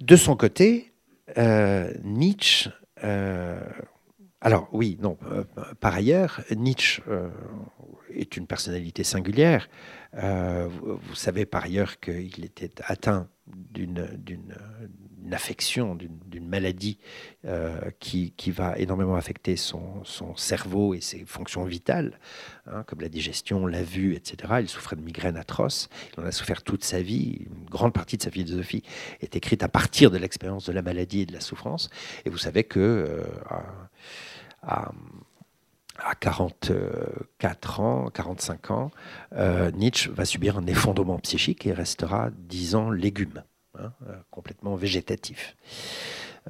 De 0.01 0.17
son 0.17 0.37
côté, 0.37 0.93
euh, 1.39 1.93
Nietzsche. 2.03 2.71
Euh, 3.05 3.61
alors 4.41 4.69
oui, 4.73 4.99
non, 5.01 5.19
euh, 5.31 5.45
par 5.81 5.95
ailleurs, 5.95 6.43
Nietzsche 6.55 7.03
est 8.11 8.37
une 8.37 8.47
personnalité 8.47 9.05
singulière. 9.05 9.69
vous, 10.13 11.15
savez 11.15 11.47
par 11.47 11.65
ailleurs 11.65 11.99
qu'il 12.01 12.45
était 12.45 12.71
atteint 12.85 13.29
d'une 13.47 15.35
affection, 15.35 15.95
d'une 15.95 16.49
maladie 16.49 16.99
euh, 17.45 17.91
qui, 18.01 18.33
va 18.51 18.79
énormément 18.79 19.17
affecter 19.17 19.57
son, 19.57 20.03
cerveau 20.37 20.95
et 20.95 21.01
ses 21.01 21.25
fonctions 21.25 21.65
vitales, 21.65 22.19
hein, 22.67 22.85
comme 22.85 23.01
la 23.01 23.09
digestion, 23.09 23.67
la 23.67 23.83
vue, 23.83 24.15
etc. 24.15 24.55
Il 24.61 24.69
souffrait 24.69 24.97
de 24.97 25.03
migraines 25.03 25.37
atroces. 25.37 25.89
Il 26.17 26.23
en 26.23 26.27
a 26.27 26.33
souffert 26.33 26.63
toute 26.63 26.85
sa 26.85 27.03
vie. 27.03 27.47
Une 27.47 27.65
grande 27.69 27.93
partie 27.93 28.17
de 28.17 28.23
sa 28.23 28.31
philosophie 28.31 28.83
est 29.21 29.37
écrite 29.37 29.63
à 29.63 29.69
partir 29.69 30.11
de 30.11 30.19
l'expérience 30.19 30.67
de 30.67 30.73
la 30.73 30.83
maladie 30.83 31.23
et 31.23 31.27
de 31.27 31.33
la 31.33 31.41
souffrance. 31.41 31.91
Et 32.25 32.31
vous 32.31 32.39
savez 32.39 32.65
que 32.65 32.81
euh, 32.81 33.25
44 36.21 37.81
ans, 37.81 38.11
45 38.13 38.71
ans, 38.71 38.91
euh, 39.33 39.71
Nietzsche 39.73 40.11
va 40.11 40.25
subir 40.25 40.59
un 40.59 40.67
effondrement 40.67 41.19
psychique 41.19 41.67
et 41.67 41.73
restera 41.73 42.31
10 42.31 42.75
ans 42.75 42.91
légume. 42.91 43.43
Hein, 43.79 43.93
euh, 44.09 44.17
complètement 44.31 44.75
végétatif. 44.75 45.57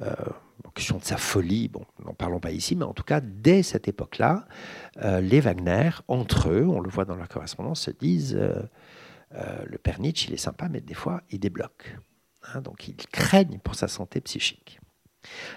Euh, 0.01 0.13
question 0.73 0.97
de 0.97 1.03
sa 1.03 1.17
folie, 1.17 1.71
n'en 2.05 2.13
parlons 2.13 2.39
pas 2.39 2.51
ici, 2.51 2.75
mais 2.75 2.85
en 2.85 2.93
tout 2.93 3.03
cas, 3.03 3.19
dès 3.19 3.63
cette 3.63 3.87
époque-là, 3.87 4.47
les 5.21 5.39
Wagner, 5.39 5.89
entre 6.07 6.49
eux, 6.49 6.67
on 6.67 6.79
le 6.81 6.89
voit 6.89 7.03
dans 7.03 7.15
leur 7.15 7.27
correspondance, 7.27 7.81
se 7.81 7.91
disent 7.91 8.39
le 9.31 9.77
père 9.79 9.99
Nietzsche, 9.99 10.27
il 10.29 10.35
est 10.35 10.37
sympa, 10.37 10.69
mais 10.69 10.81
des 10.81 10.93
fois, 10.93 11.23
il 11.31 11.39
débloque. 11.39 11.97
Hein, 12.53 12.61
donc, 12.61 12.87
ils 12.87 12.95
craignent 12.95 13.57
pour 13.57 13.73
sa 13.73 13.87
santé 13.87 14.21
psychique. 14.21 14.79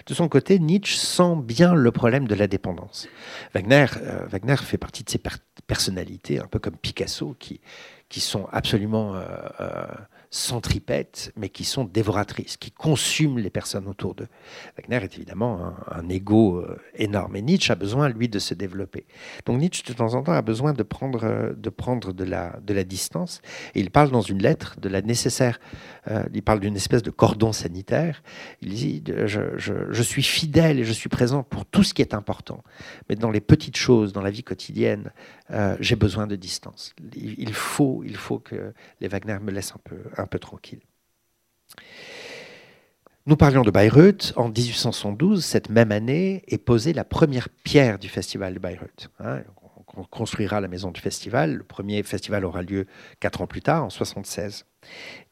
De 0.05 0.13
son 0.13 0.27
côté, 0.29 0.59
Nietzsche 0.59 0.95
sent 0.95 1.35
bien 1.43 1.73
le 1.73 1.91
problème 1.91 2.27
de 2.27 2.35
la 2.35 2.47
dépendance. 2.47 3.07
Wagner, 3.53 3.85
Wagner 4.27 4.57
fait 4.57 4.77
partie 4.77 5.03
de 5.03 5.09
ces 5.09 5.21
personnalités, 5.67 6.39
un 6.39 6.47
peu 6.47 6.59
comme 6.59 6.75
Picasso, 6.75 7.35
qui, 7.39 7.61
qui 8.09 8.19
sont 8.19 8.47
absolument 8.51 9.15
centripètes, 10.31 11.33
mais 11.35 11.49
qui 11.49 11.65
sont 11.65 11.83
dévoratrices, 11.83 12.55
qui 12.55 12.71
consument 12.71 13.37
les 13.37 13.49
personnes 13.49 13.85
autour 13.87 14.15
d'eux. 14.15 14.29
Wagner 14.77 15.03
est 15.03 15.15
évidemment 15.17 15.73
un, 15.91 16.07
ego 16.07 16.59
euh, 16.59 16.79
énorme, 16.95 17.35
et 17.35 17.41
Nietzsche 17.41 17.71
a 17.71 17.75
besoin, 17.75 18.07
lui, 18.07 18.29
de 18.29 18.39
se 18.39 18.53
développer. 18.53 19.05
Donc 19.45 19.59
Nietzsche, 19.59 19.83
de 19.85 19.91
temps 19.91 20.13
en 20.13 20.23
temps, 20.23 20.31
a 20.31 20.41
besoin 20.41 20.71
de 20.71 20.83
prendre 20.83 21.25
euh, 21.25 21.53
de, 21.53 21.69
prendre 21.69 22.13
de, 22.13 22.23
la, 22.23 22.57
de 22.65 22.73
la 22.73 22.85
distance, 22.85 23.41
et 23.75 23.81
il 23.81 23.91
parle 23.91 24.09
dans 24.09 24.21
une 24.21 24.41
lettre 24.41 24.79
de 24.79 24.87
la 24.87 25.01
nécessaire, 25.01 25.59
euh, 26.09 26.23
il 26.33 26.43
parle 26.43 26.61
d'une 26.61 26.77
espèce 26.77 27.03
de 27.03 27.11
cordon 27.11 27.51
sanitaire, 27.51 28.23
il 28.61 28.73
dit, 28.73 29.03
je, 29.25 29.57
je 29.57 30.03
suis 30.03 30.23
fidèle 30.23 30.79
et 30.79 30.85
je 30.85 30.93
suis 30.93 31.09
présent 31.09 31.43
pour 31.43 31.65
tout 31.65 31.83
ce 31.83 31.93
qui 31.93 32.01
est 32.01 32.13
important, 32.13 32.63
mais 33.09 33.17
dans 33.17 33.31
les 33.31 33.41
petites 33.41 33.75
choses, 33.75 34.13
dans 34.13 34.21
la 34.21 34.31
vie 34.31 34.43
quotidienne, 34.43 35.11
j'ai 35.79 35.95
besoin 35.95 36.27
de 36.27 36.35
distance. 36.35 36.93
Il 37.15 37.53
faut, 37.53 38.03
il 38.05 38.15
faut 38.15 38.39
que 38.39 38.73
les 38.99 39.07
Wagner 39.07 39.37
me 39.41 39.51
laissent 39.51 39.73
un 39.73 39.81
peu, 39.83 39.97
un 40.17 40.27
peu 40.27 40.39
tranquille. 40.39 40.81
Nous 43.27 43.37
parlions 43.37 43.61
de 43.61 43.71
Bayreuth. 43.71 44.33
En 44.35 44.49
1812, 44.49 45.43
cette 45.45 45.69
même 45.69 45.91
année, 45.91 46.43
est 46.47 46.57
posée 46.57 46.93
la 46.93 47.03
première 47.03 47.49
pierre 47.49 47.99
du 47.99 48.09
festival 48.09 48.55
de 48.55 48.59
Bayreuth. 48.59 49.09
Hein. 49.19 49.43
on 49.95 50.03
construira 50.03 50.59
la 50.59 50.67
maison 50.67 50.91
du 50.91 51.01
festival. 51.01 51.55
Le 51.55 51.63
premier 51.63 52.01
festival 52.03 52.45
aura 52.45 52.63
lieu 52.63 52.87
quatre 53.19 53.41
ans 53.41 53.47
plus 53.47 53.61
tard, 53.61 53.83
en 53.83 53.87
1976. 53.87 54.65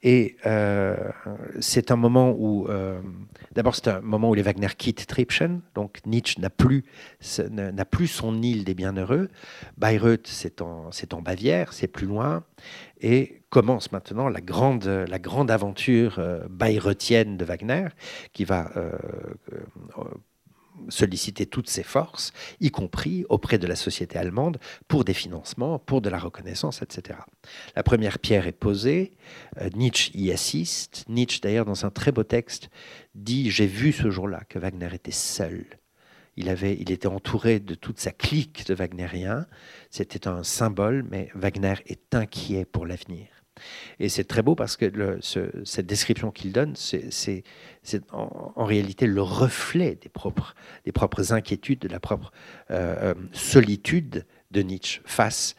Et 0.01 0.37
euh, 0.45 0.95
c'est 1.59 1.91
un 1.91 1.97
moment 1.97 2.33
où, 2.37 2.67
euh, 2.67 3.01
d'abord, 3.51 3.75
c'est 3.75 3.89
un 3.89 3.99
moment 4.01 4.29
où 4.29 4.33
les 4.33 4.41
Wagner 4.41 4.69
quittent 4.77 5.05
Tripschen, 5.07 5.61
donc 5.75 5.99
Nietzsche 6.05 6.39
n'a 6.39 6.49
plus, 6.49 6.85
n'a 7.49 7.85
plus 7.85 8.07
son 8.07 8.41
île 8.41 8.63
des 8.63 8.75
bienheureux. 8.75 9.29
Bayreuth, 9.77 10.27
c'est 10.27 10.61
en, 10.61 10.89
en 11.11 11.21
Bavière, 11.21 11.73
c'est 11.73 11.87
plus 11.87 12.07
loin, 12.07 12.43
et 13.01 13.41
commence 13.49 13.91
maintenant 13.91 14.29
la 14.29 14.41
grande, 14.41 14.85
la 14.85 15.19
grande 15.19 15.51
aventure 15.51 16.19
euh, 16.19 16.47
bayreuthienne 16.49 17.35
de 17.35 17.43
Wagner, 17.43 17.89
qui 18.31 18.45
va 18.45 18.71
solliciter 20.88 21.45
toutes 21.45 21.69
ses 21.69 21.84
forces, 21.84 22.32
y 22.59 22.71
compris 22.71 23.25
auprès 23.30 23.57
de 23.57 23.67
la 23.67 23.75
société 23.75 24.17
allemande, 24.17 24.59
pour 24.88 25.03
des 25.03 25.13
financements, 25.13 25.80
pour 25.80 26.01
de 26.01 26.09
la 26.09 26.19
reconnaissance, 26.19 26.82
etc. 26.82 27.19
La 27.75 27.84
première 27.84 28.19
pierre 28.19 28.47
est 28.47 28.51
posée, 28.51 29.11
euh, 29.61 29.69
Nietzsche 29.75 30.11
y 30.15 30.32
assiste. 30.32 31.05
Nietzsche, 31.09 31.39
d'ailleurs, 31.41 31.65
dans 31.65 31.86
un 31.86 31.89
très 31.89 32.11
beau 32.11 32.23
texte, 32.23 32.69
dit 33.15 33.51
J'ai 33.51 33.67
vu 33.67 33.91
ce 33.91 34.09
jour-là 34.09 34.41
que 34.47 34.59
Wagner 34.59 34.89
était 34.93 35.11
seul. 35.11 35.65
Il, 36.36 36.47
avait, 36.47 36.77
il 36.80 36.91
était 36.91 37.07
entouré 37.07 37.59
de 37.59 37.75
toute 37.75 37.99
sa 37.99 38.11
clique 38.11 38.65
de 38.67 38.73
Wagneriens. 38.73 39.45
C'était 39.89 40.27
un 40.27 40.43
symbole, 40.43 41.05
mais 41.09 41.30
Wagner 41.36 41.75
est 41.86 42.15
inquiet 42.15 42.65
pour 42.65 42.86
l'avenir. 42.86 43.27
Et 43.99 44.10
c'est 44.10 44.24
très 44.24 44.41
beau 44.41 44.55
parce 44.55 44.78
que 44.78 45.20
cette 45.64 45.86
description 45.86 46.32
qu'il 46.32 46.51
donne, 46.51 46.76
c'est 46.76 47.43
en, 48.12 48.66
réalité 48.66 49.07
le 49.07 49.22
reflet 49.22 49.95
des 49.95 50.10
propres, 50.10 50.55
des 50.86 50.91
propres 50.91 51.34
inquiétudes, 51.34 51.80
de 51.80 51.88
la 51.88 51.99
propre 51.99 52.32
euh, 52.72 53.14
euh, 53.14 53.14
solitude 53.32 54.26
de 54.51 54.62
Nietzsche 54.62 55.01
face 55.05 55.55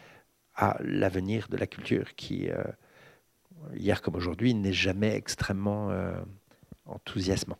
à 0.54 0.76
l'avenir 0.80 1.48
de 1.48 1.56
la 1.56 1.66
culture 1.66 2.14
qui, 2.14 2.50
euh, 2.50 2.62
hier 3.74 4.02
comme 4.02 4.16
aujourd'hui, 4.16 4.54
n'est 4.54 4.72
jamais 4.72 5.14
extrêmement 5.14 5.90
enthousiasmant. 6.86 7.58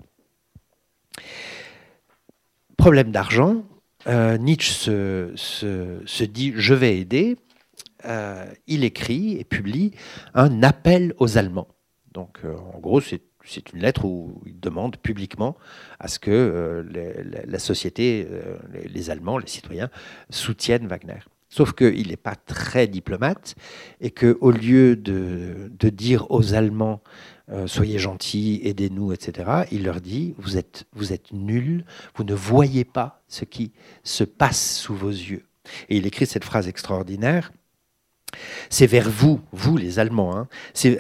Problème 2.77 3.11
d'argent, 3.11 3.65
Nietzsche 4.07 4.73
se, 4.73 5.33
se, 6.07 6.25
dit 6.25 6.53
je 6.57 6.75
vais 6.75 6.99
aider, 6.99 7.37
euh, 8.05 8.47
il 8.67 8.85
écrit 8.85 9.37
et 9.39 9.45
publie 9.45 9.93
un 10.35 10.63
appel 10.63 11.15
aux 11.19 11.39
Allemands. 11.39 11.69
Donc, 12.13 12.41
euh, 12.45 12.57
en 12.75 12.79
gros, 12.79 13.01
c'est 13.01 13.23
une 13.73 13.81
lettre 13.81 14.05
où 14.05 14.43
il 14.47 14.59
demande 14.59 14.97
publiquement 14.97 15.57
à 15.99 16.09
ce 16.09 16.19
que 16.19 16.31
euh, 16.31 17.45
la 17.47 17.59
société, 17.59 18.27
les, 18.73 19.11
Allemands, 19.11 19.39
les 19.39 19.47
citoyens, 19.47 19.91
soutiennent 20.29 20.87
Wagner. 20.87 21.21
Sauf 21.49 21.73
qu'il 21.73 22.09
n'est 22.09 22.17
pas 22.17 22.37
très 22.37 22.87
diplomate 22.87 23.57
et 24.01 24.13
qu'au 24.13 24.53
lieu 24.53 24.95
de, 24.95 25.71
dire 25.91 26.31
aux 26.31 26.55
Allemands 26.55 27.03
soyez 27.67 27.99
gentils, 27.99 28.61
aidez-nous, 28.63 29.13
etc., 29.13 29.65
il 29.73 29.83
leur 29.83 30.01
dit 30.01 30.35
vous 30.39 30.57
êtes, 30.57 30.87
vous 30.93 31.13
êtes 31.13 31.33
nuls, 31.33 31.85
vous 32.15 32.23
ne 32.23 32.35
voyez 32.35 32.85
pas 32.85 33.25
ce 33.27 33.45
qui 33.45 33.73
se 34.05 34.23
passe 34.23 34.77
sous 34.77 34.95
vos 34.95 35.11
yeux. 35.11 35.45
Et 35.89 35.97
il 35.97 36.07
écrit 36.07 36.27
cette 36.27 36.45
phrase 36.45 36.69
extraordinaire 36.69 37.53
c'est 38.69 38.87
vers 38.87 39.09
vous, 39.09 39.41
vous 39.53 39.77
les 39.77 39.99
Allemands, 39.99 40.37
hein, 40.37 40.49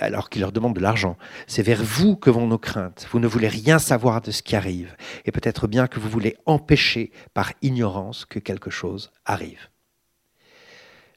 alors 0.00 0.30
qu'il 0.30 0.40
leur 0.40 0.52
demande 0.52 0.74
de 0.74 0.80
l'argent, 0.80 1.16
c'est 1.46 1.62
vers 1.62 1.82
vous 1.82 2.16
que 2.16 2.30
vont 2.30 2.46
nos 2.46 2.58
craintes. 2.58 3.06
Vous 3.10 3.20
ne 3.20 3.26
voulez 3.26 3.48
rien 3.48 3.78
savoir 3.78 4.20
de 4.20 4.30
ce 4.30 4.42
qui 4.42 4.56
arrive, 4.56 4.96
et 5.24 5.32
peut-être 5.32 5.66
bien 5.66 5.86
que 5.86 6.00
vous 6.00 6.08
voulez 6.08 6.36
empêcher 6.46 7.12
par 7.34 7.52
ignorance 7.62 8.24
que 8.24 8.38
quelque 8.38 8.70
chose 8.70 9.10
arrive. 9.24 9.68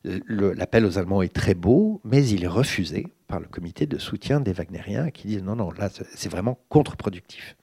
L'appel 0.04 0.86
aux 0.86 0.98
Allemands 0.98 1.22
est 1.22 1.34
très 1.34 1.54
beau, 1.54 2.02
mais 2.04 2.28
il 2.28 2.44
est 2.44 2.48
refusé 2.48 3.08
par 3.28 3.40
le 3.40 3.48
comité 3.48 3.86
de 3.86 3.98
soutien 3.98 4.42
des 4.42 4.52
Wagneriens 4.52 5.12
qui 5.12 5.28
disent 5.28 5.44
non, 5.44 5.56
non, 5.56 5.72
là 5.72 5.90
c'est 5.90 6.30
vraiment 6.30 6.60
contre-productif. 6.68 7.56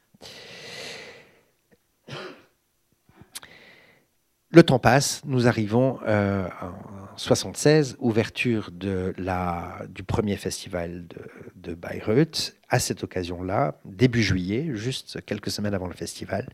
Le 4.52 4.64
temps 4.64 4.80
passe, 4.80 5.22
nous 5.26 5.46
arrivons 5.46 6.00
euh, 6.08 6.48
en 6.60 7.16
76, 7.16 7.96
ouverture 8.00 8.72
du 8.72 10.02
premier 10.02 10.36
festival 10.36 11.06
de, 11.54 11.74
Bayreuth. 11.74 12.56
À 12.68 12.80
cette 12.80 13.04
occasion-là, 13.04 13.78
début 13.84 14.24
juillet, 14.24 14.70
juste 14.74 15.24
quelques 15.24 15.52
semaines 15.52 15.74
avant 15.74 15.86
le 15.86 15.94
festival, 15.94 16.48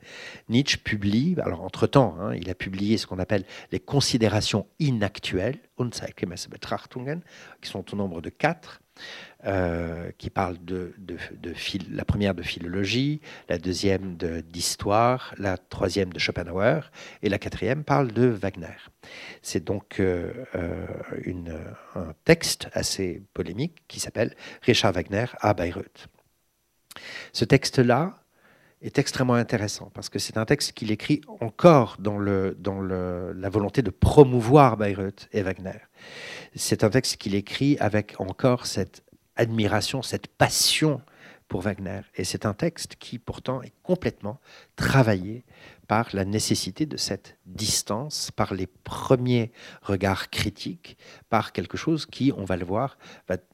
Nietzsche 0.51 0.77
publie, 0.77 1.37
alors 1.43 1.63
entre-temps, 1.63 2.17
hein, 2.21 2.35
il 2.35 2.51
a 2.51 2.55
publié 2.55 2.99
ce 2.99 3.07
qu'on 3.07 3.19
appelle 3.19 3.45
les 3.73 3.81
considérations 3.81 4.67
inactuelles, 4.79 5.59
Betrachtungen, 6.51 7.23
qui 7.63 7.71
sont 7.71 7.95
au 7.95 7.97
nombre 7.97 8.21
de 8.21 8.29
quatre. 8.29 8.83
Euh, 9.47 10.11
qui 10.19 10.29
parle 10.29 10.57
de, 10.65 10.93
la 11.93 12.05
première 12.05 12.35
de 12.35 12.43
philologie, 12.43 13.21
la 13.49 13.59
deuxième 13.59 14.17
d'histoire, 14.17 15.33
la 15.39 15.57
troisième 15.57 16.13
de 16.13 16.19
Schopenhauer, 16.19 16.91
et 17.23 17.29
la 17.29 17.39
quatrième 17.39 17.85
parle 17.85 18.11
de 18.11 18.27
Wagner. 18.27 18.75
C'est 19.43 19.63
donc 19.63 20.01
euh, 20.01 20.33
euh, 20.57 20.85
un 21.95 22.13
texte 22.25 22.69
assez 22.73 23.23
polémique 23.35 23.85
qui 23.87 24.01
s'appelle 24.01 24.35
Richard 24.63 24.95
Wagner 24.95 25.27
à 25.39 25.55
Bayreuth. 25.55 26.09
Ce 27.33 27.45
texte-là 27.45 28.19
est 28.83 28.99
extrêmement 28.99 29.35
intéressant 29.35 29.93
parce 29.95 30.09
que 30.09 30.19
c'est 30.19 30.39
un 30.39 30.45
texte 30.45 30.73
qu'il 30.73 30.91
écrit 30.91 31.21
encore 31.41 31.99
dans, 32.01 32.19
la 32.19 33.49
volonté 33.49 33.83
de 33.83 33.91
promouvoir 33.91 34.77
Bayreuth 34.77 35.29
et 35.33 35.43
Wagner. 35.43 35.79
C'est 36.57 36.83
un 36.83 36.91
texte 36.91 37.17
qu'il 37.19 37.37
écrit 37.37 37.77
avec 37.79 38.21
encore 38.21 38.67
cette 38.67 39.06
admiration, 39.37 40.03
cette 40.03 40.27
passion 40.27 41.01
pour 41.49 41.63
Wagner. 41.63 42.01
Et 42.17 42.25
c'est 42.25 42.47
un 42.47 42.55
texte 42.55 42.97
qui 42.99 43.19
pourtant 43.19 43.63
est 43.63 43.73
complètement 43.83 44.41
travaillé 44.75 45.45
par 45.87 46.09
la 46.13 46.25
nécessité 46.25 46.85
de 46.85 46.97
cette 46.97 47.39
distance, 47.47 48.33
par 48.33 48.55
les 48.55 48.67
premiers 48.67 49.53
regards 49.83 50.31
critiques, 50.31 50.99
par 51.31 51.53
quelque 51.53 51.77
chose 51.77 52.07
qui, 52.07 52.33
on 52.37 52.45
va 52.45 52.57
le 52.57 52.65
voir, 52.65 52.99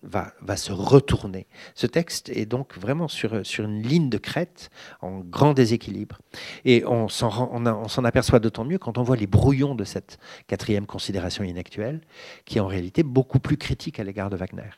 va, 0.02 0.56
se 0.56 0.72
retourner. 0.72 1.46
Ce 1.74 1.86
texte 1.86 2.30
est 2.30 2.46
donc 2.46 2.78
vraiment 2.78 3.08
sur, 3.08 3.34
une 3.34 3.82
ligne 3.82 4.08
de 4.08 4.16
crête, 4.16 4.70
en 5.02 5.18
grand 5.18 5.52
déséquilibre. 5.52 6.18
Et 6.64 6.86
on 6.86 7.08
s'en, 7.08 7.52
on 7.52 7.88
s'en 7.88 8.04
aperçoit 8.04 8.40
d'autant 8.40 8.64
mieux 8.64 8.78
quand 8.78 8.96
on 8.96 9.02
voit 9.02 9.16
les 9.16 9.26
brouillons 9.26 9.74
de 9.74 9.84
cette 9.84 10.18
quatrième 10.46 10.86
considération 10.86 11.44
inactuelle, 11.44 12.00
qui 12.46 12.56
est 12.56 12.62
en 12.62 12.66
réalité 12.66 13.02
beaucoup 13.02 13.40
plus 13.40 13.58
critique 13.58 14.00
à 14.00 14.04
l'égard 14.04 14.30
de 14.30 14.36
Wagner. 14.36 14.70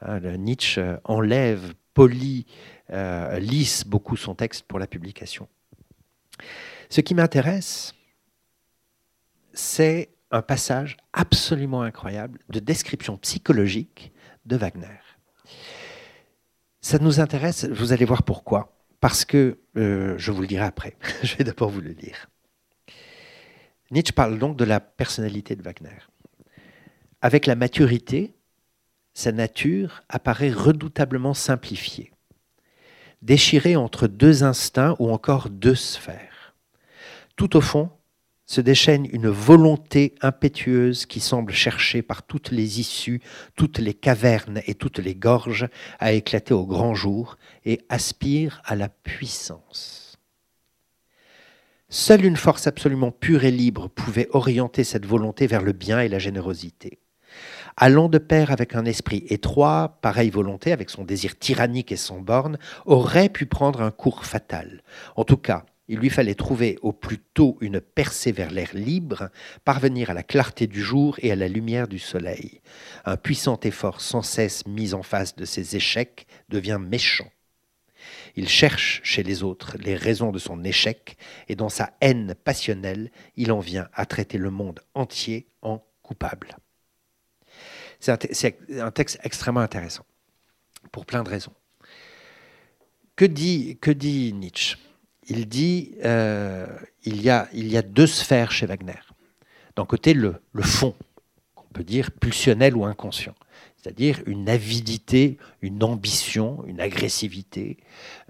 Hein, 0.00 0.20
Nietzsche 0.36 0.96
enlève, 1.04 1.74
polie, 1.94 2.46
euh, 2.90 3.38
lisse 3.38 3.84
beaucoup 3.84 4.16
son 4.16 4.34
texte 4.34 4.64
pour 4.66 4.78
la 4.78 4.86
publication. 4.86 5.48
Ce 6.88 7.00
qui 7.00 7.14
m'intéresse, 7.14 7.94
c'est 9.52 10.10
un 10.30 10.42
passage 10.42 10.96
absolument 11.12 11.82
incroyable 11.82 12.38
de 12.48 12.60
description 12.60 13.16
psychologique 13.16 14.12
de 14.44 14.56
Wagner. 14.56 15.00
Ça 16.80 16.98
nous 16.98 17.18
intéresse, 17.18 17.64
vous 17.64 17.92
allez 17.92 18.04
voir 18.04 18.22
pourquoi. 18.22 18.72
Parce 19.00 19.24
que, 19.24 19.58
euh, 19.76 20.14
je 20.18 20.30
vous 20.30 20.42
le 20.42 20.46
dirai 20.46 20.64
après, 20.64 20.96
je 21.22 21.36
vais 21.36 21.44
d'abord 21.44 21.70
vous 21.70 21.80
le 21.80 21.90
lire. 21.90 22.28
Nietzsche 23.90 24.12
parle 24.12 24.38
donc 24.38 24.56
de 24.56 24.64
la 24.64 24.80
personnalité 24.80 25.56
de 25.56 25.62
Wagner. 25.62 25.98
Avec 27.20 27.46
la 27.46 27.56
maturité, 27.56 28.35
sa 29.16 29.32
nature 29.32 30.02
apparaît 30.10 30.50
redoutablement 30.50 31.32
simplifiée, 31.32 32.12
déchirée 33.22 33.74
entre 33.74 34.08
deux 34.08 34.44
instincts 34.44 34.94
ou 34.98 35.10
encore 35.10 35.48
deux 35.48 35.74
sphères. 35.74 36.54
Tout 37.34 37.56
au 37.56 37.62
fond, 37.62 37.88
se 38.44 38.60
déchaîne 38.60 39.08
une 39.10 39.28
volonté 39.28 40.14
impétueuse 40.20 41.06
qui 41.06 41.20
semble 41.20 41.54
chercher 41.54 42.02
par 42.02 42.24
toutes 42.24 42.50
les 42.50 42.78
issues, 42.78 43.22
toutes 43.56 43.78
les 43.78 43.94
cavernes 43.94 44.60
et 44.66 44.74
toutes 44.74 44.98
les 44.98 45.14
gorges 45.14 45.66
à 45.98 46.12
éclater 46.12 46.52
au 46.52 46.66
grand 46.66 46.94
jour 46.94 47.38
et 47.64 47.80
aspire 47.88 48.60
à 48.66 48.76
la 48.76 48.90
puissance. 48.90 50.18
Seule 51.88 52.26
une 52.26 52.36
force 52.36 52.66
absolument 52.66 53.12
pure 53.12 53.44
et 53.44 53.50
libre 53.50 53.88
pouvait 53.88 54.28
orienter 54.32 54.84
cette 54.84 55.06
volonté 55.06 55.46
vers 55.46 55.62
le 55.62 55.72
bien 55.72 56.00
et 56.00 56.08
la 56.08 56.18
générosité. 56.18 57.00
Allant 57.78 58.08
de 58.08 58.16
pair 58.16 58.50
avec 58.52 58.74
un 58.74 58.86
esprit 58.86 59.24
étroit, 59.28 59.98
pareille 60.00 60.30
volonté, 60.30 60.72
avec 60.72 60.88
son 60.88 61.04
désir 61.04 61.38
tyrannique 61.38 61.92
et 61.92 61.96
son 61.96 62.22
borne, 62.22 62.58
aurait 62.86 63.28
pu 63.28 63.44
prendre 63.44 63.82
un 63.82 63.90
cours 63.90 64.24
fatal. 64.24 64.82
En 65.14 65.24
tout 65.24 65.36
cas, 65.36 65.66
il 65.88 65.98
lui 65.98 66.08
fallait 66.08 66.34
trouver 66.34 66.78
au 66.80 66.92
plus 66.92 67.18
tôt 67.18 67.58
une 67.60 67.80
percée 67.82 68.32
vers 68.32 68.50
l'air 68.50 68.70
libre, 68.72 69.28
parvenir 69.64 70.08
à 70.08 70.14
la 70.14 70.22
clarté 70.22 70.66
du 70.66 70.80
jour 70.80 71.16
et 71.20 71.30
à 71.30 71.36
la 71.36 71.48
lumière 71.48 71.86
du 71.86 71.98
soleil. 71.98 72.62
Un 73.04 73.18
puissant 73.18 73.60
effort 73.62 74.00
sans 74.00 74.22
cesse 74.22 74.66
mis 74.66 74.94
en 74.94 75.02
face 75.02 75.36
de 75.36 75.44
ses 75.44 75.76
échecs 75.76 76.26
devient 76.48 76.80
méchant. 76.80 77.30
Il 78.36 78.48
cherche 78.48 79.00
chez 79.04 79.22
les 79.22 79.42
autres 79.42 79.76
les 79.78 79.96
raisons 79.96 80.32
de 80.32 80.38
son 80.38 80.64
échec 80.64 81.18
et 81.48 81.56
dans 81.56 81.68
sa 81.68 81.92
haine 82.00 82.34
passionnelle, 82.42 83.10
il 83.36 83.52
en 83.52 83.60
vient 83.60 83.88
à 83.92 84.06
traiter 84.06 84.38
le 84.38 84.50
monde 84.50 84.80
entier 84.94 85.46
en 85.60 85.84
coupable. 86.02 86.56
C'est 88.32 88.58
un, 88.80 88.90
texte 88.90 89.18
extrêmement 89.24 89.60
intéressant 89.60 90.04
pour 90.92 91.06
plein 91.06 91.22
de 91.22 91.28
raisons. 91.28 91.52
Que 93.16 93.24
dit, 93.24 93.78
Nietzsche? 94.32 94.76
Il 95.28 95.48
dit 95.48 95.96
euh, 96.04 96.66
il, 97.02 97.20
y 97.20 97.30
a, 97.30 97.82
deux 97.82 98.06
sphères 98.06 98.52
chez 98.52 98.66
Wagner. 98.66 99.00
D'un 99.74 99.86
côté, 99.86 100.14
le, 100.14 100.36
le 100.52 100.62
fond, 100.62 100.94
qu'on 101.54 101.66
peut 101.72 101.84
dire 101.84 102.12
pulsionnel 102.12 102.76
ou 102.76 102.84
inconscient, 102.84 103.34
c'est-à-dire 103.86 104.20
une 104.26 104.48
avidité, 104.48 105.38
une 105.62 105.82
ambition, 105.84 106.64
une 106.66 106.80
agressivité, 106.80 107.76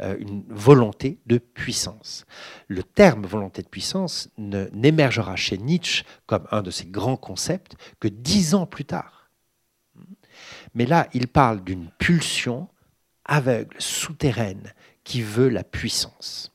euh, 0.01 0.17
une 0.19 0.45
volonté 0.49 1.19
de 1.27 1.39
puissance. 1.39 2.27
Le 2.69 2.83
terme 2.83 3.25
volonté 3.27 3.63
de 3.63 3.69
puissance 3.69 4.29
n'émergera 4.37 5.35
chez 5.35 5.57
Nietzsche 5.57 6.05
comme 6.27 6.47
un 6.51 6.63
de 6.63 6.71
ses 6.71 6.85
grands 6.85 7.17
concepts 7.17 7.77
que 8.01 8.09
dix 8.09 8.55
ans 8.55 8.67
plus 8.67 8.85
tard. 8.85 9.16
Mais 10.77 10.87
là, 10.87 11.09
il 11.13 11.27
parle 11.27 11.65
d'une 11.65 11.89
pulsion 11.99 12.69
aveugle, 13.25 13.75
souterraine, 13.81 14.73
qui 15.03 15.23
veut 15.23 15.49
la 15.49 15.65
puissance 15.65 16.53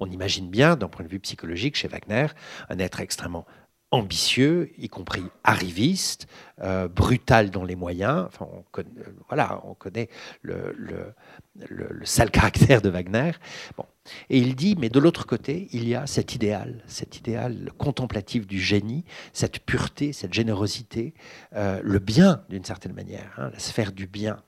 on 0.00 0.10
imagine 0.10 0.50
bien, 0.50 0.76
d'un 0.76 0.88
point 0.88 1.04
de 1.04 1.10
vue 1.10 1.20
psychologique, 1.20 1.76
chez 1.76 1.88
Wagner, 1.88 2.26
un 2.68 2.78
être 2.78 3.00
extrêmement 3.00 3.46
ambitieux, 3.90 4.72
y 4.76 4.88
compris 4.88 5.22
arriviste, 5.44 6.26
euh, 6.62 6.88
brutal 6.88 7.50
dans 7.50 7.64
les 7.64 7.76
moyens. 7.76 8.24
Enfin, 8.26 8.48
on 8.52 8.62
connaît, 8.72 8.90
euh, 8.98 9.12
voilà, 9.28 9.60
on 9.64 9.74
connaît 9.74 10.08
le, 10.42 10.74
le, 10.76 12.04
sale 12.04 12.30
caractère 12.32 12.82
de 12.82 12.88
Wagner. 12.88 13.32
Bon. 13.76 13.86
Et 14.28 14.38
il 14.38 14.54
dit, 14.54 14.76
mais 14.78 14.90
de 14.90 14.98
l'autre 14.98 15.26
côté, 15.26 15.68
il 15.72 15.88
y 15.88 15.94
a 15.94 16.06
cet 16.06 16.34
idéal, 16.34 16.82
cet 16.86 17.16
idéal 17.16 17.70
contemplatif 17.78 18.46
du 18.46 18.60
génie, 18.60 19.04
cette 19.32 19.60
pureté, 19.60 20.12
cette 20.12 20.34
générosité, 20.34 21.14
euh, 21.54 21.80
le 21.82 21.98
bien 21.98 22.42
d'une 22.50 22.64
certaine 22.64 22.92
manière, 22.92 23.32
hein, 23.38 23.50
la 23.52 23.58
sphère 23.58 23.92
du 23.92 24.06
bien. 24.06 24.42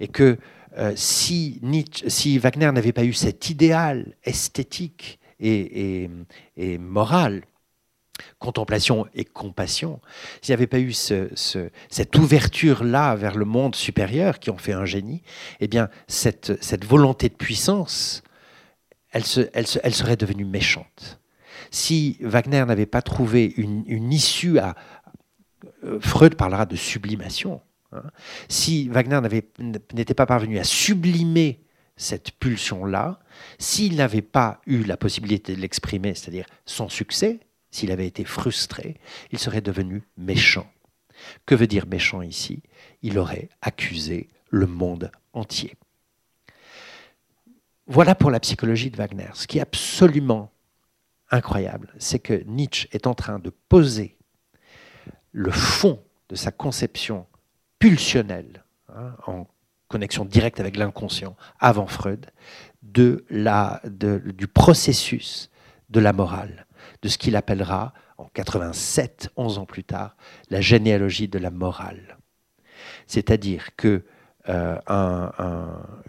Et 0.00 0.08
que 0.08 0.38
euh, 0.78 0.92
si, 0.96 1.60
si, 2.08 2.38
Wagner 2.38 2.72
n'avait 2.72 2.92
pas 2.92 3.04
eu 3.04 3.12
cet 3.12 3.50
idéal 3.50 4.16
esthétique 4.24 5.18
et, 5.38 6.08
moral, 6.78 7.42
contemplation 8.38 9.06
et 9.14 9.24
compassion, 9.24 10.00
s'il 10.40 10.52
n'y 10.52 10.54
avait 10.54 10.66
pas 10.66 10.78
eu 10.78 10.92
cette 10.92 12.16
ouverture-là 12.16 13.16
vers 13.16 13.36
le 13.36 13.44
monde 13.44 13.74
supérieur 13.74 14.38
qui 14.38 14.50
ont 14.50 14.58
fait 14.58 14.72
un 14.72 14.84
génie, 14.84 15.22
eh 15.60 15.68
bien, 15.68 15.88
cette, 16.06 16.84
volonté 16.84 17.28
de 17.28 17.34
puissance, 17.34 18.22
elle, 19.12 19.24
serait 19.24 20.16
devenue 20.16 20.44
méchante. 20.44 21.20
Si 21.70 22.18
Wagner 22.20 22.64
n'avait 22.66 22.86
pas 22.86 23.02
trouvé 23.02 23.52
une, 23.56 24.12
issue 24.12 24.58
à... 24.58 24.74
Euh, 25.84 26.00
Freud 26.00 26.34
parlera 26.34 26.66
de 26.66 26.76
sublimation 26.76 27.60
Hein. 27.92 28.02
Si 28.48 28.88
Wagner 28.88 29.20
n'était 29.92 30.14
pas 30.14 30.26
parvenu 30.26 30.58
à 30.58 30.64
sublimer 30.64 31.60
cette 31.96 32.32
pulsion-là, 32.32 33.20
s'il 33.58 33.96
n'avait 33.96 34.22
pas 34.22 34.60
eu 34.66 34.82
la 34.84 34.96
possibilité 34.96 35.54
de 35.54 35.60
l'exprimer, 35.60 36.14
c'est-à-dire 36.14 36.46
son 36.64 36.88
succès, 36.88 37.40
s'il 37.70 37.90
avait 37.90 38.06
été 38.06 38.24
frustré, 38.24 38.96
il 39.30 39.38
serait 39.38 39.60
devenu 39.60 40.02
méchant. 40.16 40.70
Que 41.46 41.54
veut 41.54 41.66
dire 41.66 41.86
méchant 41.86 42.22
ici? 42.22 42.62
Il 43.02 43.18
aurait 43.18 43.48
accusé 43.60 44.28
le 44.50 44.66
monde 44.66 45.10
entier. 45.32 45.74
Voilà 47.92 48.14
pour 48.14 48.30
la 48.30 48.40
psychologie 48.40 48.90
de 48.90 48.96
Wagner. 48.96 49.28
Ce 49.34 49.46
qui 49.46 49.58
est 49.58 49.60
absolument 49.60 50.50
incroyable, 51.30 51.92
c'est 51.98 52.20
que 52.20 52.42
Nietzsche 52.46 52.88
est 52.92 53.06
en 53.06 53.12
train 53.12 53.38
de 53.38 53.50
poser 53.68 54.16
le 55.32 55.50
fond 55.50 56.02
de 56.30 56.34
sa 56.34 56.52
conception 56.52 57.26
pulsionnel, 57.78 58.64
hein, 58.88 59.14
en 59.26 59.46
connexion 59.88 60.24
directe 60.24 60.58
avec 60.58 60.78
l'inconscient, 60.78 61.36
avant 61.60 61.86
Freud, 61.86 62.30
de 62.80 63.26
la, 63.28 63.82
du 63.84 64.46
processus 64.46 65.50
de 65.90 66.00
la 66.00 66.14
morale, 66.14 66.66
de 67.02 67.08
ce 67.08 67.18
qu'il 67.18 67.36
appellera, 67.36 67.92
en 68.16 68.24
87, 68.32 69.28
11 69.36 69.58
ans 69.58 69.66
plus 69.66 69.84
tard, 69.84 70.16
la 70.48 70.62
généalogie 70.62 71.28
de 71.28 71.38
la 71.38 71.50
morale. 71.50 72.16
C'est-à-dire 73.06 73.76
que 73.76 74.02
euh, 74.48 74.78
un, 74.88 75.32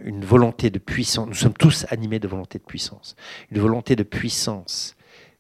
une 0.02 0.26
volonté 0.26 0.70
de 0.70 0.80
puissance, 0.80 1.28
nous 1.28 1.34
sommes 1.34 1.54
tous 1.54 1.86
animés 1.90 2.20
de 2.20 2.28
volonté 2.28 2.58
de 2.58 2.64
puissance, 2.64 3.16
une 3.52 3.60
volonté 3.60 3.96
de 3.96 4.04
puissance 4.04 4.96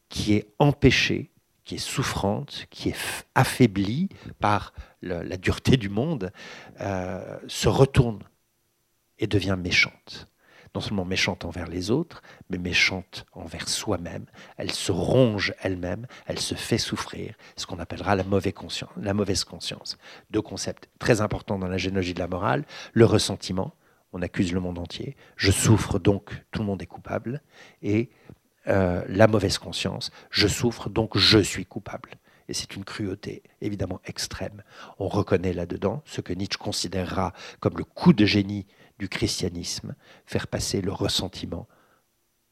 qui 0.09 0.33
est 0.33 0.53
empêchée, 0.59 1.31
qui 1.63 1.75
est 1.75 1.79
souffrante, 1.79 2.67
qui 2.69 2.89
est 2.89 2.97
affaiblie 3.35 4.09
par 4.39 4.73
la 5.01 5.37
dureté 5.37 5.75
du 5.75 5.89
monde, 5.89 6.31
euh, 6.81 7.39
se 7.47 7.67
retourne 7.67 8.19
et 9.17 9.27
devient 9.27 9.57
méchante. 9.57 10.27
Non 10.75 10.81
seulement 10.81 11.05
méchante 11.05 11.45
envers 11.45 11.67
les 11.67 11.91
autres, 11.91 12.23
mais 12.49 12.57
méchante 12.57 13.25
envers 13.33 13.69
soi-même. 13.69 14.25
Elle 14.57 14.71
se 14.71 14.91
ronge 14.91 15.53
elle-même, 15.61 16.07
elle 16.25 16.39
se 16.39 16.55
fait 16.55 16.79
souffrir, 16.79 17.35
ce 17.55 17.65
qu'on 17.65 17.79
appellera 17.79 18.15
la 18.15 18.23
mauvaise, 18.23 18.53
conscience, 18.53 18.89
la. 19.43 19.97
Deux 20.31 20.41
concepts 20.41 20.89
très 20.97 21.21
importants 21.21 21.59
dans 21.59 21.67
la 21.67 21.77
généalogie 21.77 22.15
de 22.15 22.19
la 22.19 22.27
morale, 22.27 22.65
le 22.93 23.05
ressentiment, 23.05 23.75
on 24.13 24.21
accuse 24.21 24.51
le 24.51 24.59
monde 24.59 24.79
entier, 24.79 25.15
je 25.35 25.51
souffre 25.51 25.99
donc 25.99 26.31
tout 26.51 26.61
le 26.61 26.65
monde 26.65 26.81
est 26.81 26.87
coupable, 26.87 27.41
et 27.81 28.09
euh, 28.67 29.03
la 29.07 29.27
mauvaise 29.27 29.57
conscience, 29.57 30.11
je 30.31 30.47
souffre 30.47 30.89
donc 30.89 31.17
je 31.17 31.39
suis 31.39 31.65
coupable 31.65 32.11
et 32.47 32.53
c'est 32.53 32.75
une 32.75 32.83
cruauté 32.83 33.43
évidemment 33.61 34.01
extrême. 34.05 34.63
On 34.99 35.07
reconnaît 35.07 35.53
là-dedans 35.53 36.01
ce 36.05 36.21
que 36.21 36.33
Nietzsche 36.33 36.57
considérera 36.57 37.33
comme 37.59 37.77
le 37.77 37.83
coup 37.83 38.13
de 38.13 38.25
génie 38.25 38.65
du 39.03 39.09
christianisme, 39.09 39.95
faire 40.25 40.47
passer 40.47 40.79
le 40.79 40.93
ressentiment, 40.93 41.67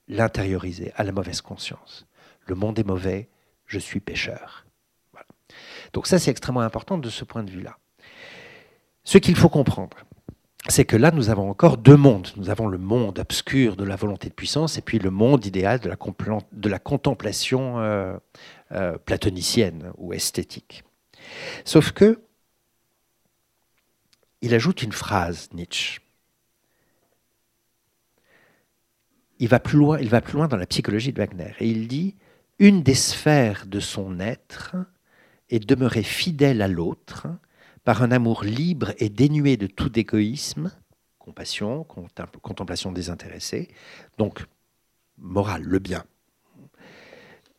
l'intérioriser 0.10 0.92
à 0.98 1.04
la 1.06 1.14
mauvaise 1.14 1.40
conscience. 1.40 2.06
le 2.46 2.56
monde 2.56 2.78
est 2.78 2.84
mauvais, 2.84 3.30
je 3.68 3.80
suis 3.80 4.02
pécheur. 4.02 4.66
Donc 5.94 6.08
ça, 6.08 6.20
c'est 6.20 6.30
extrêmement 6.30 6.60
important 6.60 6.98
de 6.98 7.10
ce 7.10 7.24
point 7.24 7.44
de 7.44 7.52
vue-là. 7.52 7.78
Ce 9.06 9.18
qu'il 9.18 9.38
faut 9.38 9.48
comprendre, 9.48 9.96
c'est 10.68 10.84
que 10.84 10.98
là, 10.98 11.12
nous 11.12 11.30
avons 11.30 11.50
encore 11.50 11.78
deux 11.78 11.96
mondes. 11.96 12.28
Nous 12.36 12.50
avons 12.50 12.68
le 12.68 12.78
monde 12.78 13.20
obscur 13.20 13.78
de 13.78 13.86
la 13.86 13.96
volonté 13.96 14.28
de 14.28 14.34
puissance 14.34 14.78
et 14.78 14.82
puis 14.82 15.00
le 15.00 15.10
monde 15.10 15.46
idéal 15.46 15.80
de 15.80 15.88
la, 15.88 15.96
de 16.52 16.70
la 16.70 16.80
contemplation 16.80 17.80
euh, 17.80 18.18
euh, 18.74 18.98
platonicienne 18.98 19.94
ou 19.98 20.12
esthétique. 20.12 20.84
Sauf 21.64 21.94
que, 21.94 22.20
il 24.42 24.54
ajoute 24.54 24.84
une 24.84 24.92
phrase, 24.92 25.48
Nietzsche. 25.54 26.02
Il 29.42 29.48
va 29.48 29.60
plus 29.60 29.80
loin, 29.80 30.00
il 30.00 30.08
va 30.08 30.22
plus 30.22 30.34
loin 30.34 30.48
dans 30.48 30.56
la 30.56 30.68
psychologie 30.68 31.12
de 31.12 31.18
Wagner 31.18 31.56
et 31.60 31.68
il 31.68 31.88
dit 31.88 32.16
une 32.60 32.84
des 32.84 32.94
sphères 32.94 33.66
de 33.66 33.80
son 33.80 34.20
être 34.20 34.76
est 35.50 35.68
demeurer 35.68 36.04
fidèle 36.04 36.62
à 36.62 36.68
l'autre 36.68 37.28
par 37.84 38.04
un 38.04 38.12
amour 38.12 38.44
libre 38.44 38.94
et 39.00 39.10
dénué 39.10 39.58
de 39.58 39.66
tout 39.66 39.98
égoïsme, 39.98 40.72
compassion, 41.18 41.84
contemplation 41.84 42.92
désintéressée, 42.92 43.70
donc 44.20 44.46
morale, 45.18 45.64
le 45.64 45.80
bien. 45.80 46.04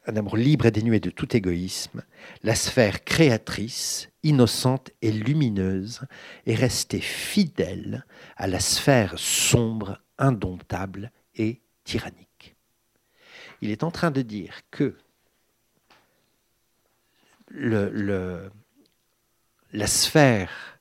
Un 0.07 0.15
amour 0.15 0.37
libre 0.37 0.67
et 0.67 0.71
dénué 0.71 1.01
de 1.01 1.11
tout 1.11 1.37
égoïsme, 1.37 2.03
la 2.45 2.55
sphère 2.55 3.03
créatrice, 3.03 4.09
innocente 4.23 4.93
et 5.03 5.11
lumineuse 5.11 6.03
est 6.47 6.55
restée 6.55 7.01
fidèle 7.01 8.07
à 8.37 8.47
la 8.47 8.61
sphère 8.61 9.19
sombre, 9.19 10.01
indomptable 10.17 11.11
et 11.35 11.62
tyrannique. 11.85 12.57
Il 13.61 13.71
est 13.71 13.85
en 13.85 13.91
train 13.91 14.11
de 14.11 14.23
dire 14.23 14.63
que 14.71 14.97
le, 17.49 18.51
la 19.73 19.87
sphère 19.87 20.81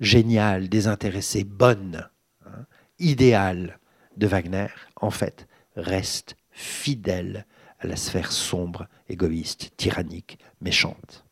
géniale, 0.00 0.68
désintéressée, 0.68 1.44
bonne, 1.44 2.08
hein, 2.46 2.66
idéale 2.98 3.78
de 4.16 4.26
Wagner, 4.26 4.68
en 4.96 5.10
fait, 5.10 5.46
reste 5.76 6.36
fidèle 6.50 7.46
à 7.78 7.86
la 7.86 7.96
sphère 7.96 8.32
sombre, 8.32 8.88
égoïste, 9.08 9.72
tyrannique, 9.76 10.38
méchante. 10.60 11.24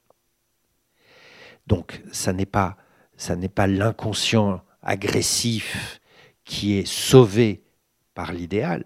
Donc, 1.66 2.02
ça 2.12 2.32
n'est 2.32 2.46
pas, 2.46 2.76
ça 3.16 3.36
n'est 3.36 3.48
pas 3.48 3.66
l'inconscient 3.66 4.62
agressif 4.82 6.00
qui 6.44 6.78
est 6.78 6.86
sauvé 6.86 7.62
par 8.18 8.32
l'idéal, 8.32 8.82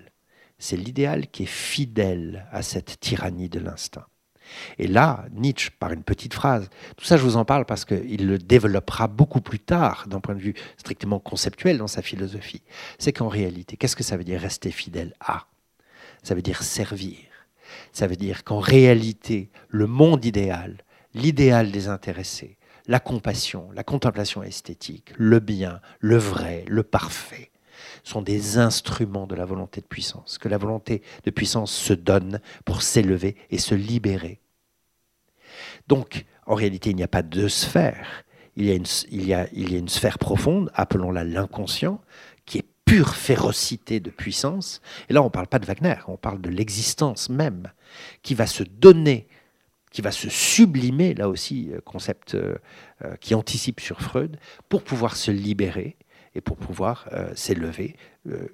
c'est 0.59 0.77
l'idéal 0.77 1.27
qui 1.27 1.45
est 1.45 1.47
fidèle 1.47 2.47
à 2.53 2.61
cette 2.61 3.01
tyrannie 3.01 3.49
de 3.49 3.61
l'instinct. 3.61 4.05
Et 4.77 4.87
là, 4.87 5.25
Nietzsche, 5.33 5.71
par 5.71 5.91
une 5.91 6.03
petite 6.03 6.35
phrase, 6.35 6.69
tout 6.99 7.07
ça 7.07 7.17
je 7.17 7.23
vous 7.23 7.39
en 7.39 7.47
parle 7.47 7.65
parce 7.65 7.87
qu'il 7.87 8.27
le 8.27 8.37
développera 8.37 9.07
beaucoup 9.07 9.41
plus 9.41 9.59
tard 9.59 10.05
d'un 10.07 10.21
point 10.21 10.35
de 10.35 10.41
vue 10.41 10.53
strictement 10.77 11.19
conceptuel 11.19 11.79
dans 11.79 11.87
sa 11.87 12.03
philosophie, 12.03 12.63
c'est 12.99 13.15
qu'en 13.15 13.29
réalité, 13.29 13.79
qu'est-ce 13.79 13.97
que 13.97 14.03
ça 14.03 14.19
veut 14.19 14.25
dire 14.25 14.39
rester 14.39 14.71
fidèle 14.71 15.15
à? 15.19 15.47
Ça 16.23 16.35
veut 16.35 16.43
dire 16.43 16.63
servir. 16.63 17.17
Ça 17.95 18.09
veut 18.09 18.17
dire 18.17 18.45
qu'en 18.45 18.61
réalité, 18.61 19.49
le 19.71 19.87
monde 19.87 20.27
idéal, 20.27 20.77
l'idéal 21.15 21.71
des 21.71 21.89
intéressés, 21.89 22.59
la 22.87 23.01
compassion, 23.01 23.71
la 23.73 23.83
contemplation 23.83 24.43
esthétique, 24.43 25.15
le 25.17 25.41
bien, 25.41 25.81
le 26.01 26.19
vrai, 26.19 26.67
le 26.69 26.83
parfait, 26.83 27.52
sont 28.03 28.23
des 28.23 28.59
instruments 28.59 29.27
de 29.27 29.35
la 29.35 29.45
volonté 29.45 29.81
de 29.81 29.87
puissance, 29.87 30.39
que 30.39 30.49
la 30.49 30.59
volonté 30.59 31.03
de 31.25 31.31
puissance 31.31 31.73
se 31.73 31.93
donne 31.93 32.41
pour 32.65 32.83
s'élever 32.83 33.37
et 33.51 33.59
se 33.59 33.75
libérer 33.75 34.43
donc, 35.89 36.25
en 36.47 36.55
réalité, 36.55 36.91
il 36.91 36.97
n'y 36.97 37.03
a 37.03 37.09
pas 37.09 37.23
deux 37.23 37.49
sphères. 37.49 38.25
Il 38.57 38.67
y 38.67 39.35
a 39.35 39.47
une, 39.53 39.89
sphère 39.89 40.19
profonde, 40.19 40.71
appelons-la 40.75 41.25
l'inconscient, 41.25 42.01
qui 42.45 42.59
est 42.59 42.67
pure 42.85 43.15
férocité 43.15 44.01
de 44.01 44.11
puissance. 44.11 44.83
Et 45.09 45.15
là, 45.15 45.23
on 45.23 45.27
ne 45.27 45.31
parle 45.31 45.47
pas 45.47 45.59
de 45.59 45.67
Wagner, 45.67 45.97
on 46.07 46.17
parle 46.17 46.41
de 46.41 46.51
l'existence 46.51 47.31
même, 47.31 47.69
qui 48.23 48.35
va 48.35 48.47
se 48.47 48.63
donner, 48.63 49.27
qui 49.91 50.03
va 50.03 50.11
se 50.11 50.29
sublimer, 50.29 51.15
là 51.15 51.29
aussi, 51.29 51.71
euh, 51.73 51.81
concept 51.81 52.35
euh, 52.35 52.57
euh, 53.05 53.17
qui 53.17 53.35
anticipe 53.35 53.81
sur 53.81 54.01
Freud, 54.01 54.37
pour 54.69 54.83
pouvoir 54.83 55.17
se 55.17 55.31
libérer 55.31 55.97
et 56.35 56.41
pour 56.41 56.57
pouvoir 56.57 57.09
s'élever, 57.35 57.97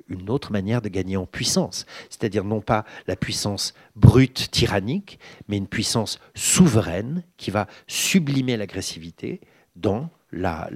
une 0.09 0.31
autre 0.31 0.53
manière 0.53 0.83
de 0.83 0.89
gagner 0.89 1.17
en 1.17 1.27
puissance. 1.27 1.87
C'est-à-dire 2.11 2.45
non 2.45 2.61
pas 2.61 2.85
la 3.07 3.17
puissance 3.17 3.75
brute, 3.97 4.51
tyrannique, 4.51 5.19
mais 5.49 5.57
une 5.57 5.69
puissance 5.69 6.19
souveraine 6.35 7.23
qui 7.37 7.51
va 7.51 7.67
sublimer 7.87 8.57
l'agressivité 8.57 9.41
dans 9.77 10.11
la, 10.33 10.69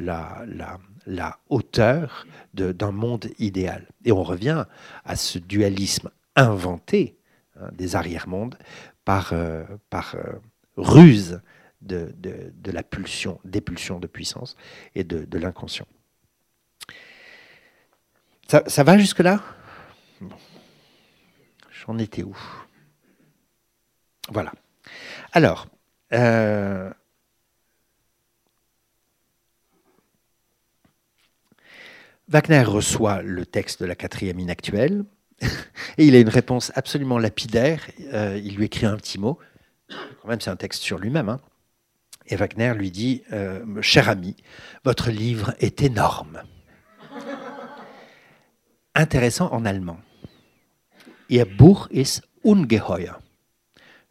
hauteur 1.48 2.26
d'un 2.54 2.92
monde 2.92 3.26
idéal. 3.38 3.86
Et 4.04 4.12
on 4.12 4.22
revient 4.22 4.64
à 5.04 5.16
ce 5.16 5.38
dualisme 5.38 6.10
inventé 6.36 7.16
hein, 7.60 7.68
des 7.72 7.96
arrière-mondes 7.96 8.56
par, 9.04 9.32
euh, 9.32 9.64
euh, 9.94 10.32
ruse 10.76 11.40
de, 11.80 12.14
la 12.66 12.82
pulsion, 12.82 13.40
des 13.44 13.60
pulsions 13.60 13.98
de 13.98 14.06
puissance 14.06 14.56
et 14.94 15.04
de 15.04 15.38
l'inconscient. 15.38 15.86
Ça, 18.66 18.82
va 18.82 18.98
jusque-là? 18.98 19.40
J'en 21.70 21.96
étais 21.96 22.22
où? 22.22 22.36
Voilà. 24.28 24.52
Alors, 25.32 25.68
euh, 26.12 26.90
Wagner 32.28 32.62
reçoit 32.64 33.22
le 33.22 33.46
texte 33.46 33.80
de 33.80 33.86
la 33.86 33.94
quatrième 33.94 34.38
inactuelle 34.38 35.06
et 35.96 36.06
il 36.06 36.14
a 36.14 36.18
une 36.18 36.28
réponse 36.28 36.72
absolument 36.74 37.18
lapidaire. 37.18 37.80
Euh, 38.12 38.38
il 38.44 38.56
lui 38.56 38.66
écrit 38.66 38.84
un 38.84 38.98
petit 38.98 39.18
mot. 39.18 39.38
Quand 39.88 40.28
même, 40.28 40.42
c'est 40.42 40.50
un 40.50 40.56
texte 40.56 40.82
sur 40.82 40.98
lui-même. 40.98 41.30
Hein. 41.30 41.40
Et 42.26 42.36
Wagner 42.36 42.74
lui 42.74 42.90
dit 42.90 43.22
euh, 43.32 43.80
Cher 43.80 44.10
ami, 44.10 44.36
votre 44.84 45.10
livre 45.10 45.54
est 45.58 45.80
énorme 45.80 46.42
intéressant 48.94 49.50
en 49.52 49.64
allemand. 49.64 49.98
Ihr 51.28 51.46
Buch 51.46 51.88
ist 51.90 52.22
ungeheuer. 52.44 53.12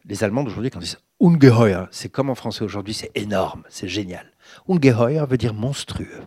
Les 0.04 0.24
Allemands 0.24 0.42
d'aujourd'hui, 0.42 0.70
quand 0.70 0.80
ils 0.80 0.84
disent 0.84 1.00
ungeheuer, 1.20 1.86
c'est 1.90 2.08
comme 2.08 2.30
en 2.30 2.34
français 2.34 2.64
aujourd'hui, 2.64 2.94
c'est 2.94 3.12
énorme, 3.14 3.62
c'est 3.68 3.88
génial. 3.88 4.32
Ungeheuer 4.68 5.24
veut 5.28 5.38
dire 5.38 5.54
monstrueux. 5.54 6.22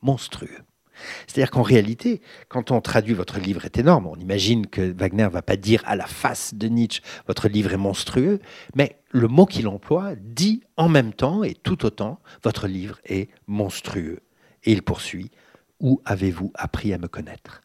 Monstrueux. 0.00 0.64
C'est-à-dire 1.26 1.50
qu'en 1.50 1.62
réalité, 1.62 2.22
quand 2.48 2.70
on 2.70 2.80
traduit 2.80 3.14
votre 3.14 3.40
livre 3.40 3.64
est 3.64 3.78
énorme, 3.78 4.06
on 4.06 4.16
imagine 4.16 4.66
que 4.66 4.92
Wagner 4.96 5.24
ne 5.24 5.28
va 5.28 5.42
pas 5.42 5.56
dire 5.56 5.82
à 5.86 5.96
la 5.96 6.06
face 6.06 6.54
de 6.54 6.68
Nietzsche 6.68 7.02
votre 7.26 7.48
livre 7.48 7.72
est 7.72 7.78
monstrueux, 7.78 8.40
mais 8.76 9.00
le 9.10 9.26
mot 9.26 9.44
qu'il 9.44 9.66
emploie 9.66 10.14
dit 10.16 10.62
en 10.76 10.88
même 10.88 11.12
temps 11.12 11.42
et 11.42 11.54
tout 11.54 11.84
autant 11.84 12.20
votre 12.42 12.68
livre 12.68 13.00
est 13.04 13.28
monstrueux. 13.48 14.20
Et 14.62 14.72
il 14.72 14.82
poursuit 14.82 15.30
où 15.80 16.00
avez-vous 16.04 16.52
appris 16.54 16.92
à 16.92 16.98
me 16.98 17.08
connaître? 17.08 17.62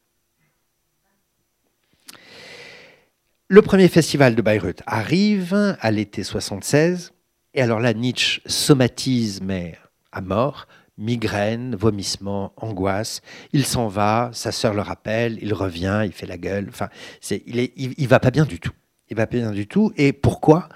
Le 3.47 3.62
premier 3.62 3.88
festival 3.88 4.36
de 4.36 4.41
Bayreuth 4.41 4.84
arrive 4.86 5.76
à 5.80 5.91
l'été 5.91 6.24
76, 6.24 7.14
et 7.55 7.62
alors 7.62 7.80
là, 7.80 7.93
Nietzsche 7.93 8.41
somatise, 8.45 9.41
mais 9.41 9.76
à 10.12 10.22
mort, 10.22 10.68
migraine, 10.99 11.76
vomissement, 11.76 12.53
angoisse. 12.57 13.22
Il 13.53 13.66
s'en 13.66 13.88
va, 13.88 14.30
sa 14.34 14.51
sœur 14.51 14.74
le 14.74 14.82
rappelle, 14.82 15.39
il 15.41 15.53
revient, 15.53 16.03
il 16.05 16.12
fait 16.12 16.28
la 16.28 16.38
gueule. 16.38 16.68
Enfin, 16.70 16.89
il, 17.32 17.60
est, 17.60 18.05
va 18.05 18.20
pas 18.20 18.32
bien 18.32 18.45
du 18.45 18.60
tout. 18.60 18.74
Il 19.10 19.18
va 19.18 19.26
pas 19.26 19.38
bien 19.38 19.51
du 19.51 19.66
tout. 19.66 19.91
Et 19.97 20.14
pourquoi? 20.14 20.70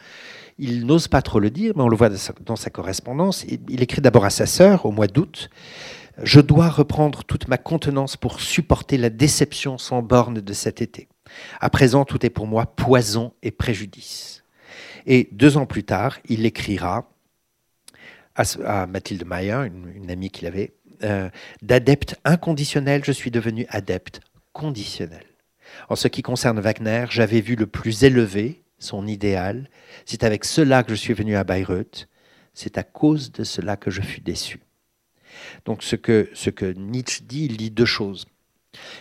Il 0.57 0.85
n'ose 0.85 1.07
pas 1.07 1.21
trop 1.21 1.39
le 1.39 1.49
dire, 1.49 1.73
mais 1.75 1.83
on 1.83 1.89
le 1.89 1.97
voit 1.97 2.09
dans 2.09 2.55
sa 2.55 2.69
correspondance. 2.69 3.43
Il, 3.43 3.83
écrit 3.83 4.01
d'abord 4.01 4.25
à 4.25 4.29
sa 4.29 4.45
sœur 4.45 4.85
au 4.85 4.91
mois 4.91 5.07
d'août. 5.07 5.49
Je 6.21 6.39
dois 6.39 6.69
reprendre 6.69 7.23
toute 7.23 7.47
ma 7.47 7.57
contenance 7.57 8.17
pour 8.17 8.39
supporter 8.39 8.97
la 8.97 9.09
déception 9.09 9.77
sans 9.77 10.01
borne 10.01 10.41
de 10.41 10.53
cet 10.53 10.81
été. 10.81 11.07
À 11.59 11.69
présent, 11.69 12.05
tout 12.05 12.25
est 12.25 12.29
pour 12.29 12.45
moi 12.45 12.67
poison 12.67 13.33
et 13.41 13.51
préjudice. 13.51 14.43
Et 15.05 15.29
deux 15.31 15.57
ans 15.57 15.65
plus 15.65 15.83
tard, 15.83 16.19
il 16.29 16.45
écrira 16.45 17.09
à, 18.35 18.85
Mathilde 18.87 19.25
Mayer, 19.25 19.67
une, 19.95 20.09
amie 20.09 20.29
qu'il 20.29 20.47
avait, 20.47 20.73
euh, 21.03 21.29
d'adepte 21.61 22.19
inconditionnel, 22.25 23.03
je 23.03 23.11
suis 23.11 23.31
devenu 23.31 23.65
adepte 23.69 24.21
conditionnel. 24.53 25.25
En 25.89 25.95
ce 25.95 26.07
qui 26.07 26.21
concerne 26.21 26.59
Wagner, 26.59 27.05
j'avais 27.09 27.41
vu 27.41 27.55
le 27.55 27.67
plus 27.67 28.03
élevé, 28.03 28.63
son 28.79 29.07
idéal. 29.07 29.69
C'est 30.05 30.23
avec 30.23 30.45
cela 30.45 30.83
que 30.83 30.89
je 30.89 30.95
suis 30.95 31.13
venu 31.13 31.35
à 31.35 31.43
Bayreuth. 31.43 32.07
C'est 32.53 32.77
à 32.77 32.83
cause 32.83 33.31
de 33.31 33.43
cela 33.43 33.77
que 33.77 33.89
je 33.89 34.01
fus 34.01 34.21
déçu. 34.21 34.59
Donc 35.65 35.83
ce 35.83 35.95
que, 35.95 36.29
Nietzsche 36.77 37.23
dit, 37.23 37.45
il 37.45 37.57
dit 37.57 37.71
deux 37.71 37.85
choses. 37.85 38.25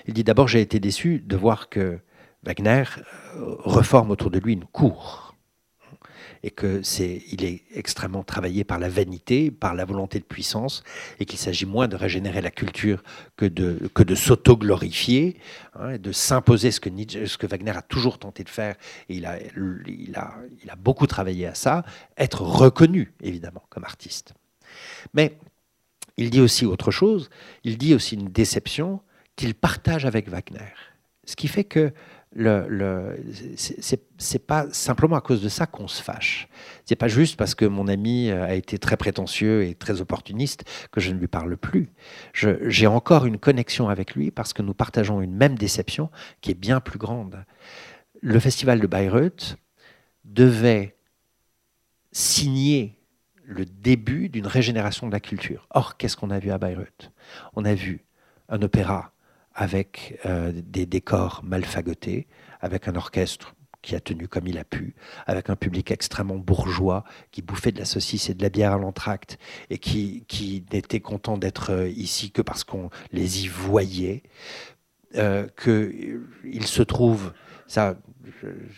Il 0.07 0.14
dit 0.14 0.24
d'abord, 0.24 0.49
j'ai 0.49 0.61
été 0.61 0.80
déçu 0.80 1.22
de 1.24 1.37
voir 1.37 1.68
que 1.68 1.99
Wagner 2.45 2.85
euh, 3.37 3.57
reforme 3.61 4.11
autour 4.11 4.30
de 4.30 4.39
lui 4.39 4.53
une 4.53 4.64
cour 4.64 5.33
et 6.43 6.51
que 6.51 6.83
c'est, 6.83 7.22
il 7.30 7.45
est 7.45 7.62
extrêmement 7.74 8.24
travaillé 8.24 8.64
par 8.64 8.78
la 8.78 8.89
vanité, 8.89 9.51
par 9.51 9.74
la 9.74 9.85
volonté 9.85 10.18
de 10.18 10.24
puissance, 10.24 10.83
et 11.20 11.24
qu'il 11.24 11.39
s'agit 11.39 11.66
moins 11.66 11.89
de 11.89 11.97
régénérer 11.97 12.41
la 12.41 12.51
culture 12.51 13.03
que 13.37 13.47
de, 13.47 13.89
que 13.95 14.03
de 14.03 14.14
s'auto-glorifier, 14.14 15.37
hein, 15.74 15.99
de 15.99 16.12
s'imposer 16.12 16.70
ce 16.70 16.80
que, 16.80 16.89
Nietzsche, 16.89 17.26
ce 17.26 17.39
que 17.39 17.47
Wagner 17.47 17.76
a 17.76 17.83
toujours 17.83 18.18
tenté 18.18 18.43
de 18.43 18.49
faire, 18.49 18.74
et 19.09 19.16
il 19.16 19.26
a, 19.26 19.39
il, 19.87 20.16
a, 20.16 20.35
il 20.62 20.70
a 20.70 20.76
beaucoup 20.76 21.07
travaillé 21.07 21.47
à 21.47 21.55
ça, 21.55 21.85
être 22.16 22.43
reconnu, 22.43 23.12
évidemment, 23.22 23.62
comme 23.68 23.85
artiste. 23.85 24.35
Mais 25.14 25.39
il 26.16 26.30
dit 26.30 26.40
aussi 26.40 26.66
autre 26.66 26.90
chose, 26.90 27.30
il 27.64 27.78
dit 27.78 27.94
aussi 27.94 28.14
une 28.14 28.28
déception 28.28 29.00
qu'il 29.36 29.54
partage 29.54 30.04
avec 30.04 30.28
Wagner. 30.28 30.72
Ce 31.24 31.36
qui 31.36 31.48
fait 31.48 31.64
que 31.64 31.92
le, 32.34 32.66
le 32.68 33.24
c'est 33.56 34.46
pas 34.46 34.66
simplement 34.72 35.16
à 35.16 35.20
cause 35.20 35.42
de 35.42 35.48
ça 35.48 35.66
qu'on 35.66 35.86
se 35.86 36.02
fâche. 36.02 36.48
C'est 36.86 36.96
pas 36.96 37.08
juste 37.08 37.36
parce 37.36 37.54
que 37.54 37.64
mon 37.64 37.88
ami 37.88 38.30
euh, 38.30 38.44
a 38.44 38.54
été 38.54 38.78
très 38.78 38.96
prétentieux 38.96 39.64
et 39.64 39.74
très 39.74 40.00
opportuniste 40.00 40.64
que 40.90 41.00
je 41.00 41.12
ne 41.12 41.18
lui 41.18 41.28
parle 41.28 41.56
plus. 41.56 41.90
J'ai 42.32 42.86
encore 42.86 43.26
une 43.26 43.38
connexion 43.38 43.88
avec 43.88 44.14
lui 44.14 44.30
parce 44.30 44.52
que 44.52 44.62
nous 44.62 44.74
partageons 44.74 45.20
une 45.20 45.34
même 45.34 45.56
déception 45.56 46.10
qui 46.40 46.50
est 46.50 46.58
bien 46.58 46.80
plus 46.80 46.98
grande. 46.98 47.44
Le 48.22 48.38
festival 48.38 48.80
de 48.80 48.86
Bayreuth 48.86 49.56
devait 50.24 50.96
signer 52.12 52.98
le 53.45 53.64
début 53.64 54.28
d'une 54.28 54.47
régénération 54.47 55.07
de 55.07 55.12
la 55.12 55.20
culture. 55.20 55.66
Or, 55.70 55.97
qu'est-ce 55.97 56.16
qu'on 56.16 56.30
a 56.30 56.38
vu 56.38 56.51
à 56.51 56.59
Bayreuth 56.59 57.12
On 57.55 57.64
a 57.64 57.74
vu 57.74 58.05
un 58.49 58.62
opéra 58.62 59.12
avec 59.55 60.18
euh, 60.24 60.53
des 60.55 60.86
décors 60.86 61.43
mal 61.45 61.64
fagotés, 61.64 62.26
avec 62.61 62.88
un 62.88 62.97
orchestre 62.97 63.55
qui 63.82 63.97
a 63.97 64.01
tenu 64.01 64.28
comme 64.28 64.47
il 64.47 64.59
a 64.59 64.64
pu, 64.64 64.95
avec 65.26 65.51
un 65.51 65.57
public 65.57 65.90
extrêmement 65.90 66.36
bourgeois 66.36 67.05
qui 67.32 67.43
bouffait 67.43 67.72
de 67.72 67.80
la 67.80 67.84
saucisse 67.84 68.30
et 68.30 68.34
de 68.34 68.43
la 68.43 68.49
bière 68.49 68.72
à 68.72 68.78
l'entracte 68.78 69.38
et 69.70 69.78
qui, 69.78 70.24
qui 70.28 70.64
n'était 70.72 71.01
content 71.01 71.36
d'être 71.36 71.70
euh, 71.70 71.88
ici 71.88 72.30
que 72.30 72.43
parce 72.43 72.62
qu'on 72.62 72.90
les 73.11 73.45
y 73.45 73.49
voyait, 73.49 74.22
euh, 75.16 75.47
qu'il 75.62 76.66
se 76.66 76.82
trouve, 76.82 77.32
ça, 77.66 77.97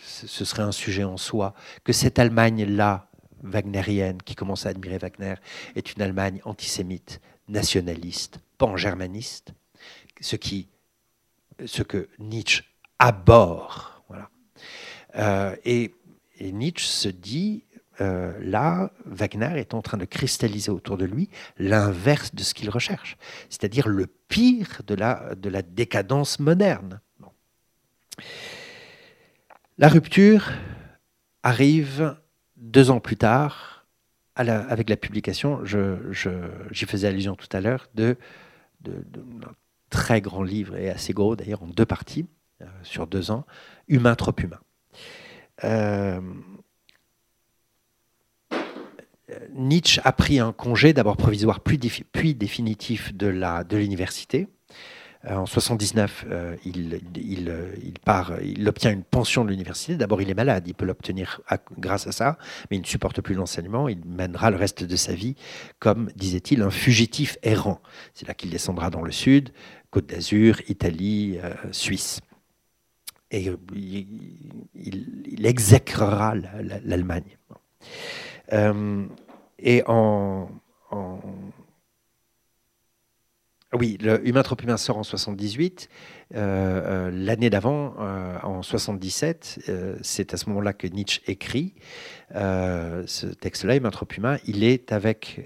ce 0.01 0.43
serait 0.43 0.63
un 0.63 0.71
sujet 0.71 1.03
en 1.03 1.17
soi, 1.17 1.53
que 1.83 1.93
cette 1.93 2.17
Allemagne-là, 2.19 3.09
wagnérienne, 3.45 4.21
qui 4.21 4.35
commence 4.35 4.65
à 4.65 4.69
admirer 4.69 4.97
Wagner, 4.97 5.35
est 5.75 5.93
une 5.93 6.01
Allemagne 6.01 6.41
antisémite, 6.43 7.21
nationaliste, 7.47 8.39
pan-germaniste, 8.57 9.53
ce, 10.19 10.35
ce 11.65 11.83
que 11.83 12.09
Nietzsche 12.19 12.63
aborde. 12.99 13.71
Voilà. 14.07 14.29
Euh, 15.15 15.55
et, 15.65 15.93
Nietzsche 16.41 16.85
se 16.85 17.07
dit, 17.07 17.63
euh, 18.01 18.37
là, 18.41 18.91
Wagner 19.05 19.57
est 19.57 19.73
en 19.73 19.81
train 19.81 19.97
de 19.97 20.03
cristalliser 20.03 20.69
autour 20.69 20.97
de 20.97 21.05
lui 21.05 21.29
l'inverse 21.57 22.35
de 22.35 22.43
ce 22.43 22.53
qu'il 22.53 22.69
recherche, 22.69 23.15
c'est-à-dire 23.49 23.87
le 23.87 24.07
pire 24.07 24.81
de 24.85 24.95
la, 24.95 25.33
de 25.35 25.49
la 25.49 25.61
décadence 25.61 26.39
moderne. 26.39 26.99
La 29.77 29.87
rupture 29.87 30.51
arrive 31.43 32.17
deux 32.65 32.91
ans 32.91 32.99
plus 32.99 33.17
tard, 33.17 33.85
avec 34.35 34.89
la 34.89 34.97
publication, 34.97 35.63
j'y 35.63 36.85
faisais 36.85 37.07
allusion 37.07 37.35
tout 37.35 37.47
à 37.51 37.61
l'heure, 37.61 37.87
de, 37.95 38.17
très 39.89 40.19
grand 40.19 40.43
livre 40.43 40.75
et 40.75 40.89
assez 40.89 41.13
gros 41.13 41.35
d'ailleurs 41.35 41.63
en 41.63 41.67
deux 41.67 41.85
parties 41.85 42.25
euh, 42.61 42.65
sur 42.83 43.07
deux 43.07 43.31
ans, 43.31 43.45
Humain 43.87 44.15
trop 44.15 44.33
humain. 44.37 44.59
Euh, 45.63 46.19
Nietzsche 49.53 50.01
a 50.03 50.11
pris 50.11 50.39
un 50.39 50.51
congé 50.51 50.91
d'abord 50.91 51.17
provisoire 51.17 51.61
puis, 51.61 51.77
définitif 51.77 53.13
de 53.13 53.27
l'université. 53.77 54.47
Euh, 54.49 54.54
en 55.27 55.45
79, 55.45 56.25
il, 56.65 56.99
il, 57.15 57.93
part, 58.03 58.33
il 58.43 58.67
obtient 58.67 58.91
une 58.91 59.03
pension 59.03 59.43
de 59.43 59.49
l'université. 59.49 59.95
D'abord, 59.95 60.21
il 60.21 60.29
est 60.29 60.35
malade, 60.35 60.67
il 60.67 60.73
peut 60.73 60.85
l'obtenir 60.85 61.41
grâce 61.79 62.07
à 62.07 62.11
ça, 62.11 62.37
mais 62.69 62.77
il 62.77 62.81
ne 62.81 62.85
supporte 62.85 63.21
plus 63.21 63.35
l'enseignement. 63.35 63.89
Il 63.89 64.05
mènera 64.05 64.51
le 64.51 64.57
reste 64.57 64.83
de 64.83 64.95
sa 64.95 65.13
vie 65.13 65.35
comme, 65.79 66.11
disait-il, 66.15 66.61
un 66.61 66.69
fugitif 66.69 67.37
errant. 67.43 67.81
C'est 68.13 68.27
là 68.27 68.33
qu'il 68.33 68.49
descendra 68.49 68.89
dans 68.89 69.01
le 69.01 69.11
sud, 69.11 69.51
Côte 69.95 70.07
d'Azur, 70.07 70.59
Italie, 70.67 71.39
euh, 71.41 71.53
Suisse. 71.71 72.19
Et 73.31 73.49
euh, 73.49 73.57
il, 73.73 75.45
exécrera 75.45 76.35
l'Allemagne. 76.35 77.37
Euh, 78.51 79.05
et 79.57 79.83
en, 79.87 80.49
Oui, 83.77 83.97
le 84.01 84.27
Humain 84.27 84.43
trop 84.43 84.57
humain 84.61 84.77
sort 84.77 84.97
en 84.97 85.03
78. 85.03 85.89
L'année 86.31 87.49
d'avant, 87.49 87.95
en 88.43 88.61
77, 88.61 89.71
c'est 90.01 90.33
à 90.33 90.37
ce 90.37 90.49
moment-là 90.49 90.73
que 90.73 90.87
Nietzsche 90.87 91.21
écrit 91.27 91.73
ce 92.31 93.27
texte-là, 93.27 93.75
Humain 93.75 93.91
trop 93.91 94.07
humain. 94.17 94.37
Il 94.45 94.63
est 94.63 94.91
avec 94.91 95.45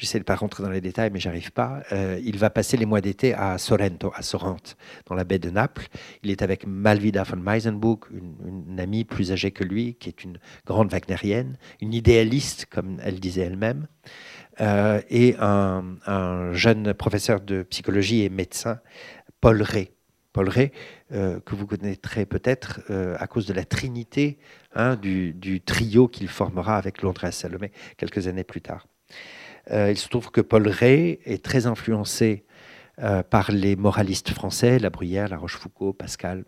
J'essaie 0.00 0.16
de 0.16 0.22
ne 0.22 0.24
pas 0.24 0.36
rentrer 0.36 0.62
dans 0.62 0.70
les 0.70 0.80
détails, 0.80 1.10
mais 1.12 1.20
j'arrive 1.20 1.52
pas. 1.52 1.82
Euh, 1.92 2.18
il 2.24 2.38
va 2.38 2.48
passer 2.48 2.78
les 2.78 2.86
mois 2.86 3.02
d'été 3.02 3.34
à 3.34 3.58
Sorrento, 3.58 4.10
à 4.14 4.22
Sorrente, 4.22 4.78
dans 5.04 5.14
la 5.14 5.24
baie 5.24 5.38
de 5.38 5.50
Naples. 5.50 5.88
Il 6.22 6.30
est 6.30 6.40
avec 6.40 6.66
Malvida 6.66 7.22
von 7.22 7.36
Meisenbuch, 7.36 8.06
une, 8.10 8.80
amie 8.80 9.04
plus 9.04 9.30
âgée 9.30 9.50
que 9.50 9.62
lui, 9.62 9.96
qui 9.96 10.08
est 10.08 10.24
une 10.24 10.38
grande 10.64 10.90
wagnerienne, 10.90 11.58
une 11.82 11.92
idéaliste, 11.92 12.64
comme 12.64 12.96
elle 13.04 13.20
disait 13.20 13.42
elle-même, 13.42 13.88
euh, 14.60 15.00
et 15.10 15.36
un, 15.38 16.52
jeune 16.52 16.94
professeur 16.94 17.40
de 17.40 17.62
psychologie 17.62 18.22
et 18.22 18.28
médecin, 18.28 18.80
Paul 19.40 19.62
Ray. 19.62 19.90
Paul 20.32 20.48
Ray, 20.48 20.70
euh, 21.12 21.40
que 21.40 21.56
vous 21.56 21.66
connaîtrez 21.66 22.24
peut-être 22.24 22.80
à 23.18 23.26
cause 23.26 23.46
de 23.46 23.52
la 23.52 23.64
trinité 23.64 24.38
hein, 24.74 24.96
du, 24.96 25.60
trio 25.64 26.06
qu'il 26.06 26.28
formera 26.28 26.76
avec 26.76 27.02
Londres 27.02 27.30
Salomé 27.32 27.72
quelques 27.96 28.28
années 28.28 28.44
plus 28.44 28.60
tard. 28.60 28.86
Euh, 29.70 29.90
il 29.90 29.98
se 29.98 30.08
trouve 30.08 30.30
que 30.30 30.40
Paul 30.40 30.66
Ray 30.68 31.18
est 31.24 31.44
très 31.44 31.66
influencé 31.66 32.44
euh, 32.98 33.22
par 33.22 33.50
les 33.50 33.76
moralistes 33.76 34.30
français, 34.30 34.78
La 34.78 34.90
Bruyère, 34.90 35.28
La 35.28 35.36
Rochefoucauld, 35.36 35.96
Pascal, 35.96 36.44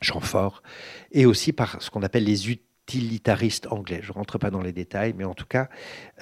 Jean-Fort, 0.00 0.62
et 1.12 1.26
aussi 1.26 1.52
par 1.52 1.82
ce 1.82 1.90
qu'on 1.90 2.02
appelle 2.02 2.24
les 2.24 2.48
utilitaristes 2.88 3.66
anglais. 3.70 4.00
Je 4.02 4.08
ne 4.08 4.14
rentre 4.14 4.38
pas 4.38 4.50
dans 4.50 4.62
les 4.62 4.72
détails, 4.72 5.12
mais 5.16 5.24
en 5.24 5.34
tout 5.34 5.46
cas, 5.46 5.68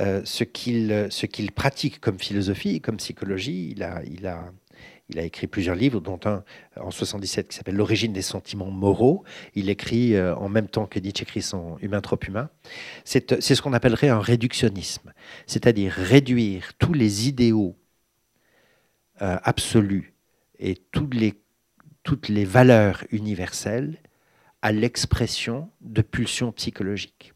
euh, 0.00 0.22
ce 0.24 0.42
qu'il 0.42 1.52
pratique 1.52 2.00
comme 2.00 2.18
philosophie, 2.18 2.80
comme 2.80 2.96
psychologie, 2.96 3.70
il 3.70 3.84
a, 3.84 4.02
il 4.04 4.26
a, 4.26 4.52
il 5.08 5.20
a 5.20 5.22
écrit 5.22 5.46
plusieurs 5.46 5.76
livres, 5.76 6.00
dont 6.00 6.18
un 6.24 6.42
en 6.80 6.90
77 6.90 7.48
qui 7.48 7.56
s'appelle 7.56 7.76
L'origine 7.76 8.12
des 8.12 8.22
sentiments 8.22 8.70
moraux. 8.70 9.22
Il 9.54 9.70
écrit 9.70 10.16
euh, 10.16 10.34
en 10.34 10.48
même 10.48 10.66
temps 10.66 10.86
que 10.86 10.98
Nietzsche 10.98 11.22
écrit 11.22 11.42
son 11.42 11.78
Humain 11.80 12.00
trop 12.00 12.18
humain. 12.26 12.50
C'est 13.04 13.40
ce 13.40 13.62
qu'on 13.62 13.72
appellerait 13.72 14.08
un 14.08 14.20
réductionnisme, 14.20 15.12
c'est-à-dire 15.46 15.92
réduire 15.92 16.74
tous 16.78 16.94
les 16.94 17.28
idéaux 17.28 17.76
euh, 19.22 19.38
absolus 19.44 20.14
et 20.58 20.74
toutes 20.90 21.14
les, 21.14 21.34
toutes 22.02 22.28
les 22.28 22.44
valeurs 22.44 23.04
universelles 23.12 23.98
à 24.66 24.72
l'expression 24.72 25.70
de 25.80 26.02
pulsions 26.02 26.50
psychologiques. 26.50 27.34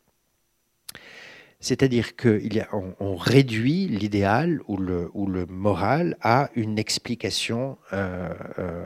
C'est-à-dire 1.60 2.16
qu'on 2.16 2.96
on 2.98 3.14
réduit 3.14 3.86
l'idéal 3.86 4.60
ou 4.66 4.76
le, 4.76 5.12
ou 5.14 5.28
le, 5.28 5.46
moral 5.46 6.16
à 6.22 6.50
une 6.56 6.76
explication 6.76 7.78
euh, 7.92 8.34
euh, 8.58 8.84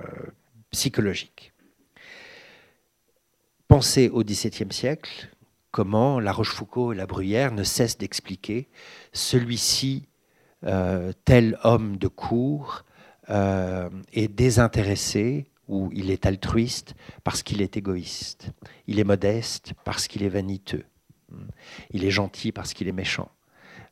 psychologique. 0.73 1.55
Pensez 3.67 4.11
au 4.11 4.23
XVIIe 4.23 4.71
siècle, 4.71 5.31
comment 5.71 6.21
La 6.21 6.33
Rochefoucauld 6.33 6.93
et 6.93 6.99
La 6.99 7.07
Bruyère 7.07 7.51
ne 7.51 7.65
cessent 7.65 7.97
d'expliquer 7.97 8.69
celui-ci, 9.15 10.07
euh, 10.65 11.15
tel 11.25 11.57
homme 11.65 11.97
de 11.97 12.09
cour, 12.09 12.85
est 13.27 14.29
désintéressé 14.29 15.47
ou 15.69 15.91
il 15.93 16.11
est 16.11 16.27
altruiste 16.27 16.95
parce 17.23 17.43
qu'il 17.43 17.63
est 17.63 17.77
égoïste. 17.77 18.51
Il 18.87 18.99
est 18.99 19.05
modeste 19.05 19.73
parce 19.85 20.09
qu'il 20.09 20.23
est 20.23 20.29
vaniteux. 20.29 20.85
Il 21.91 22.05
est 22.05 22.11
gentil 22.11 22.53
parce 22.53 22.75
qu'il 22.75 22.89
est 22.89 22.93
méchant. 22.93 23.31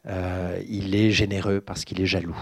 Euh, 0.07 0.61
il 0.68 0.95
est 0.95 1.11
généreux 1.11 1.61
parce 1.61 1.85
qu'il 1.85 2.01
est 2.01 2.07
jaloux. 2.07 2.39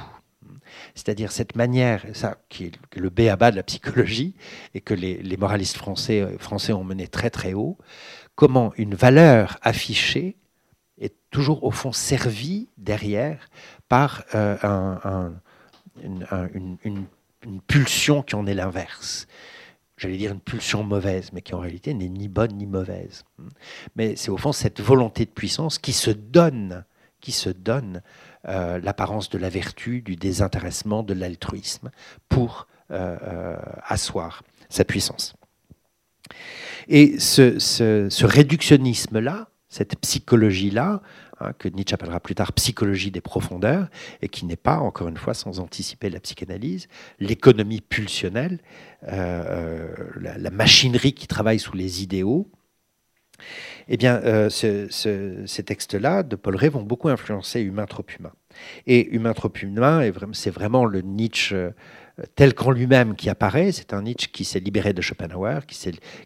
C'est-à-dire 0.95 1.33
cette 1.33 1.57
manière, 1.57 2.05
ça, 2.13 2.39
qui 2.49 2.67
est 2.67 2.73
le 2.97 3.11
B 3.11 3.21
à 3.23 3.37
bas 3.37 3.51
de 3.51 3.57
la 3.57 3.63
psychologie, 3.63 4.35
et 4.75 4.81
que 4.81 4.95
les, 4.95 5.37
moralistes 5.37 5.77
français, 5.77 6.21
euh, 6.21 6.39
français 6.39 6.73
ont 6.73 6.85
mené 6.85 7.09
très 7.09 7.31
très 7.31 7.55
haut, 7.55 7.77
comment 8.35 8.73
une 8.77 8.95
valeur 8.95 9.59
affichée 9.63 10.37
est 10.99 11.15
toujours 11.31 11.65
au 11.65 11.71
fond 11.71 11.93
servie 11.93 12.69
derrière 12.77 13.49
par 13.89 14.25
euh, 14.35 15.31
une, 16.03 16.77
une, 16.85 17.07
pulsion 17.67 18.23
qui 18.23 18.35
en 18.35 18.47
est 18.47 18.55
l'inverse. 18.55 19.27
j'allais 19.97 20.17
dire 20.17 20.33
une 20.33 20.41
pulsion 20.41 20.83
mauvaise, 20.83 21.31
mais 21.33 21.43
qui 21.43 21.55
en 21.55 21.61
réalité 21.61 21.95
n'est 21.95 22.09
ni 22.09 22.29
bonne 22.29 22.57
ni 22.57 22.67
mauvaise. 22.67 23.25
Mais 23.97 24.17
c'est 24.17 24.31
au 24.31 24.37
fond 24.37 24.53
cette 24.53 24.81
volonté 24.81 25.25
de 25.25 25.31
puissance 25.31 25.79
qui 25.79 25.93
se 25.93 26.11
donne, 26.11 26.85
qui 27.21 27.33
se 27.33 27.51
donne 27.51 28.03
euh, 28.49 28.81
l'apparence 28.83 29.29
de 29.29 29.39
la 29.39 29.51
vertu, 29.51 30.01
du 30.01 30.17
désintéressement, 30.17 31.03
de 31.03 31.13
l'altruisme, 31.13 31.91
pour 32.29 32.67
euh, 32.91 33.17
euh, 33.23 33.57
asseoir 33.85 34.43
sa 34.69 34.85
puissance. 34.85 35.35
Et 36.89 37.19
ce 37.19 38.25
réductionnisme-là, 38.25 39.49
cette 39.69 39.97
psychologie-là, 40.01 41.03
Hein, 41.41 41.53
que 41.59 41.69
Nietzsche 41.69 41.95
appellera 41.95 42.21
plus 42.21 42.35
tard 42.35 42.53
psychologie 42.53 43.11
des 43.11 43.23
profondeurs, 43.23 43.89
et 44.21 44.29
qui 44.29 44.45
n'est 44.45 44.57
pas, 44.57 44.79
encore 44.79 45.09
une 45.09 45.17
fois, 45.17 45.33
sans 45.33 45.59
anticiper 45.59 46.11
la 46.11 46.21
psychanalyse, 46.21 46.87
l'économie 47.19 47.81
pulsionnelle, 47.81 48.61
euh, 49.05 49.89
euh, 50.21 50.37
la, 50.39 50.51
machinerie 50.51 51.15
qui 51.15 51.27
travaille 51.27 51.59
sous 51.59 51.75
les 51.75 52.03
idéaux. 52.03 52.51
Eh 53.89 53.97
bien, 53.97 54.17
euh, 54.25 54.51
ces 54.51 55.63
textes-là 55.65 56.23
de 56.23 56.37
Paul 56.37 56.57
Ray 56.57 56.69
vont 56.69 56.83
beaucoup 56.83 57.09
influencer 57.09 57.61
Humain 57.63 57.87
trop 57.87 58.05
humain. 58.19 58.33
Et 58.87 59.09
Humain 59.15 59.33
trop 59.33 59.53
humain, 59.63 60.03
c'est 60.33 60.51
vraiment 60.51 60.85
le 60.85 61.01
Nietzsche 61.01 61.71
tel 62.35 62.55
qu'en 62.55 62.71
lui-même 62.71 63.15
qui 63.15 63.29
apparaît. 63.29 63.73
C'est 63.73 63.93
un 63.93 64.03
Nietzsche 64.03 64.31
qui 64.31 64.45
s'est 64.45 64.61
libéré 64.61 64.93
de 64.93 65.01
Schopenhauer, 65.01 65.67
qui, 65.67 65.79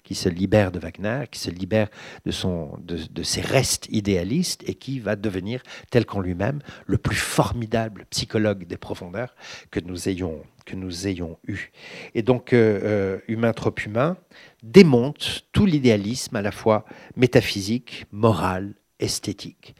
qui 0.02 0.14
se 0.14 0.28
libère 0.28 0.72
de 0.72 0.78
Wagner, 0.78 1.24
qui 1.30 1.38
se 1.38 1.50
libère 1.50 1.88
de, 2.24 2.30
son, 2.30 2.76
de, 2.80 3.22
ses 3.22 3.40
restes 3.40 3.86
idéalistes 3.90 4.62
et 4.66 4.74
qui 4.74 5.00
va 5.00 5.16
devenir, 5.16 5.62
tel 5.90 6.06
qu'en 6.06 6.20
lui-même, 6.20 6.60
le 6.86 6.98
plus 6.98 7.16
formidable 7.16 8.06
psychologue 8.10 8.66
des 8.66 8.76
profondeurs 8.76 9.34
que 9.70 9.80
nous 9.80 10.08
ayons, 10.08 10.42
que 10.66 10.76
nous 10.76 11.06
ayons 11.06 11.38
eu. 11.46 11.70
Et 12.14 12.22
donc, 12.22 12.52
euh, 12.52 12.80
euh, 12.82 13.18
Humain 13.28 13.52
trop 13.52 13.74
humain 13.84 14.16
démonte 14.62 15.46
tout 15.52 15.66
l'idéalisme 15.66 16.36
à 16.36 16.42
la 16.42 16.52
fois 16.52 16.84
métaphysique, 17.16 18.06
moral, 18.12 18.74
esthétique. 19.00 19.74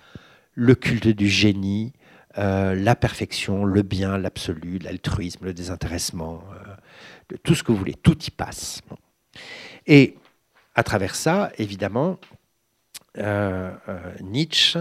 Le 0.54 0.74
culte 0.74 1.08
du 1.08 1.28
génie, 1.28 1.92
euh, 2.38 2.74
la 2.74 2.96
perfection, 2.96 3.64
le 3.64 3.82
bien, 3.82 4.18
l'absolu, 4.18 4.78
l'altruisme, 4.78 5.44
le 5.44 5.54
désintéressement, 5.54 6.42
euh, 6.52 7.36
tout 7.42 7.54
ce 7.54 7.62
que 7.62 7.70
vous 7.70 7.78
voulez, 7.78 7.94
tout 7.94 8.18
y 8.24 8.30
passe. 8.30 8.80
Et 9.86 10.16
à 10.74 10.82
travers 10.82 11.14
ça, 11.14 11.52
évidemment, 11.58 12.18
euh, 13.18 13.72
Nietzsche, 14.20 14.80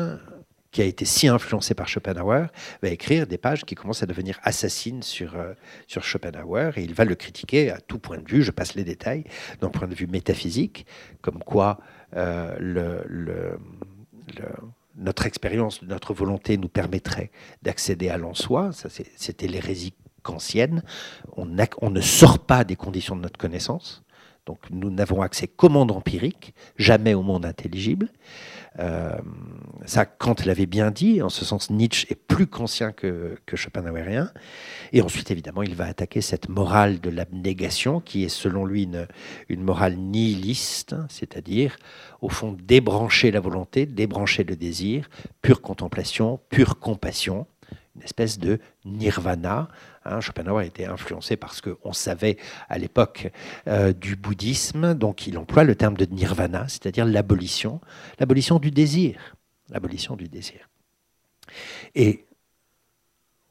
qui 0.71 0.81
a 0.81 0.85
été 0.85 1.05
si 1.05 1.27
influencé 1.27 1.75
par 1.75 1.87
Schopenhauer, 1.87 2.47
va 2.81 2.89
écrire 2.89 3.27
des 3.27 3.37
pages 3.37 3.63
qui 3.63 3.75
commencent 3.75 4.01
à 4.01 4.07
devenir 4.07 4.39
assassines 4.41 5.03
sur, 5.03 5.35
sur 5.85 6.03
Schopenhauer, 6.03 6.75
et 6.79 6.83
il 6.83 6.95
va 6.95 7.05
le 7.05 7.13
critiquer 7.13 7.69
à 7.69 7.79
tout 7.79 7.99
point 7.99 8.17
de 8.17 8.27
vue, 8.27 8.41
je 8.41 8.49
passe 8.49 8.73
les 8.73 8.83
détails, 8.83 9.23
d'un 9.61 9.69
point 9.69 9.87
de 9.87 9.93
vue 9.93 10.07
métaphysique, 10.07 10.87
comme 11.21 11.43
quoi 11.43 11.77
le, 12.15 13.03
le 13.05 13.59
notre 14.95 15.25
expérience, 15.25 15.81
notre 15.81 16.13
volonté 16.13 16.57
nous 16.57 16.69
permettrait 16.69 17.31
d'accéder 17.61 18.09
à 18.09 18.17
l'en-soi. 18.17 18.71
C'était 19.15 19.47
l'hérésie 19.47 19.93
kantienne. 20.21 20.83
On, 21.35 21.47
on, 21.81 21.89
ne 21.89 22.01
sort 22.01 22.39
pas 22.39 22.63
des 22.63 22.75
conditions 22.75 23.15
de 23.15 23.21
notre 23.21 23.37
connaissance. 23.37 24.03
Donc 24.45 24.59
nous 24.71 24.89
n'avons 24.89 25.21
accès 25.21 25.47
qu'au 25.47 25.69
monde 25.69 25.91
empirique, 25.91 26.53
jamais 26.77 27.13
au 27.13 27.21
monde 27.21 27.45
intelligible. 27.45 28.09
Euh, 28.79 29.17
ça, 29.85 30.05
Kant 30.05 30.35
l'avait 30.45 30.65
bien 30.65 30.91
dit, 30.91 31.21
en 31.21 31.29
ce 31.29 31.45
sens, 31.45 31.69
Nietzsche 31.69 32.07
est 32.09 32.15
plus 32.15 32.47
conscient 32.47 32.91
que, 32.91 33.37
que 33.45 33.55
Schopenhauerien. 33.55 34.31
Et 34.91 35.01
ensuite, 35.01 35.29
évidemment, 35.31 35.63
il 35.63 35.75
va 35.75 35.85
attaquer 35.85 36.21
cette 36.21 36.49
morale 36.49 36.99
de 36.99 37.09
l'abnégation, 37.09 37.99
qui 37.99 38.23
est 38.23 38.29
selon 38.29 38.65
lui 38.65 38.83
une, 38.83 39.07
une 39.49 39.61
morale 39.61 39.95
nihiliste, 39.95 40.95
c'est-à-dire, 41.09 41.77
au 42.21 42.29
fond, 42.29 42.55
débrancher 42.59 43.31
la 43.31 43.39
volonté, 43.39 43.85
débrancher 43.85 44.43
le 44.43 44.55
désir, 44.55 45.09
pure 45.41 45.61
contemplation, 45.61 46.39
pure 46.49 46.79
compassion 46.79 47.47
une 47.95 48.03
espèce 48.03 48.39
de 48.39 48.59
nirvana. 48.85 49.67
Hein, 50.05 50.19
Schopenhauer 50.19 50.63
a 50.63 50.65
été 50.65 50.85
influencé 50.85 51.37
parce 51.37 51.61
qu'on 51.61 51.93
savait 51.93 52.37
à 52.69 52.77
l'époque 52.77 53.31
euh, 53.67 53.93
du 53.93 54.15
bouddhisme, 54.15 54.93
donc 54.93 55.27
il 55.27 55.37
emploie 55.37 55.63
le 55.63 55.75
terme 55.75 55.95
de 55.95 56.05
nirvana, 56.05 56.67
c'est-à-dire 56.67 57.05
l'abolition, 57.05 57.79
l'abolition 58.19 58.59
du 58.59 58.71
désir, 58.71 59.35
l'abolition 59.69 60.15
du 60.15 60.27
désir. 60.27 60.69
Et 61.95 62.25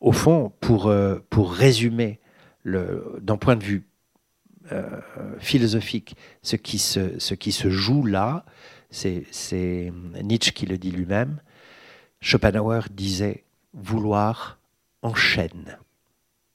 au 0.01 0.13
fond, 0.13 0.53
pour, 0.61 0.89
euh, 0.89 1.19
pour 1.31 1.53
résumer 1.53 2.19
d'un 2.65 3.37
point 3.37 3.57
de 3.57 3.65
vue 3.65 3.87
euh, 4.71 5.01
philosophique 5.41 6.17
ce 6.43 6.55
qui 6.55 6.79
se, 6.79 7.19
ce 7.19 7.35
qui 7.35 7.51
se 7.51 7.69
joue 7.71 8.05
là, 8.05 8.45
c'est 8.91 9.93
Nietzsche 10.23 10.53
qui 10.53 10.67
le 10.67 10.77
dit 10.77 10.91
lui-même. 10.91 11.41
Schopenhauer 12.21 12.83
disait 12.91 13.45
vouloir 13.75 14.59
enchaîne. 15.03 15.79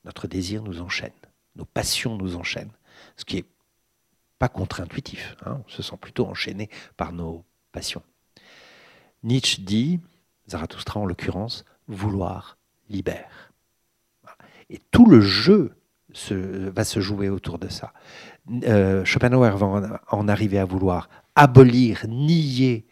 Notre 0.05 0.27
désir 0.27 0.63
nous 0.63 0.81
enchaîne, 0.81 1.11
nos 1.55 1.65
passions 1.65 2.17
nous 2.17 2.35
enchaînent, 2.35 2.71
ce 3.15 3.25
qui 3.25 3.37
est 3.37 3.45
pas 4.39 4.49
contre-intuitif. 4.49 5.35
Hein. 5.45 5.61
on 5.65 5.69
se 5.69 5.81
sent 5.81 5.97
plutôt 5.99 6.27
enchaîné 6.27 6.69
par 6.95 7.11
nos 7.11 7.43
passions. 7.71 8.03
Nietzsche 9.23 9.61
dit, 9.61 9.99
Zarathustra 10.47 10.99
en 10.99 11.05
l'occurrence, 11.05 11.65
vouloir 11.87 12.57
libère. 12.89 13.51
Et 14.69 14.79
tout 14.91 15.05
le 15.05 15.21
jeu 15.21 15.75
va 16.31 16.83
se 16.83 16.99
jouer 16.99 17.29
autour 17.29 17.59
de 17.59 17.67
ça. 17.67 17.93
Euh, 18.63 19.03
Schopenhauer 19.05 19.57
va 19.57 20.01
en 20.09 20.27
arriver 20.27 20.57
à 20.59 20.65
vouloir 20.65 21.09
abolir, 21.35 22.05
nier 22.07 22.85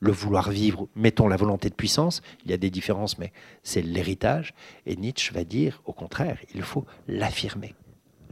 le 0.00 0.12
vouloir 0.12 0.50
vivre, 0.50 0.88
mettons 0.94 1.28
la 1.28 1.36
volonté 1.36 1.68
de 1.68 1.74
puissance, 1.74 2.22
il 2.44 2.50
y 2.50 2.54
a 2.54 2.56
des 2.56 2.70
différences, 2.70 3.18
mais 3.18 3.32
c'est 3.62 3.82
l'héritage. 3.82 4.54
Et 4.86 4.96
Nietzsche 4.96 5.32
va 5.32 5.44
dire, 5.44 5.82
au 5.84 5.92
contraire, 5.92 6.38
il 6.54 6.62
faut 6.62 6.86
l'affirmer, 7.06 7.74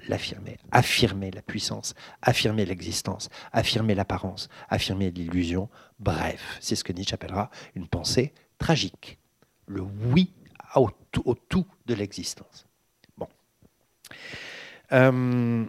l'affirmer, 0.09 0.57
affirmer 0.73 1.31
la 1.31 1.43
puissance, 1.43 1.95
affirmer 2.23 2.64
l'existence, 2.64 3.29
affirmer 3.53 3.95
l'apparence, 3.95 4.49
affirmer 4.71 5.11
l'illusion. 5.11 5.69
Bref, 6.01 6.57
c'est 6.61 6.75
ce 6.75 6.85
que 6.85 6.93
Nietzsche 6.93 7.14
appellera 7.14 7.51
une 7.75 7.87
pensée 7.87 8.33
tragique, 8.59 9.19
le 9.66 9.83
oui 9.83 10.33
au 10.77 10.91
tout, 11.35 11.66
de 11.87 11.95
l'existence. 11.95 12.66
Bon. 13.16 13.29
Euh, 14.93 15.64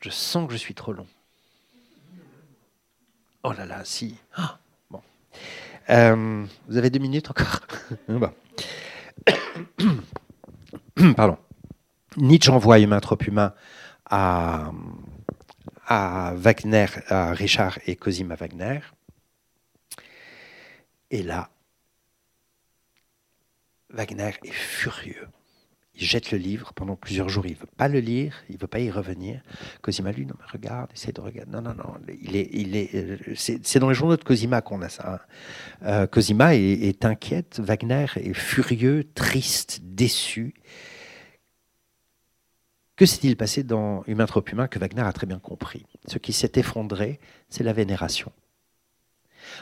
je 0.00 0.10
sens 0.10 0.46
que 0.46 0.52
je 0.52 0.58
suis 0.58 0.74
trop 0.74 0.92
long. 0.92 1.06
Oh 3.50 3.54
là 3.54 3.64
là, 3.64 3.82
si. 3.82 4.14
Ah, 4.34 4.58
bon. 4.90 5.00
Euh, 5.88 6.44
vous 6.68 6.76
avez 6.76 6.90
deux 6.90 6.98
minutes 6.98 7.30
encore 7.30 7.60
Pardon. 11.16 11.38
Nietzsche 12.18 12.50
envoie 12.52 12.78
Humain 12.78 13.00
trop 13.00 13.16
humain 13.26 13.54
à, 14.04 14.70
à 15.86 16.34
Wagner, 16.36 16.88
à 17.06 17.32
Richard 17.32 17.78
et 17.86 17.96
Cosima 17.96 18.34
Wagner. 18.34 18.80
Et 21.10 21.22
là, 21.22 21.48
Wagner 23.88 24.34
est 24.44 24.52
furieux 24.52 25.26
il 25.98 26.06
jette 26.06 26.30
le 26.30 26.38
livre 26.38 26.72
pendant 26.74 26.94
plusieurs 26.94 27.28
jours. 27.28 27.46
Il 27.46 27.52
ne 27.52 27.58
veut 27.58 27.68
pas 27.76 27.88
le 27.88 27.98
lire, 27.98 28.36
il 28.48 28.54
ne 28.54 28.60
veut 28.60 28.68
pas 28.68 28.78
y 28.78 28.90
revenir. 28.90 29.42
Cosima, 29.82 30.12
lui, 30.12 30.26
non, 30.26 30.34
mais 30.38 30.46
regarde, 30.50 30.90
essaie 30.94 31.12
de 31.12 31.20
regarder. 31.20 31.50
Non, 31.50 31.60
non, 31.60 31.74
non. 31.74 31.94
Il 32.22 32.36
est, 32.36 32.48
il 32.52 32.76
est, 32.76 32.94
euh, 32.94 33.18
c'est, 33.34 33.78
dans 33.78 33.88
les 33.88 33.94
journaux 33.94 34.16
de 34.16 34.22
Cosima 34.22 34.62
qu'on 34.62 34.80
a 34.82 34.88
ça. 34.88 35.14
Hein. 35.14 35.20
Euh, 35.82 36.06
Cosima 36.06 36.54
est, 36.54 37.04
inquiète, 37.04 37.58
Wagner 37.58 38.06
est 38.16 38.32
furieux, 38.32 39.08
triste, 39.14 39.80
déçu. 39.82 40.54
Que 42.94 43.04
s'est-il 43.04 43.36
passé 43.36 43.64
dans 43.64 44.04
Humain 44.06 44.26
trop 44.26 44.44
humain 44.50 44.68
que 44.68 44.78
Wagner 44.78 45.02
a 45.02 45.12
très 45.12 45.26
bien 45.26 45.38
compris? 45.38 45.84
Ce 46.06 46.18
qui 46.18 46.32
s'est 46.32 46.52
effondré, 46.54 47.18
c'est 47.48 47.64
la 47.64 47.72
vénération. 47.72 48.32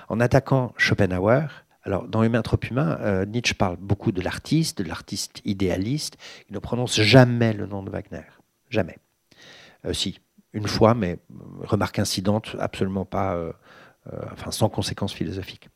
En 0.09 0.21
attaquant 0.21 0.75
Schopenhauer, 0.77 1.66
alors, 1.87 2.09
dans 2.09 2.25
Humain 2.25 2.43
trop 2.43 2.59
humain, 2.69 2.99
euh, 3.01 3.25
Nietzsche 3.25 3.55
parle 3.55 3.77
beaucoup 3.77 4.11
de 4.11 4.21
l'artiste, 4.21 4.83
de 4.83 4.89
l'artiste 4.89 5.41
idéaliste. 5.45 6.17
Il 6.51 6.55
ne 6.55 6.59
prononce 6.59 7.01
jamais 7.01 7.53
le 7.53 7.67
nom 7.67 7.85
de 7.85 7.91
Wagner. 7.91 8.27
Jamais. 8.71 8.99
Euh, 9.85 9.93
si, 9.93 10.19
une 10.53 10.67
fois, 10.67 10.95
mais 10.95 11.13
euh, 11.13 11.37
remarque 11.61 12.01
incidente, 12.01 12.57
absolument 12.59 13.05
pas, 13.05 13.41
enfin, 14.33 14.51
sans 14.51 14.69
conséquences 14.69 15.13
philosophiques. 15.13 15.69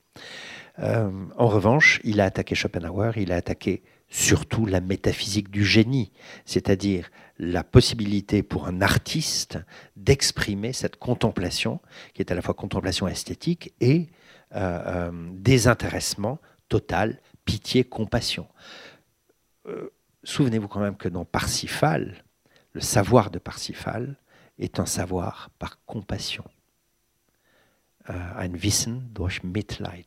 en 0.78 1.46
revanche, 1.46 2.00
il 2.02 2.20
a 2.20 2.24
attaqué 2.24 2.56
Schopenhauer, 2.56 3.12
il 3.16 3.30
a 3.30 3.36
attaqué 3.36 3.82
surtout 4.08 4.66
la 4.66 4.80
métaphysique 4.80 5.50
du 5.50 5.64
génie, 5.64 6.10
c'est-à-dire 6.44 7.10
la 7.38 7.62
possibilité 7.62 8.42
pour 8.42 8.66
un 8.66 8.82
artiste 8.82 9.58
d'exprimer 9.96 10.72
cette 10.72 10.96
contemplation, 10.96 11.78
qui 12.14 12.22
est 12.22 12.32
à 12.32 12.34
la 12.34 12.42
fois 12.42 12.54
contemplation 12.54 13.06
esthétique 13.06 13.72
et 13.80 14.08
euh, 14.54 15.10
euh, 15.10 15.10
désintéressement 15.34 16.40
total, 16.68 17.20
pitié, 17.44 17.84
compassion. 17.84 18.48
Euh, 19.66 19.90
souvenez-vous 20.24 20.66
quand 20.66 20.80
même 20.80 20.96
que 20.96 21.08
dans 21.08 21.24
Parsifal, 21.24 22.24
le 22.72 22.80
savoir 22.80 23.30
de 23.30 23.38
Parsifal 23.38 24.16
est 24.58 24.80
un 24.80 24.86
savoir 24.86 25.50
par 25.60 25.84
compassion. 25.84 26.44
Ein 28.08 28.54
Wissen 28.54 29.02
durch 29.12 29.44
Mitleid. 29.44 30.06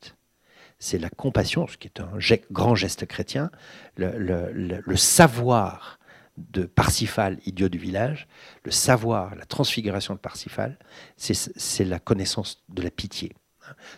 C'est 0.77 0.99
la 0.99 1.09
compassion, 1.09 1.65
ce 1.67 1.77
qui 1.77 1.87
est 1.87 2.01
un 2.01 2.17
grand 2.51 2.75
geste 2.75 3.05
chrétien, 3.05 3.49
le, 3.95 4.95
savoir 4.97 5.99
de 6.37 6.65
Parsifal, 6.65 7.39
idiot 7.45 7.69
du 7.69 7.77
village, 7.77 8.27
le 8.65 8.71
savoir, 8.71 9.35
la 9.35 9.45
transfiguration 9.45 10.15
de 10.15 10.19
Parsifal, 10.19 10.77
c'est 11.15 11.85
la 11.85 11.99
connaissance 11.99 12.61
de 12.67 12.81
la 12.81 12.91
pitié. 12.91 13.31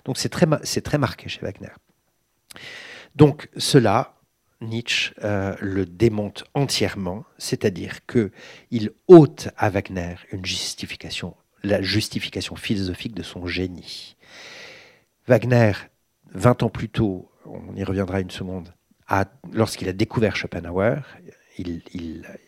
Donc 0.03 0.17
c'est 0.17 0.29
très, 0.29 0.97
marqué 0.97 1.29
chez 1.29 1.41
Wagner. 1.41 1.73
Donc 3.15 3.49
cela, 3.57 4.15
Nietzsche 4.61 5.13
euh, 5.23 5.55
le 5.61 5.85
démonte 5.85 6.45
entièrement, 6.53 7.25
c'est-à-dire 7.37 8.05
qu'il 8.05 8.91
ôte 9.07 9.49
à 9.57 9.69
Wagner 9.69 10.15
une 10.31 10.45
justification, 10.45 11.35
la 11.63 11.81
justification 11.81 12.55
philosophique 12.55 13.15
de 13.15 13.23
son 13.23 13.47
génie. 13.47 14.15
Wagner, 15.27 15.73
20 16.33 16.63
ans 16.63 16.69
plus 16.69 16.89
tôt, 16.89 17.31
on 17.45 17.75
y 17.75 17.83
reviendra 17.83 18.19
une 18.21 18.31
seconde, 18.31 18.73
lorsqu'il 19.53 19.87
a 19.89 19.93
découvert 19.93 20.35
Schopenhauer, 20.35 21.03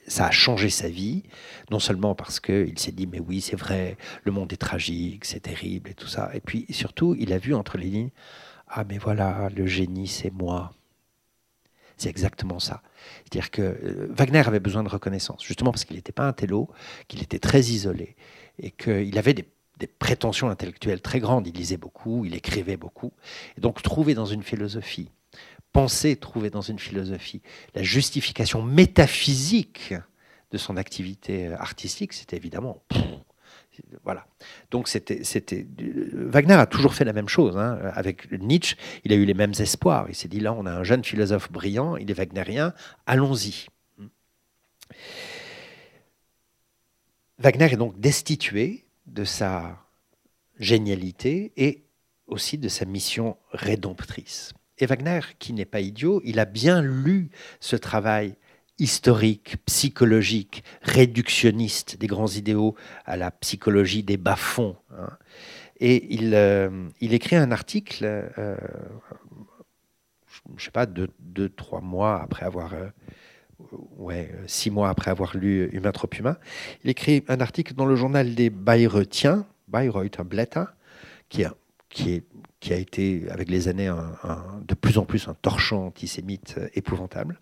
ça 0.07 0.27
a 0.27 0.31
changé 0.31 0.69
sa 0.69 0.89
vie, 0.89 1.23
non 1.71 1.79
seulement 1.79 2.15
parce 2.15 2.39
qu'il 2.39 2.77
s'est 2.77 2.91
dit 2.91 3.07
mais 3.07 3.19
oui 3.19 3.41
c'est 3.41 3.55
vrai, 3.55 3.97
le 4.23 4.31
monde 4.31 4.51
est 4.53 4.57
tragique, 4.57 5.25
c'est 5.25 5.41
terrible 5.41 5.89
et 5.89 5.93
tout 5.93 6.07
ça, 6.07 6.29
et 6.33 6.41
puis 6.41 6.65
surtout 6.69 7.15
il 7.17 7.33
a 7.33 7.37
vu 7.37 7.53
entre 7.53 7.77
les 7.77 7.89
lignes, 7.89 8.11
ah 8.67 8.83
mais 8.87 8.97
voilà, 8.97 9.49
le 9.55 9.65
génie 9.65 10.07
c'est 10.07 10.31
moi, 10.31 10.73
c'est 11.97 12.09
exactement 12.09 12.59
ça. 12.59 12.81
C'est-à-dire 13.23 13.51
que 13.51 13.61
euh, 13.61 14.07
Wagner 14.11 14.47
avait 14.47 14.59
besoin 14.59 14.83
de 14.83 14.89
reconnaissance, 14.89 15.43
justement 15.43 15.71
parce 15.71 15.83
qu'il 15.83 15.95
n'était 15.95 16.11
pas 16.11 16.27
un 16.27 16.33
télo, 16.33 16.69
qu'il 17.07 17.21
était 17.23 17.39
très 17.39 17.61
isolé 17.61 18.15
et 18.59 18.71
qu'il 18.71 19.17
avait 19.17 19.33
des, 19.33 19.45
prétentions 19.99 20.49
intellectuelles 20.49 21.01
très 21.01 21.19
grandes. 21.19 21.45
Il 21.47 21.53
lisait 21.53 21.77
beaucoup, 21.77 22.25
il 22.25 22.33
écrivait 22.33 22.77
beaucoup. 22.77 23.13
Et 23.57 23.61
donc 23.61 23.83
trouver 23.83 24.15
dans 24.15 24.25
une 24.25 24.41
philosophie, 24.41 25.11
penser 25.77 26.15
trouver 26.15 26.49
dans 26.49 26.61
une 26.61 26.79
philosophie 26.79 27.43
la 27.75 27.83
justification 27.83 28.63
métaphysique 28.63 29.93
de 30.49 30.57
son 30.57 30.75
activité 30.75 31.53
artistique, 31.53 32.13
c'était 32.13 32.35
évidemment 32.35 32.83
voilà. 34.03 34.25
Donc 34.71 34.87
c'était, 34.87 35.23
c'était 35.23 35.67
Wagner 36.13 36.55
a 36.55 36.65
toujours 36.65 36.95
fait 36.95 37.05
la 37.05 37.13
même 37.13 37.29
chose. 37.29 37.59
Hein. 37.59 37.77
Avec 37.93 38.31
Nietzsche, 38.31 38.75
il 39.03 39.13
a 39.13 39.15
eu 39.15 39.25
les 39.25 39.35
mêmes 39.35 39.53
espoirs. 39.59 40.07
Il 40.09 40.15
s'est 40.15 40.27
dit 40.27 40.39
là, 40.39 40.51
on 40.53 40.65
a 40.65 40.71
un 40.71 40.83
jeune 40.83 41.03
philosophe 41.03 41.51
brillant, 41.51 41.95
il 41.95 42.09
est 42.09 42.15
wagnérien, 42.15 42.73
allons-y. 43.05 43.67
Wagner 47.37 47.65
est 47.65 47.77
donc 47.77 47.99
destitué 47.99 48.87
de 49.05 49.23
sa 49.23 49.77
génialité 50.57 51.53
et 51.55 51.83
aussi 52.25 52.57
de 52.57 52.67
sa 52.67 52.85
mission 52.85 53.37
rédemptrice. 53.51 54.55
Et 54.79 54.85
Wagner, 54.85 55.21
qui 55.39 55.53
n'est 55.53 55.65
pas 55.65 55.79
idiot, 55.79 56.21
il 56.23 56.39
a 56.39 56.45
bien 56.45 56.81
lu 56.81 57.29
ce 57.59 57.75
travail 57.75 58.35
historique, 58.79 59.57
psychologique, 59.65 60.63
réductionniste 60.83 61.97
des 61.97 62.07
grands 62.07 62.27
idéaux 62.27 62.75
à 63.05 63.17
la 63.17 63.31
psychologie 63.31 64.03
des 64.03 64.17
bas-fonds. 64.17 64.75
Hein. 64.91 65.09
Et 65.79 66.13
il, 66.13 66.33
euh, 66.33 66.89
il, 67.01 67.13
écrit 67.13 67.35
un 67.35 67.51
article, 67.51 68.05
euh, 68.05 68.57
je 70.27 70.53
ne 70.53 70.59
sais 70.59 70.71
pas, 70.71 70.85
deux, 70.85 71.49
trois 71.49 71.81
mois 71.81 72.21
après 72.21 72.45
avoir, 72.45 72.73
euh, 72.73 72.87
ouais, 73.97 74.31
six 74.47 74.71
mois 74.71 74.89
après 74.89 75.11
avoir 75.11 75.37
lu 75.37 75.69
Humain 75.71 75.91
trop 75.91 76.09
humain, 76.17 76.37
il 76.83 76.89
écrit 76.89 77.23
un 77.27 77.41
article 77.41 77.73
dans 77.73 77.85
le 77.85 77.95
journal 77.95 78.33
des 78.33 78.49
Bayreuthiens, 78.49 79.45
Bayreuth, 79.67 80.21
blätter, 80.21 80.65
qui, 81.29 81.43
a, 81.43 81.53
qui, 81.97 82.13
est, 82.13 82.23
qui 82.59 82.73
a 82.73 82.77
été 82.77 83.23
avec 83.31 83.49
les 83.49 83.67
années 83.67 83.91
de 84.67 84.75
plus 84.75 84.99
en 84.99 85.05
plus 85.05 85.27
un 85.27 85.33
torchon 85.33 85.87
antisémite 85.87 86.59
épouvantable. 86.75 87.39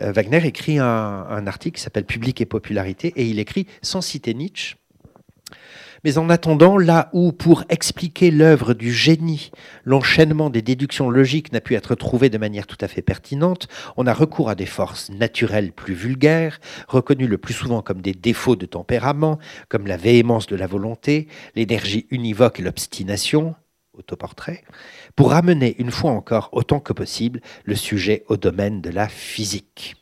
Euh, 0.00 0.10
Wagner 0.10 0.44
écrit 0.44 0.78
un, 0.78 1.46
article 1.46 1.76
qui 1.76 1.82
s'appelle 1.82 2.04
Public 2.04 2.40
et 2.40 2.46
popularité, 2.46 3.12
et 3.14 3.24
il 3.24 3.38
écrit, 3.38 3.66
sans 3.82 4.00
citer 4.00 4.34
Nietzsche, 4.34 4.76
mais 6.04 6.18
en 6.18 6.28
attendant, 6.28 6.76
là 6.76 7.08
où, 7.12 7.32
pour 7.32 7.64
expliquer 7.68 8.30
l'œuvre 8.30 8.74
du 8.74 8.92
génie, 8.92 9.50
l'enchaînement 9.84 10.50
des 10.50 10.62
déductions 10.62 11.10
logiques 11.10 11.52
n'a 11.52 11.60
pu 11.60 11.74
être 11.74 11.94
trouvé 11.94 12.30
de 12.30 12.38
manière 12.38 12.66
tout 12.66 12.76
à 12.80 12.88
fait 12.88 13.02
pertinente, 13.02 13.68
on 13.96 14.06
a 14.06 14.12
recours 14.12 14.50
à 14.50 14.54
des 14.54 14.66
forces 14.66 15.10
naturelles 15.10 15.72
plus 15.72 15.94
vulgaires, 15.94 16.60
reconnues 16.86 17.26
le 17.26 17.38
plus 17.38 17.54
souvent 17.54 17.82
comme 17.82 18.00
des 18.00 18.12
défauts 18.12 18.56
de 18.56 18.66
tempérament, 18.66 19.38
comme 19.68 19.86
la 19.86 19.96
véhémence 19.96 20.46
de 20.46 20.56
la 20.56 20.66
volonté, 20.66 21.26
l'énergie 21.56 22.06
univoque 22.10 22.60
et 22.60 22.62
l'obstination, 22.62 23.56
autoportrait, 23.98 24.64
pour 25.16 25.30
ramener 25.30 25.76
une 25.78 25.90
fois 25.90 26.12
encore 26.12 26.48
autant 26.52 26.80
que 26.80 26.92
possible 26.92 27.40
le 27.64 27.74
sujet 27.74 28.24
au 28.28 28.36
domaine 28.36 28.80
de 28.80 28.90
la 28.90 29.08
physique. 29.08 29.96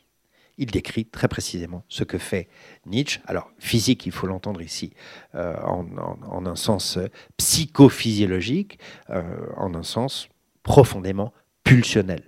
Il 0.59 0.71
décrit 0.71 1.05
très 1.05 1.27
précisément 1.27 1.83
ce 1.87 2.03
que 2.03 2.17
fait 2.17 2.47
Nietzsche. 2.85 3.21
Alors, 3.27 3.51
physique, 3.59 4.05
il 4.07 4.11
faut 4.11 4.25
l'entendre 4.25 4.61
ici 4.61 4.91
euh, 5.35 5.55
en, 5.61 6.45
un 6.45 6.55
sens 6.55 6.97
psychophysiologique, 7.37 8.79
euh, 9.11 9.23
en 9.55 9.75
un 9.75 9.83
sens 9.83 10.29
profondément 10.63 11.31
pulsionnel. 11.63 12.23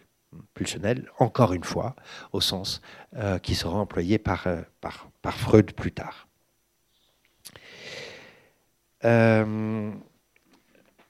Pulsionnel, 0.54 1.10
encore 1.18 1.54
une 1.54 1.64
fois, 1.64 1.96
au 2.32 2.40
sens 2.40 2.82
euh, 3.16 3.40
qui 3.40 3.56
sera 3.56 3.80
employé 3.80 4.20
par 4.20 4.46
Freud 5.24 5.74
plus 5.74 5.92
tard. 5.92 6.28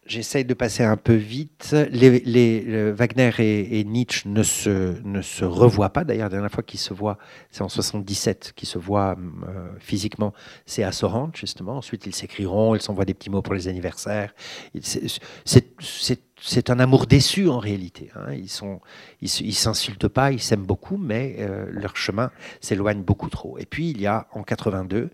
J'essaye 0.09 0.43
de 0.43 0.55
passer 0.55 0.83
un 0.83 0.97
peu 0.97 1.13
vite. 1.13 1.75
Les, 1.91 2.91
Wagner 2.91 3.29
et, 3.37 3.83
Nietzsche 3.83 4.27
ne 4.27 4.41
se, 4.41 4.99
ne 5.03 5.21
se 5.21 5.45
revoient 5.45 5.91
pas. 5.91 6.03
D'ailleurs, 6.03 6.25
la 6.25 6.31
dernière 6.31 6.51
fois 6.51 6.63
qu'ils 6.63 6.79
se 6.79 6.95
voient, 6.95 7.19
c'est 7.51 7.61
en 7.61 7.69
77 7.69 8.53
qu'ils 8.55 8.67
se 8.67 8.79
voient 8.79 9.15
euh, 9.47 9.69
physiquement. 9.77 10.33
C'est 10.65 10.81
à 10.81 10.91
Sorrente, 10.91 11.37
justement. 11.37 11.77
Ensuite, 11.77 12.07
ils 12.07 12.15
s'écriront, 12.15 12.73
ils 12.73 12.81
s'envoient 12.81 13.05
des 13.05 13.13
petits 13.13 13.29
mots 13.29 13.43
pour 13.43 13.53
les 13.53 13.67
anniversaires. 13.67 14.33
C'est 14.81 16.69
un 16.71 16.79
amour 16.79 17.05
déçu 17.05 17.47
en 17.47 17.59
réalité. 17.59 18.09
Hein. 18.15 18.33
Ils 18.33 18.49
ne 18.63 18.77
ils, 19.21 19.55
s'insultent 19.55 20.07
pas, 20.07 20.31
ils 20.31 20.41
s'aiment 20.41 20.65
beaucoup, 20.65 20.97
mais 20.97 21.35
euh, 21.37 21.67
leur 21.69 21.95
chemin 21.95 22.31
s'éloigne 22.61 23.03
beaucoup 23.03 23.29
trop. 23.29 23.59
Et 23.59 23.67
puis, 23.67 23.91
il 23.91 24.01
y 24.01 24.07
a 24.07 24.25
en 24.33 24.41
82 24.41 25.11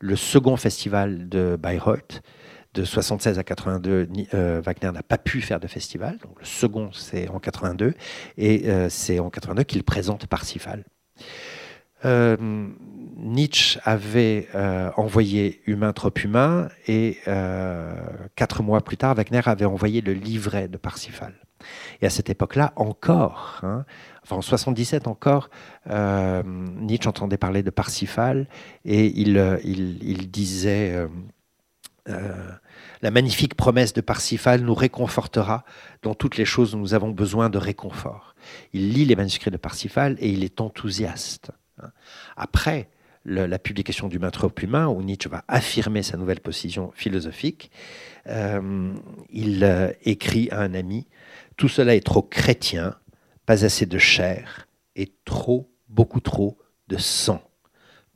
le 0.00 0.14
second 0.14 0.56
festival 0.56 1.28
de 1.28 1.56
Bayreuth 1.60 2.22
de 2.78 2.84
76 2.84 3.38
à 3.38 3.44
82, 3.44 4.08
euh, 4.34 4.62
Wagner 4.64 4.92
n'a 4.92 5.02
pas 5.02 5.18
pu 5.18 5.40
faire 5.40 5.58
de 5.58 5.66
festival. 5.66 6.16
Donc 6.18 6.38
le 6.38 6.46
second, 6.46 6.90
c'est 6.92 7.28
en 7.28 7.40
82. 7.40 7.94
Et 8.36 8.70
euh, 8.70 8.88
c'est 8.88 9.18
en 9.18 9.30
82 9.30 9.64
qu'il 9.64 9.82
présente 9.82 10.26
Parsifal. 10.26 10.84
Euh, 12.04 12.36
Nietzsche 13.16 13.80
avait 13.82 14.46
envoyé 14.96 15.60
Humain 15.66 15.92
trop 15.92 16.12
humain 16.22 16.68
et 16.86 17.18
quatre 18.36 18.62
mois 18.62 18.80
plus 18.80 18.96
tard, 18.96 19.16
Wagner 19.16 19.40
avait 19.46 19.64
envoyé 19.64 20.00
le 20.00 20.12
livret 20.12 20.68
de 20.68 20.76
Parsifal. 20.76 21.34
Et 22.00 22.06
à 22.06 22.10
cette 22.10 22.30
époque-là, 22.30 22.72
encore, 22.76 23.58
hein, 23.64 23.84
enfin 24.22 24.36
en 24.36 24.40
77 24.40 25.08
encore, 25.08 25.50
Nietzsche 25.90 27.08
entendait 27.08 27.38
parler 27.38 27.64
de 27.64 27.70
Parsifal 27.70 28.46
et 28.84 29.06
il, 29.06 30.30
disait 30.30 30.94
la 33.02 33.10
magnifique 33.10 33.54
promesse 33.54 33.92
de 33.92 34.00
Parsifal 34.00 34.62
nous 34.62 34.74
réconfortera 34.74 35.64
dans 36.02 36.14
toutes 36.14 36.36
les 36.36 36.44
choses 36.44 36.74
où 36.74 36.78
nous 36.78 36.94
avons 36.94 37.10
besoin 37.10 37.50
de 37.50 37.58
réconfort. 37.58 38.34
Il 38.72 38.92
lit 38.92 39.04
les 39.04 39.16
manuscrits 39.16 39.50
de 39.50 39.56
Parsifal 39.56 40.16
et 40.20 40.30
il 40.30 40.44
est 40.44 40.60
enthousiaste. 40.60 41.52
Après 42.36 42.88
la 43.24 43.58
publication 43.58 44.08
du 44.08 44.18
Maître 44.18 44.50
humain, 44.62 44.88
où 44.88 45.02
Nietzsche 45.02 45.28
va 45.28 45.44
affirmer 45.48 46.02
sa 46.02 46.16
nouvelle 46.16 46.40
position 46.40 46.92
philosophique, 46.94 47.70
euh, 48.26 48.94
il 49.30 49.64
euh, 49.64 49.92
écrit 50.02 50.48
à 50.50 50.60
un 50.60 50.74
ami 50.74 51.06
Tout 51.56 51.68
cela 51.68 51.94
est 51.94 52.04
trop 52.04 52.22
chrétien, 52.22 52.94
pas 53.44 53.64
assez 53.64 53.86
de 53.86 53.98
chair 53.98 54.66
et 54.96 55.12
trop, 55.24 55.70
beaucoup 55.88 56.20
trop 56.20 56.58
de 56.88 56.96
sang. 56.96 57.42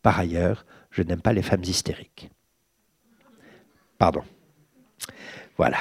Par 0.02 0.18
ailleurs, 0.18 0.64
je 0.90 1.02
n'aime 1.02 1.20
pas 1.20 1.32
les 1.32 1.42
femmes 1.42 1.64
hystériques. 1.64 2.30
Pardon. 3.98 4.22
Voilà. 5.56 5.78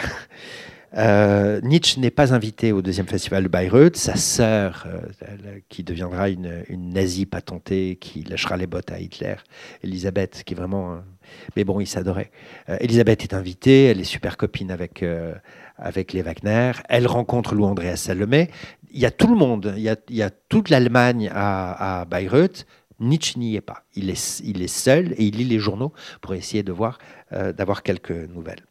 Euh, 0.98 1.62
Nietzsche 1.62 2.02
n'est 2.02 2.12
pas 2.12 2.34
invité 2.34 2.72
au 2.72 2.82
deuxième 2.82 3.08
festival 3.08 3.44
de 3.44 3.48
Bayreuth. 3.48 3.96
Sa 3.96 4.16
sœur, 4.16 4.86
euh, 4.88 5.60
qui 5.70 5.84
deviendra 5.84 6.30
une, 6.30 6.64
nazie 6.70 7.26
patentée, 7.26 7.98
qui 8.00 8.24
lâchera 8.24 8.58
les 8.58 8.68
bottes 8.68 8.92
à 8.92 9.00
Hitler, 9.00 9.36
Elisabeth, 9.84 10.44
qui 10.44 10.54
est 10.54 10.58
vraiment. 10.58 11.00
mais 11.56 11.64
bon, 11.64 11.80
il 11.80 11.88
s'adorait. 11.88 12.32
Euh, 12.70 12.78
Elisabeth 12.82 13.24
est 13.24 13.34
invitée, 13.34 13.86
elle 13.86 14.02
est 14.02 14.06
super 14.06 14.38
copine 14.38 14.72
avec, 14.72 15.04
avec 15.78 16.14
les 16.14 16.22
Wagner. 16.22 16.74
Elle 16.90 17.08
rencontre 17.08 17.56
Lou 17.56 17.66
Andreas 17.66 17.98
Salomé. 17.98 18.50
Il 18.94 19.00
y 19.00 19.06
a 19.06 19.12
tout 19.12 19.28
le 19.28 19.38
monde, 19.38 19.74
il 19.78 19.84
y 19.84 20.22
a, 20.22 20.30
toute 20.50 20.70
l'Allemagne 20.70 21.32
à, 21.34 22.02
à 22.02 22.06
Bayreuth, 22.06 22.66
Nietzsche 23.00 23.40
n'y 23.40 23.56
est 23.56 23.62
pas. 23.62 23.86
Il 23.96 24.10
est, 24.10 24.42
il 24.44 24.62
est 24.62 24.68
seul 24.68 25.14
et 25.14 25.24
il 25.24 25.38
lit 25.38 25.46
les 25.46 25.60
journaux 25.60 25.94
pour 26.20 26.34
essayer 26.34 26.62
de 26.62 26.74
voir, 26.74 27.00
d'avoir 27.32 27.82
quelques 27.82 28.12
nouvelles. 28.12 28.64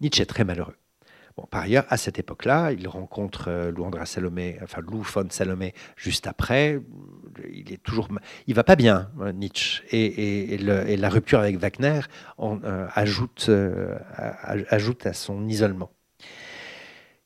Nietzsche 0.00 0.22
est 0.22 0.26
très 0.26 0.44
malheureux. 0.44 0.76
Bon, 1.36 1.46
par 1.46 1.62
ailleurs, 1.62 1.84
à 1.88 1.96
cette 1.96 2.18
époque-là, 2.18 2.72
il 2.72 2.88
rencontre 2.88 3.48
euh, 3.48 3.70
Lou 3.70 3.84
Andra 3.84 4.04
Salomé, 4.04 4.58
enfin 4.62 4.80
Lou 4.80 5.02
von 5.02 5.26
Salomé 5.30 5.74
juste 5.96 6.26
après. 6.26 6.80
Il 7.52 7.72
est 7.72 7.82
toujours, 7.82 8.08
il 8.46 8.54
va 8.54 8.64
pas 8.64 8.76
bien, 8.76 9.10
euh, 9.20 9.32
Nietzsche, 9.32 9.82
et, 9.92 10.58
la 10.58 11.08
rupture 11.08 11.38
avec 11.38 11.56
Wagner 11.58 12.00
euh, 12.40 12.88
ajoute, 12.94 13.46
euh, 13.48 13.96
ajoute 14.68 15.06
à 15.06 15.12
son 15.12 15.46
isolement. 15.48 15.90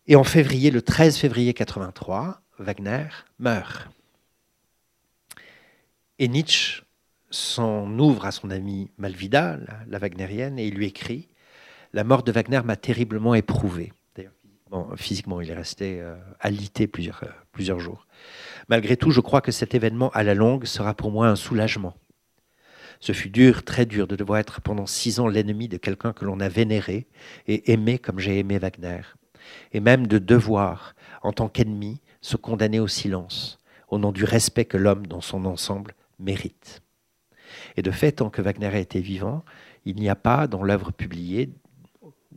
Et 0.07 0.17
en 0.17 0.25
février, 0.25 0.71
le 0.71 0.83
13 0.83 1.17
février 1.17 1.55
83, 1.55 2.43
Wagner 2.59 3.07
meurt. 3.39 3.89
Et 6.19 6.29
Nietzsche 6.29 6.83
s'en 7.31 7.99
ouvre 7.99 8.27
à 8.27 8.33
son 8.33 8.51
amie 8.51 8.91
Malvida, 8.99 9.57
la, 9.57 9.79
la 9.89 9.99
wagnérienne, 9.99 10.59
et 10.59 10.67
il 10.67 10.75
lui 10.75 10.87
écrit 10.87 11.29
La 11.95 12.03
mort 12.03 12.25
de 12.25 12.33
Wagner 12.33 12.61
m'a 12.65 12.75
terriblement 12.75 13.37
éprouvé. 13.37 13.93
D'ailleurs, 14.17 14.33
physiquement, 14.97 15.41
il 15.41 15.49
est 15.49 15.55
resté 15.55 16.01
euh, 16.01 16.17
alité 16.41 16.89
plusieurs, 16.89 17.23
euh, 17.23 17.29
plusieurs 17.53 17.79
jours. 17.79 18.09
Malgré 18.69 18.97
tout, 18.97 19.13
je 19.13 19.21
crois 19.21 19.41
que 19.41 19.53
cet 19.53 19.77
événement, 19.77 20.11
à 20.11 20.25
la 20.25 20.35
longue, 20.35 20.65
sera 20.65 20.95
pour 20.95 21.13
moi 21.13 21.29
un 21.29 21.37
soulagement. 21.37 21.95
Ce 22.99 23.13
fut 23.13 23.31
dur, 23.31 23.63
très 23.63 23.87
dur, 23.87 24.09
de 24.09 24.17
devoir 24.17 24.41
être 24.41 24.61
pendant 24.61 24.87
six 24.87 25.21
ans 25.21 25.29
l'ennemi 25.29 25.69
de 25.69 25.77
quelqu'un 25.77 26.13
que 26.13 26.25
l'on 26.25 26.41
a 26.41 26.49
vénéré 26.49 27.07
et 27.47 27.73
aimé 27.73 28.01
comme 28.01 28.19
j'ai 28.19 28.41
aimé 28.41 28.59
Wagner, 28.59 29.03
et 29.71 29.79
même 29.79 30.09
de 30.09 30.19
devoir, 30.19 30.97
en 31.23 31.33
tant 31.33 31.49
qu'ennemi, 31.49 32.01
se 32.23 32.37
condamner 32.37 32.81
au 32.81 32.89
silence, 32.89 33.61
au 33.87 33.99
nom 33.99 34.11
du 34.11 34.25
respect 34.25 34.65
que 34.65 34.77
l'homme 34.77 35.07
dans 35.07 35.21
son 35.21 35.45
ensemble 35.45 35.95
mérite. 36.19 36.83
Et 37.77 37.83
de 37.83 37.93
fait, 37.93 38.11
tant 38.11 38.31
que 38.31 38.43
Wagner 38.43 38.67
a 38.67 38.79
été 38.81 39.01
vivant, 39.01 39.45
il 39.85 39.95
n'y 39.95 40.09
a 40.09 40.17
pas 40.17 40.49
dans 40.49 40.65
l'œuvre 40.65 40.91
publiée, 40.91 41.51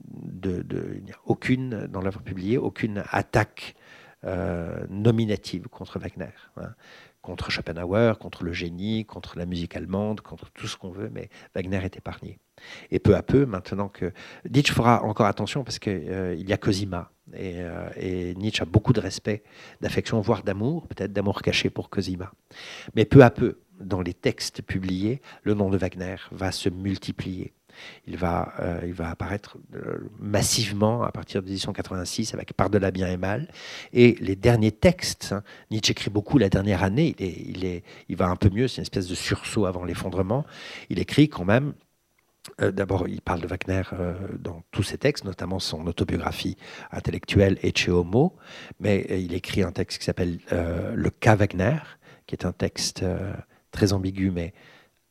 de, 0.07 0.61
de, 0.61 1.01
aucune, 1.25 1.87
dans 1.87 2.01
l'œuvre 2.01 2.21
publiée, 2.21 2.57
aucune 2.57 3.03
attaque 3.09 3.75
euh, 4.25 4.85
nominative 4.89 5.67
contre 5.67 5.99
Wagner. 5.99 6.33
hein. 6.57 6.73
Contre 7.21 7.51
Schopenhauer, 7.51 8.17
contre 8.19 8.45
le 8.45 8.53
génie, 8.53 9.05
contre 9.05 9.37
la 9.37 9.45
musique 9.45 9.75
allemande, 9.75 10.21
contre 10.21 10.49
tout 10.51 10.67
ce 10.67 10.77
qu'on 10.77 10.91
veut, 10.91 11.09
mais 11.13 11.29
Wagner 11.53 11.83
est 11.83 11.97
épargné. 11.97 12.39
Et 12.89 12.99
peu 12.99 13.15
à 13.15 13.21
peu, 13.21 13.45
maintenant 13.45 13.89
que. 13.89 14.13
Nietzsche 14.49 14.73
fera 14.73 15.03
encore 15.03 15.25
attention 15.25 15.63
parce 15.63 15.77
qu'il 15.77 15.91
euh, 15.91 16.35
y 16.35 16.53
a 16.53 16.57
Cosima. 16.57 17.11
Et, 17.33 17.55
euh, 17.57 17.89
et 17.97 18.33
Nietzsche 18.35 18.61
a 18.61 18.65
beaucoup 18.65 18.93
de 18.93 19.01
respect, 19.01 19.43
d'affection, 19.81 20.21
voire 20.21 20.43
d'amour, 20.43 20.87
peut-être 20.87 21.11
d'amour 21.11 21.41
caché 21.41 21.69
pour 21.69 21.89
Cosima. 21.89 22.31
Mais 22.95 23.03
peu 23.03 23.23
à 23.23 23.29
peu, 23.29 23.59
dans 23.79 24.01
les 24.01 24.13
textes 24.13 24.61
publiés, 24.61 25.21
le 25.43 25.53
nom 25.53 25.69
de 25.69 25.77
Wagner 25.77 26.15
va 26.31 26.51
se 26.51 26.69
multiplier. 26.69 27.53
Il 28.07 28.17
va, 28.17 28.53
euh, 28.59 28.81
il 28.85 28.93
va 28.93 29.09
apparaître 29.09 29.57
euh, 29.75 30.09
massivement 30.19 31.03
à 31.03 31.11
partir 31.11 31.41
de 31.41 31.47
1886 31.47 32.33
avec 32.33 32.53
Par-delà 32.53 32.91
bien 32.91 33.07
et 33.07 33.17
mal. 33.17 33.49
Et 33.93 34.15
les 34.19 34.35
derniers 34.35 34.71
textes, 34.71 35.31
hein, 35.31 35.43
Nietzsche 35.71 35.91
écrit 35.91 36.09
beaucoup 36.09 36.37
la 36.37 36.49
dernière 36.49 36.83
année, 36.83 37.15
il, 37.17 37.25
est, 37.25 37.43
il, 37.45 37.65
est, 37.65 37.83
il 38.09 38.15
va 38.15 38.27
un 38.27 38.35
peu 38.35 38.49
mieux, 38.49 38.67
c'est 38.67 38.77
une 38.77 38.83
espèce 38.83 39.07
de 39.07 39.15
sursaut 39.15 39.65
avant 39.65 39.83
l'effondrement. 39.85 40.45
Il 40.89 40.99
écrit 40.99 41.29
quand 41.29 41.45
même 41.45 41.73
euh, 42.61 42.71
D'abord, 42.71 43.07
il 43.07 43.21
parle 43.21 43.41
de 43.41 43.47
Wagner 43.47 43.83
dans 44.39 44.63
tous 44.71 44.83
ses 44.83 44.97
textes, 44.97 45.25
notamment 45.25 45.59
son 45.59 45.85
autobiographie 45.87 46.57
intellectuelle 46.91 47.57
Ecce 47.63 47.89
Homo, 47.89 48.35
mais 48.79 49.05
il 49.09 49.33
écrit 49.33 49.63
un 49.63 49.71
texte 49.71 49.99
qui 49.99 50.05
s'appelle 50.05 50.39
Le 50.51 51.09
cas 51.09 51.35
Wagner, 51.35 51.79
qui 52.25 52.35
est 52.35 52.45
un 52.45 52.53
texte 52.53 53.03
très 53.71 53.93
ambigu, 53.93 54.31
mais 54.31 54.53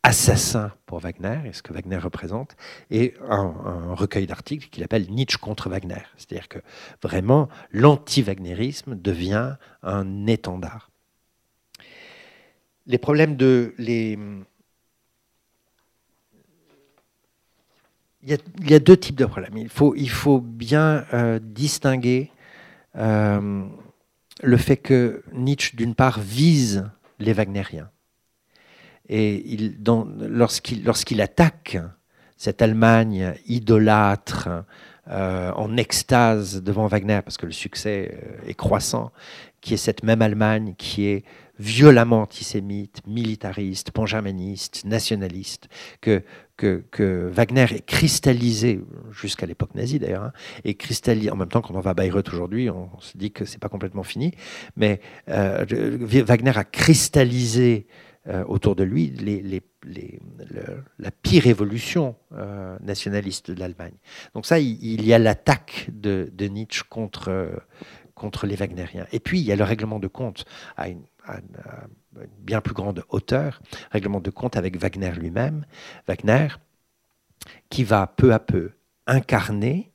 assassin 0.02 0.72
pour 0.86 1.00
Wagner 1.00 1.40
et 1.46 1.52
ce 1.52 1.62
que 1.62 1.72
Wagner 1.72 1.98
représente, 1.98 2.56
et 2.90 3.14
un, 3.28 3.94
recueil 3.94 4.26
d'articles 4.26 4.68
qu'il 4.68 4.84
appelle 4.84 5.10
Nietzsche 5.10 5.38
contre 5.38 5.68
Wagner. 5.68 6.02
C'est-à-dire 6.16 6.48
que 6.48 6.60
vraiment, 7.02 7.48
l'anti-wagnérisme 7.72 8.94
devient 8.94 9.56
un 9.82 10.26
étendard. 10.26 10.90
Les 12.86 12.98
problèmes 12.98 13.36
de. 13.36 13.74
Les, 13.78 14.16
il 18.22 18.38
y, 18.68 18.74
a, 18.74 18.78
deux 18.80 18.96
types 18.96 19.16
de 19.16 19.24
problèmes. 19.24 19.56
Il 19.56 19.68
faut, 19.68 19.94
il 19.94 20.10
faut 20.10 20.40
bien 20.40 21.04
euh, 21.12 21.38
distinguer 21.40 22.32
euh, 22.96 23.64
le 24.42 24.56
fait 24.56 24.76
que 24.76 25.22
Nietzsche, 25.32 25.76
d'une 25.76 25.94
part, 25.94 26.18
vise 26.18 26.90
les 27.20 27.32
Wagnériens. 27.32 27.90
Et 29.08 29.52
il, 29.52 29.76
lorsqu'il 29.84 31.20
attaque 31.20 31.78
cette 32.36 32.62
Allemagne 32.62 33.34
idolâtre, 33.46 34.48
euh, 35.08 35.52
en 35.52 35.76
extase 35.76 36.64
devant 36.64 36.88
Wagner, 36.88 37.20
parce 37.24 37.36
que 37.36 37.46
le 37.46 37.52
succès 37.52 38.18
est 38.44 38.54
croissant, 38.54 39.12
qui 39.60 39.74
est 39.74 39.76
cette 39.76 40.02
même 40.02 40.20
Allemagne 40.20 40.74
qui 40.76 41.06
est 41.06 41.24
violemment 41.60 42.22
antisémite, 42.22 43.02
militariste, 43.06 43.92
pangermaniste, 43.92 44.84
nationaliste, 44.84 45.68
que, 46.00 46.24
Wagner 46.98 47.66
est 47.70 47.86
cristallisé, 47.86 48.80
jusqu'à 49.12 49.46
l'époque 49.46 49.76
nazie 49.76 50.00
d'ailleurs, 50.00 50.24
hein, 50.24 50.32
et 50.64 50.74
cristallisé, 50.74 51.30
en 51.30 51.36
même 51.36 51.48
temps 51.48 51.60
quand 51.62 51.74
on 51.74 51.80
va 51.80 51.90
à 51.90 51.94
Bayreuth 51.94 52.28
aujourd'hui, 52.30 52.68
on, 52.68 52.90
on, 52.92 53.00
se 53.00 53.16
dit 53.16 53.30
que 53.30 53.44
c'est 53.44 53.60
pas 53.60 53.68
complètement 53.68 54.02
fini, 54.02 54.32
mais 54.76 55.00
euh, 55.28 55.64
Wagner 56.26 56.56
a 56.56 56.64
cristallisé 56.64 57.86
euh, 58.28 58.44
autour 58.44 58.74
de 58.76 58.84
lui 58.84 59.12
la 60.98 61.10
pire 61.10 61.46
évolution 61.46 62.16
euh, 62.32 62.76
nationaliste 62.80 63.50
de 63.50 63.60
l'Allemagne. 63.60 63.94
Donc 64.34 64.46
ça, 64.46 64.58
il, 64.58 65.04
y 65.04 65.12
a 65.14 65.18
l'attaque 65.18 65.88
de, 65.92 66.30
Nietzsche 66.48 66.82
contre, 66.88 67.62
contre 68.14 68.46
les 68.46 68.56
Wagnériens. 68.56 69.06
Et 69.12 69.20
puis, 69.20 69.40
il 69.40 69.46
y 69.46 69.52
a 69.52 69.56
le 69.56 69.64
règlement 69.64 69.98
de 69.98 70.08
compte 70.08 70.44
à 70.76 70.88
une 70.88 71.02
bien 72.38 72.60
plus 72.60 72.74
grande 72.74 73.04
hauteur, 73.10 73.60
règlement 73.90 74.20
de 74.20 74.30
compte 74.30 74.56
avec 74.56 74.76
Wagner 74.76 75.12
lui-même. 75.12 75.64
Wagner, 76.06 76.48
qui 77.70 77.84
va 77.84 78.06
peu 78.06 78.32
à 78.32 78.38
peu 78.38 78.72
incarner, 79.06 79.92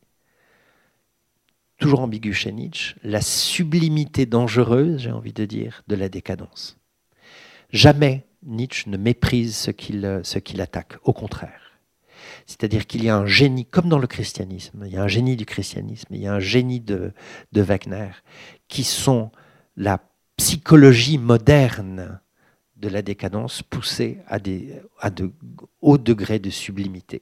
toujours 1.78 2.02
ambigu 2.02 2.34
chez 2.34 2.52
Nietzsche, 2.52 2.96
la 3.04 3.22
sublimité 3.22 4.26
dangereuse, 4.26 5.02
j'ai 5.02 5.12
envie 5.12 5.34
de 5.34 5.46
dire, 5.46 5.84
de 5.88 5.96
la 5.96 6.10
décadence. 6.10 6.78
Jamais 7.72 8.26
Nietzsche 8.44 8.90
ne 8.90 8.98
méprise 8.98 9.56
ce 9.56 9.72
qu'il 9.72 10.22
qu'il 10.44 10.62
attaque, 10.62 10.98
au 11.04 11.14
contraire. 11.14 11.72
C'est-à-dire 12.46 12.88
qu'il 12.88 13.04
y 13.04 13.10
a 13.10 13.16
un 13.16 13.26
génie, 13.26 13.66
comme 13.66 13.90
dans 13.90 14.00
le 14.00 14.08
christianisme, 14.08 14.84
il 14.86 14.94
y 14.94 14.98
a 14.98 15.04
un 15.04 15.08
génie 15.08 15.36
du 15.36 15.46
christianisme, 15.46 16.14
il 16.14 16.22
y 16.22 16.28
a 16.28 16.34
un 16.34 16.40
génie 16.40 16.80
de, 16.80 17.14
de 17.52 17.62
Wagner, 17.62 18.12
qui 18.68 18.84
sont 18.84 19.32
la 19.76 20.00
psychologie 20.38 21.18
moderne 21.18 22.20
de 22.76 22.90
la 22.90 23.02
décadence 23.02 23.62
poussée 23.62 24.20
à, 24.28 24.40
des, 24.40 24.82
à 25.00 25.10
de 25.10 25.32
hauts 25.82 25.98
degrés 25.98 26.40
de 26.40 26.50
sublimité. 26.50 27.22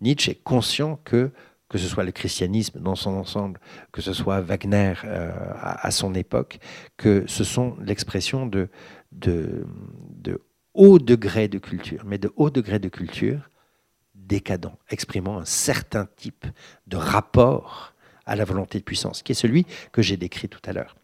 Nietzsche 0.00 0.30
est 0.32 0.42
conscient 0.42 1.00
que 1.04 1.32
que 1.68 1.78
ce 1.78 1.88
soit 1.88 2.04
le 2.04 2.12
christianisme 2.12 2.80
dans 2.80 2.94
son 2.94 3.10
ensemble, 3.10 3.60
que 3.92 4.00
ce 4.00 4.12
soit 4.12 4.40
Wagner 4.40 4.94
euh, 5.04 5.32
à, 5.56 5.90
son 5.90 6.14
époque, 6.14 6.58
que 6.96 7.24
ce 7.26 7.44
sont 7.44 7.76
l'expression 7.80 8.46
de, 8.46 8.68
de, 9.12 9.66
de 10.10 10.40
haut 10.74 10.98
degré 10.98 11.48
de 11.48 11.58
culture, 11.58 12.02
mais 12.04 12.18
de 12.18 12.32
haut 12.36 12.50
degré 12.50 12.78
de 12.78 12.88
culture 12.88 13.50
décadent, 14.14 14.76
exprimant 14.90 15.38
un 15.38 15.44
certain 15.44 16.06
type 16.16 16.46
de 16.86 16.96
rapport 16.96 17.94
à 18.26 18.36
la 18.36 18.44
volonté 18.44 18.78
de 18.78 18.84
puissance, 18.84 19.22
qui 19.22 19.32
est 19.32 19.34
celui 19.34 19.66
que 19.92 20.02
j'ai 20.02 20.16
décrit 20.16 20.48
tout 20.48 20.62
à 20.64 20.72
l'heure. 20.72 20.96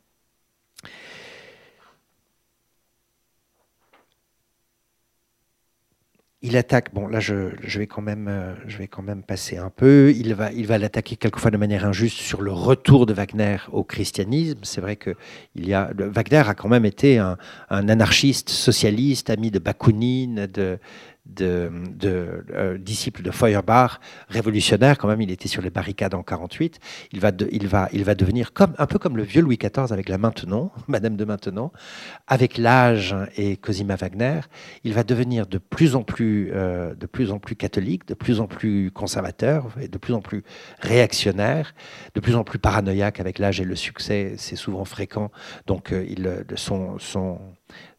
Il 6.42 6.56
attaque. 6.56 6.94
Bon, 6.94 7.06
là, 7.06 7.20
je, 7.20 7.78
vais 7.78 7.86
quand 7.86 8.00
même, 8.00 8.26
euh, 8.28 8.54
je 8.66 8.78
vais 8.78 8.88
quand 8.88 9.02
même 9.02 9.22
passer 9.22 9.58
un 9.58 9.68
peu. 9.68 10.12
Il 10.16 10.34
va, 10.34 10.50
il 10.52 10.66
va 10.66 10.78
l'attaquer 10.78 11.16
quelquefois 11.16 11.50
de 11.50 11.58
manière 11.58 11.84
injuste 11.84 12.16
sur 12.16 12.40
le 12.40 12.50
retour 12.50 13.04
de 13.04 13.12
Wagner 13.12 13.58
au 13.72 13.84
christianisme. 13.84 14.60
C'est 14.62 14.80
vrai 14.80 14.96
que 14.96 15.14
il 15.54 15.68
y 15.68 15.74
a, 15.74 15.90
Wagner 15.96 16.42
a 16.48 16.54
quand 16.54 16.68
même 16.68 16.86
été 16.86 17.18
un, 17.18 17.36
un 17.68 17.88
anarchiste, 17.88 18.48
socialiste, 18.48 19.28
ami 19.28 19.50
de 19.50 19.58
Bakounine, 19.58 20.46
de, 20.46 20.78
de, 21.26 21.70
euh, 22.54 22.78
disciple 22.78 23.22
de 23.22 23.30
Feuerbach, 23.30 24.00
révolutionnaire 24.28 24.98
quand 24.98 25.08
même, 25.08 25.20
il 25.20 25.30
était 25.30 25.48
sur 25.48 25.62
les 25.62 25.70
barricades 25.70 26.14
en 26.14 26.22
48. 26.22 26.80
Il 27.12 27.20
va, 27.20 27.30
il 27.50 27.68
va, 27.68 27.88
il 27.92 28.04
va 28.04 28.14
devenir 28.14 28.52
comme, 28.52 28.74
un 28.78 28.86
peu 28.86 28.98
comme 28.98 29.16
le 29.16 29.22
vieux 29.22 29.42
Louis 29.42 29.58
XIV 29.58 29.92
avec 29.92 30.08
la 30.08 30.18
Maintenon, 30.18 30.70
Madame 30.88 31.16
de 31.16 31.24
Maintenon, 31.24 31.70
avec 32.26 32.58
l'âge 32.58 33.14
et 33.36 33.56
Cosima 33.56 33.96
Wagner, 33.96 34.40
il 34.84 34.94
va 34.94 35.02
devenir 35.02 35.46
de 35.46 35.58
plus 35.58 35.94
en 35.94 36.02
plus, 36.02 36.50
euh, 36.54 36.94
de 36.94 37.06
plus 37.06 37.30
en 37.30 37.38
plus 37.38 37.56
catholique, 37.56 38.06
de 38.06 38.14
plus 38.14 38.40
en 38.40 38.46
plus 38.46 38.90
conservateur 38.90 39.74
et 39.80 39.88
de 39.88 39.98
plus 39.98 40.14
en 40.14 40.20
plus 40.20 40.42
réactionnaire, 40.80 41.74
de 42.14 42.20
plus 42.20 42.34
en 42.34 42.44
plus 42.44 42.58
paranoïaque 42.58 43.20
avec 43.20 43.38
l'âge 43.38 43.60
et 43.60 43.64
le 43.64 43.76
succès, 43.76 44.34
c'est 44.36 44.56
souvent 44.56 44.84
fréquent. 44.84 45.30
Donc 45.66 45.92
euh, 45.92 46.04
il, 46.08 46.44
son, 46.56 46.98
son 46.98 47.38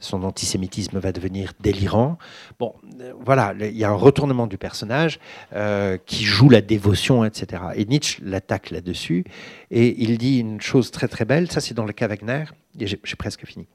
son 0.01 0.23
antisémitisme 0.23 0.99
va 0.99 1.11
devenir 1.11 1.53
délirant. 1.59 2.17
Bon, 2.59 2.75
euh, 2.99 3.13
voilà, 3.19 3.53
il 3.59 3.77
y 3.77 3.83
a 3.83 3.89
un 3.89 3.95
retournement 3.95 4.47
du 4.47 4.57
personnage 4.57 5.19
euh, 5.53 5.97
qui 6.05 6.25
joue 6.25 6.49
la 6.49 6.61
dévotion, 6.61 7.23
etc. 7.23 7.63
Et 7.75 7.85
Nietzsche 7.85 8.21
l'attaque 8.23 8.71
là-dessus, 8.71 9.23
et 9.69 10.03
il 10.03 10.17
dit 10.17 10.39
une 10.39 10.59
chose 10.59 10.91
très 10.91 11.07
très 11.07 11.25
belle, 11.25 11.49
ça 11.49 11.61
c'est 11.61 11.73
dans 11.73 11.85
le 11.85 11.93
cas 11.93 12.07
Wagner, 12.07 12.45
et 12.79 12.87
j'ai 12.87 13.15
presque 13.17 13.45
fini. 13.45 13.67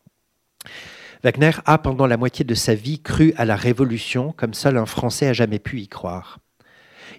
Wagner 1.23 1.53
a, 1.65 1.79
pendant 1.79 2.07
la 2.07 2.17
moitié 2.17 2.45
de 2.45 2.55
sa 2.55 2.75
vie, 2.75 3.01
cru 3.01 3.33
à 3.37 3.45
la 3.45 3.57
révolution 3.57 4.33
comme 4.37 4.55
seul 4.55 4.77
un 4.77 4.87
Français 4.87 5.29
a 5.29 5.33
jamais 5.33 5.59
pu 5.59 5.81
y 5.81 5.89
croire. 5.89 6.41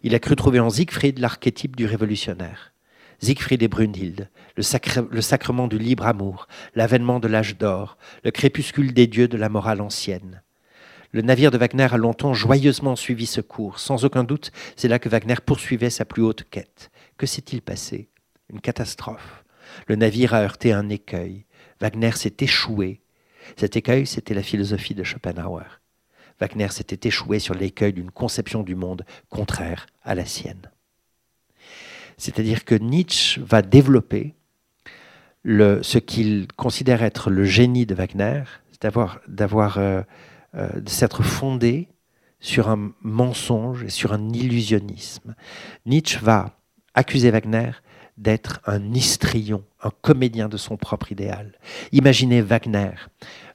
Il 0.04 0.14
a 0.14 0.20
cru 0.20 0.36
trouver 0.36 0.60
en 0.60 0.70
Siegfried 0.70 1.20
l'archétype 1.20 1.76
du 1.76 1.86
révolutionnaire. 1.86 2.74
Siegfried 3.20 3.64
et 3.64 3.68
Brunhilde, 3.68 4.30
le, 4.56 4.64
le 5.10 5.22
sacrement 5.22 5.68
du 5.68 5.80
libre 5.80 6.06
amour, 6.06 6.48
l'avènement 6.76 7.20
de 7.20 7.28
l'âge 7.28 7.58
d'or, 7.58 7.98
le 8.24 8.32
crépuscule 8.32 8.94
des 8.94 9.08
dieux 9.08 9.28
de 9.28 9.38
la 9.38 9.50
morale 9.50 9.82
ancienne. 9.82 10.42
Le 11.12 11.22
navire 11.22 11.52
de 11.52 11.58
Wagner 11.58 11.88
a 11.92 11.98
longtemps 11.98 12.34
joyeusement 12.34 12.96
suivi 12.96 13.26
ce 13.26 13.42
cours. 13.42 13.80
Sans 13.80 14.06
aucun 14.06 14.24
doute, 14.24 14.52
c'est 14.76 14.88
là 14.88 15.00
que 15.00 15.10
Wagner 15.10 15.36
poursuivait 15.44 15.90
sa 15.90 16.06
plus 16.06 16.22
haute 16.22 16.44
quête. 16.50 16.92
Que 17.18 17.26
s'est-il 17.26 17.62
passé? 17.62 18.10
Une 18.52 18.62
catastrophe. 18.62 19.44
Le 19.88 19.96
navire 19.96 20.34
a 20.34 20.42
heurté 20.42 20.74
un 20.74 20.90
écueil. 20.90 21.46
Wagner 21.82 22.12
s'est 22.12 22.36
échoué. 22.40 23.02
Cet 23.56 23.76
écueil, 23.76 24.06
c'était 24.06 24.34
la 24.34 24.44
philosophie 24.44 24.96
de 24.96 25.04
Schopenhauer. 25.04 25.82
Wagner 26.40 26.68
s'était 26.70 27.08
échoué 27.08 27.40
sur 27.40 27.56
l'écueil 27.56 27.94
d'une 27.94 28.12
conception 28.12 28.62
du 28.62 28.76
monde 28.76 29.04
contraire 29.30 29.88
à 30.04 30.14
la 30.14 30.26
sienne. 30.26 30.70
C'est-à-dire 32.18 32.66
que 32.66 32.76
Nietzsche 32.76 33.42
va 33.42 33.62
développer 33.62 34.36
ce 35.46 35.98
qu'il 35.98 36.48
considère 36.58 37.04
être 37.04 37.30
le 37.30 37.46
génie 37.46 37.86
de 37.86 37.96
Wagner, 37.96 38.44
d'avoir, 38.82 39.22
d'avoir, 39.28 39.78
euh, 39.78 40.02
euh, 40.56 40.68
de 40.80 40.90
s'être 40.90 41.24
fondé 41.24 41.88
sur 42.40 42.70
un 42.70 42.92
mensonge 43.02 43.84
et 43.84 43.90
sur 43.90 44.14
un 44.14 44.30
illusionnisme. 44.30 45.36
Nietzsche 45.86 46.20
va 46.22 46.60
accuser 46.94 47.32
Wagner 47.32 47.72
d'être 48.18 48.62
un 48.66 48.94
histrion, 48.94 49.64
un 49.84 49.92
comédien 50.02 50.50
de 50.50 50.58
son 50.58 50.76
propre 50.76 51.12
idéal. 51.12 51.54
Imaginez 51.92 52.42
Wagner, 52.42 52.92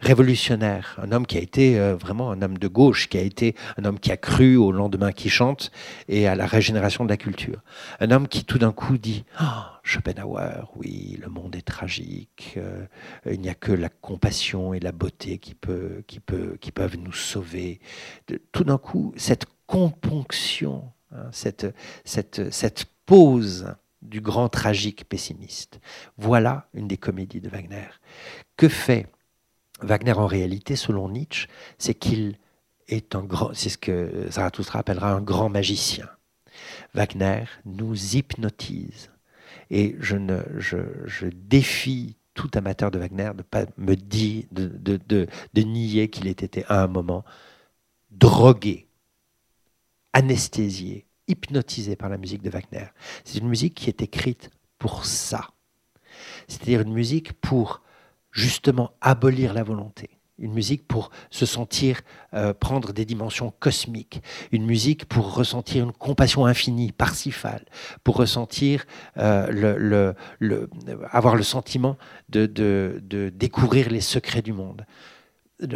révolutionnaire, 0.01 0.99
un 1.03 1.11
homme 1.11 1.27
qui 1.27 1.37
a 1.37 1.41
été 1.41 1.79
euh, 1.79 1.97
vraiment 1.97 2.31
un 2.31 2.43
homme 2.43 2.59
de 2.59 2.69
gauche, 2.69 3.09
qui 3.09 3.19
a 3.19 3.23
été 3.23 3.57
un 3.77 3.85
homme 3.85 3.99
qui 3.99 4.13
a 4.13 4.17
cru 4.17 4.57
au 4.57 4.71
lendemain 4.71 5.11
qui 5.11 5.31
chante 5.31 5.73
et 6.09 6.29
à 6.29 6.37
la 6.37 6.47
régénération 6.47 7.05
de 7.05 7.11
la 7.11 7.17
culture. 7.17 7.63
Un 7.99 8.13
homme 8.13 8.29
qui 8.29 8.45
tout 8.45 8.59
d'un 8.59 8.73
coup 8.73 8.99
dit 8.99 9.25
oh, 9.41 9.45
Schopenhauer, 9.83 10.71
oui, 10.77 11.19
le 11.21 11.29
monde 11.29 11.57
est 11.57 11.67
tragique, 11.67 12.55
euh, 12.57 12.87
il 13.29 13.41
n'y 13.41 13.49
a 13.49 13.55
que 13.55 13.73
la 13.73 13.89
compassion 13.89 14.75
et 14.75 14.81
la 14.81 14.93
beauté 14.93 15.39
qui, 15.39 15.55
peuvent 15.55 16.97
nous 16.99 17.13
sauver. 17.13 17.81
tout 18.53 18.65
d'un 18.65 18.79
coup, 18.79 19.13
cette 19.17 19.47
componction, 19.67 20.93
hein, 21.11 21.31
cette 21.33 22.87
pause 23.07 23.75
du 24.03 24.21
grand 24.21 24.49
tragique 24.49 25.09
pessimiste. 25.09 25.81
Voilà 26.19 26.69
une 26.75 26.89
des 26.89 26.97
comédies 26.97 27.41
de 27.41 27.49
Wagner. 27.49 27.89
Que 28.57 28.69
fait 28.69 29.07
Wagner 29.81 30.13
en 30.13 30.27
réalité, 30.27 30.77
selon 30.77 31.09
Nietzsche? 31.09 31.49
C'est 31.79 31.95
qu'il 31.95 32.39
est 32.89 33.15
un 33.15 33.23
grand, 33.23 33.55
c'est 33.55 33.69
ce 33.69 33.79
que 33.79 34.27
Zarathustra 34.31 34.81
appellera 34.81 35.13
un 35.13 35.21
grand 35.21 35.49
magicien. 35.49 36.09
Wagner 36.95 37.45
nous 37.65 38.17
hypnotise. 38.17 39.11
Et 39.71 39.97
je, 40.01 41.27
défie 41.27 42.17
tout 42.35 42.51
amateur 42.55 42.91
de 42.91 42.99
Wagner 42.99 43.31
de 43.35 43.67
me 43.79 43.95
dire, 43.95 44.45
de 44.53 45.63
nier 45.63 46.09
qu'il 46.09 46.27
ait 46.27 46.31
été 46.31 46.65
à 46.67 46.83
un 46.83 46.89
moment 46.89 47.25
drogué, 48.11 48.87
anesthésié, 50.13 51.07
hypnotisé 51.33 51.97
par 51.97 52.09
la 52.09 52.19
musique 52.19 52.43
de 52.43 52.51
Wagner. 52.51 52.87
C'est 53.25 53.39
une 53.39 53.49
musique 53.49 53.75
qui 53.75 53.89
est 53.89 54.03
écrite 54.03 54.51
pour 54.79 55.05
ça. 55.05 55.49
C'est-à-dire 56.49 56.83
une 56.83 56.93
musique 56.93 57.33
pour 57.35 57.83
justement 58.31 58.93
abolir 59.01 59.55
la 59.55 59.63
volonté. 59.63 60.11
Une 60.39 60.55
musique 60.55 60.89
pour 60.89 61.11
se 61.31 61.47
sentir 61.47 62.01
euh, 62.35 62.53
prendre 62.53 62.93
des 62.93 63.05
dimensions 63.05 63.53
cosmiques. 63.61 64.23
Une 64.51 64.65
musique 64.65 65.05
pour 65.05 65.35
ressentir 65.35 65.85
une 65.85 65.93
compassion 65.93 66.47
infinie, 66.47 66.91
Parsifale. 66.91 67.65
Pour 68.03 68.17
ressentir, 68.17 68.85
euh, 69.19 69.47
le, 69.51 70.15
le, 70.41 70.71
avoir 71.11 71.37
le 71.37 71.43
sentiment 71.43 71.97
de, 72.29 72.47
de, 72.47 73.01
de 73.05 73.29
découvrir 73.29 73.91
les 73.91 74.01
secrets 74.01 74.43
du 74.43 74.53
monde 74.53 74.85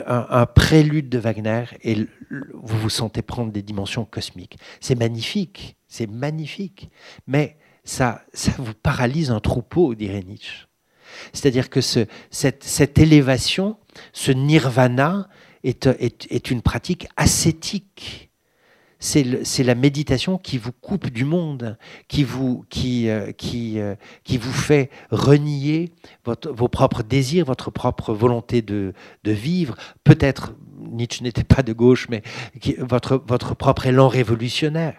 un, 0.06 0.46
prélude 0.46 1.08
de 1.08 1.18
Wagner 1.18 1.64
et 1.82 2.06
vous 2.54 2.78
vous 2.78 2.90
sentez 2.90 3.22
prendre 3.22 3.52
des 3.52 3.62
dimensions 3.62 4.04
cosmiques. 4.04 4.58
C'est 4.80 4.94
magnifique, 4.94 5.76
c'est 5.88 6.08
magnifique, 6.08 6.90
mais 7.26 7.56
ça, 7.84 8.22
ça 8.32 8.52
vous 8.58 8.74
paralyse 8.74 9.30
un 9.30 9.40
troupeau, 9.40 9.94
dirait 9.94 10.22
Nietzsche. 10.22 10.66
C'est-à-dire 11.32 11.70
que 11.70 11.80
ce, 11.80 12.06
cette, 12.30 12.98
élévation, 12.98 13.78
ce 14.12 14.32
nirvana, 14.32 15.28
est 15.64 16.50
une 16.50 16.62
pratique 16.62 17.08
ascétique 17.16 18.25
c'est 18.98 19.62
la 19.62 19.74
méditation 19.74 20.39
qui 20.39 20.59
vous 20.59 20.73
coupe 20.73 21.10
du 21.10 21.24
monde, 21.24 21.77
qui 22.09 22.24
vous, 22.24 22.64
qui, 22.70 23.09
euh, 23.09 23.32
qui, 23.32 23.78
euh, 23.78 23.94
qui 24.24 24.39
vous 24.39 24.52
fait 24.52 24.90
renier 25.10 25.93
votre, 26.24 26.51
vos 26.51 26.68
propres 26.68 27.02
désirs, 27.02 27.44
votre 27.44 27.70
propre 27.70 28.14
volonté 28.14 28.62
de, 28.62 28.94
de 29.24 29.32
vivre. 29.32 29.77
Peut-être, 30.02 30.55
Nietzsche 30.78 31.23
n'était 31.23 31.44
pas 31.44 31.62
de 31.62 31.73
gauche, 31.73 32.09
mais 32.09 32.23
votre, 32.78 33.23
votre 33.27 33.55
propre 33.55 33.86
élan 33.86 34.09
révolutionnaire. 34.09 34.94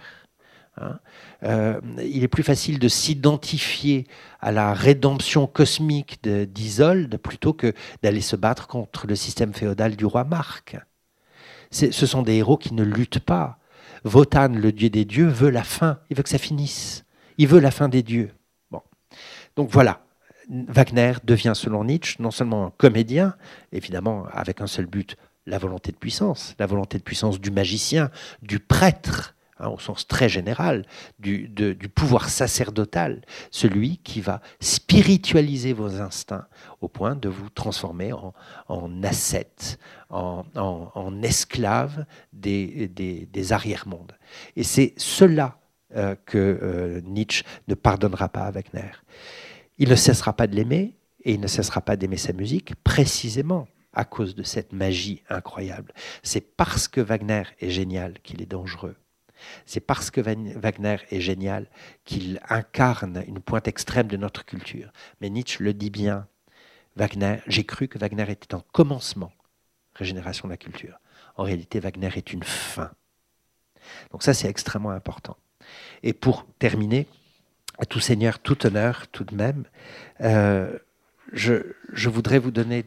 Hein. 0.80 0.99
Euh, 1.44 1.80
il 2.03 2.24
est 2.24 2.28
plus 2.28 2.44
facile 2.44 2.80
de 2.80 2.88
s'identifier 2.88 4.07
à 4.40 4.52
la 4.52 4.74
rédemption 4.74 5.48
cosmique 5.48 6.22
d'Isolde 6.24 7.18
plutôt 7.18 7.53
que 7.53 7.74
d'aller 8.03 8.22
se 8.22 8.36
battre 8.36 8.68
contre 8.68 9.07
le 9.07 9.15
système 9.15 9.53
féodal 9.53 9.95
du 9.95 10.06
roi 10.06 10.24
Marc. 10.24 10.78
Ce 11.72 11.91
sont 11.91 12.22
des 12.22 12.36
héros 12.36 12.57
qui 12.57 12.74
ne 12.74 12.84
luttent 12.84 13.19
pas 13.19 13.56
Votan, 14.07 14.49
le 14.49 14.71
dieu 14.71 14.89
des 14.89 15.05
dieux, 15.05 15.27
veut 15.27 15.49
la 15.49 15.63
fin. 15.63 15.99
Il 16.09 16.17
veut 16.17 16.23
que 16.23 16.29
ça 16.29 16.38
finisse. 16.38 17.05
Il 17.38 17.47
veut 17.47 17.59
la 17.59 17.71
fin 17.71 17.89
des 17.89 18.03
dieux. 18.03 18.31
Donc 19.55 19.69
voilà. 19.71 20.01
Wagner 20.49 21.13
devient, 21.23 21.53
selon 21.55 21.84
Nietzsche, 21.84 22.15
non 22.19 22.31
seulement 22.31 22.67
un 22.67 22.71
comédien, 22.77 23.35
évidemment 23.73 24.25
avec 24.31 24.61
un 24.61 24.67
seul 24.67 24.85
but, 24.85 25.17
la 25.45 25.57
volonté 25.57 25.91
de 25.91 25.97
puissance, 25.97 26.55
la 26.59 26.65
volonté 26.65 26.97
de 26.97 27.03
puissance 27.03 27.41
du 27.41 27.51
magicien, 27.51 28.11
du 28.41 28.59
prêtre, 28.59 29.35
hein, 29.59 29.69
au 29.69 29.79
sens 29.79 30.07
très 30.07 30.29
général, 30.29 30.85
du, 31.19 31.47
du, 31.47 31.89
pouvoir 31.89 32.29
sacerdotal, 32.29 33.21
celui 33.51 33.97
qui 33.97 34.21
va 34.21 34.41
spiritualiser 34.59 35.73
vos 35.73 36.01
instincts 36.01 36.47
au 36.81 36.88
point 36.88 37.15
de 37.15 37.29
vous 37.29 37.49
transformer 37.49 38.13
en, 38.13 38.34
en 38.67 39.03
ascète, 39.03 39.79
en, 40.09 40.45
en, 40.55 41.21
esclave 41.21 42.05
des, 42.34 42.88
des, 42.88 43.25
des 43.25 43.53
arrière-mondes. 43.53 44.13
Et 44.55 44.63
c'est 44.63 44.93
cela 44.97 45.57
euh, 45.95 46.15
que 46.25 46.38
euh, 46.38 47.01
Nietzsche 47.05 47.43
ne 47.67 47.73
pardonnera 47.73 48.27
pas 48.29 48.43
à 48.43 48.51
Wagner. 48.51 48.91
Il 49.77 49.89
ne 49.89 49.95
cessera 49.95 50.34
pas 50.34 50.47
de 50.47 50.55
l'aimer 50.55 50.97
et 51.23 51.34
il 51.34 51.39
ne 51.39 51.47
cessera 51.47 51.81
pas 51.81 51.95
d'aimer 51.95 52.17
sa 52.17 52.34
musique 52.34 52.75
précisément 52.84 53.67
à 53.93 54.05
cause 54.05 54.35
de 54.35 54.43
cette 54.43 54.73
magie 54.73 55.23
incroyable. 55.29 55.93
C'est 56.23 56.55
parce 56.55 56.88
que 56.88 57.01
Wagner 57.01 57.43
est 57.59 57.69
génial 57.69 58.19
qu'il 58.21 58.41
est 58.41 58.45
dangereux. 58.45 58.95
C'est 59.65 59.80
parce 59.80 60.11
que 60.11 60.22
Wagner 60.22 60.97
est 61.11 61.22
génial 61.22 61.68
qu'il 62.05 62.39
incarne 62.49 63.23
une 63.27 63.39
pointe 63.39 63.68
extrême 63.68 64.07
de 64.07 64.18
notre 64.18 64.45
culture. 64.45 64.91
Mais 65.22 65.30
Nietzsche 65.30 65.64
le 65.64 65.73
dit 65.73 65.89
bien. 65.89 66.27
Wagner, 66.95 67.38
j'ai 67.47 67.64
cru 67.64 67.88
que 67.88 67.99
Wagner 67.99 68.30
était 68.31 68.55
un 68.55 68.64
commencement, 68.72 69.31
régénération 69.93 70.47
de 70.47 70.53
la 70.53 70.57
culture. 70.57 70.99
En 71.35 71.43
réalité, 71.43 71.80
Wagner 71.80 72.09
est 72.15 72.34
une 72.34 72.43
fin. 72.43 72.91
Donc 74.11 74.23
ça, 74.23 74.34
c'est 74.34 74.49
extrêmement 74.49 74.89
important. 74.89 75.38
Et 76.03 76.14
pour 76.14 76.45
terminer, 76.59 77.07
à 77.77 77.85
tout 77.85 77.99
seigneur, 77.99 78.39
tout 78.39 78.65
honneur, 78.65 79.07
tout 79.09 79.23
de 79.23 79.35
même, 79.35 79.65
euh, 80.22 80.77
je, 81.31 82.09
voudrais 82.09 82.39
vous 82.39 82.51
donner 82.51 82.85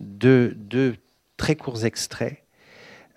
deux, 0.00 0.54
deux 0.54 0.96
très 1.36 1.56
courts 1.56 1.84
extraits 1.84 2.42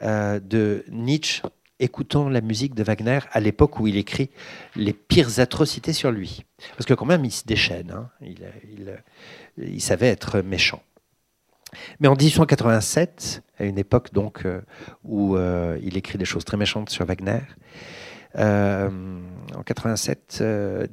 euh, 0.02 0.40
de 0.40 0.84
Nietzsche 0.90 1.42
écoutant 1.80 2.30
la 2.30 2.42
musique 2.42 2.76
de 2.76 2.84
Wagner 2.84 3.20
à 3.32 3.40
l'époque 3.40 3.80
où 3.80 3.88
il 3.88 3.98
écrit 3.98 4.30
les 4.76 4.94
pires 4.94 5.40
atrocités 5.40 5.94
sur 5.94 6.12
lui. 6.12 6.46
Parce 6.76 6.86
que 6.86 6.94
quand 6.94 7.06
même, 7.06 7.26
il 7.26 7.32
se 7.32 7.46
déchaîne, 7.46 7.92
hein. 7.92 8.10
il, 9.58 9.82
savait 9.82 10.08
être 10.08 10.42
méchant. 10.42 10.82
Mais 12.00 12.08
en 12.08 12.16
1887, 12.16 13.44
à 13.60 13.66
une 13.66 13.78
époque 13.78 14.12
donc 14.14 14.46
euh, 14.46 14.62
où 15.04 15.36
euh, 15.36 15.80
il 15.84 15.98
écrit 15.98 16.18
des 16.18 16.26
choses 16.26 16.46
très 16.46 16.58
méchantes 16.58 16.90
sur 16.90 17.06
Wagner, 17.06 17.42
euh, 18.36 18.90
en 19.56 19.64
87, 19.64 20.44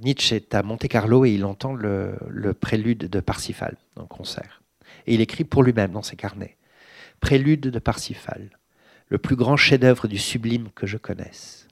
Nietzsche 0.02 0.36
est 0.36 0.54
à 0.54 0.62
Monte 0.62 0.88
Carlo 0.88 1.24
et 1.24 1.32
il 1.32 1.44
entend 1.44 1.74
le, 1.74 2.16
le 2.28 2.54
prélude 2.54 3.10
de 3.10 3.20
Parsifal 3.20 3.76
en 3.96 4.06
concert. 4.06 4.62
Et 5.06 5.14
il 5.14 5.20
écrit 5.20 5.44
pour 5.44 5.62
lui-même 5.62 5.92
dans 5.92 6.02
ses 6.02 6.16
carnets 6.16 6.56
prélude 7.20 7.60
de 7.60 7.78
Parsifal, 7.78 8.50
le 9.08 9.18
plus 9.18 9.36
grand 9.36 9.56
chef-d'œuvre 9.56 10.08
du 10.08 10.18
sublime 10.18 10.70
que 10.74 10.86
je 10.86 10.96
connaisse. 10.96 11.68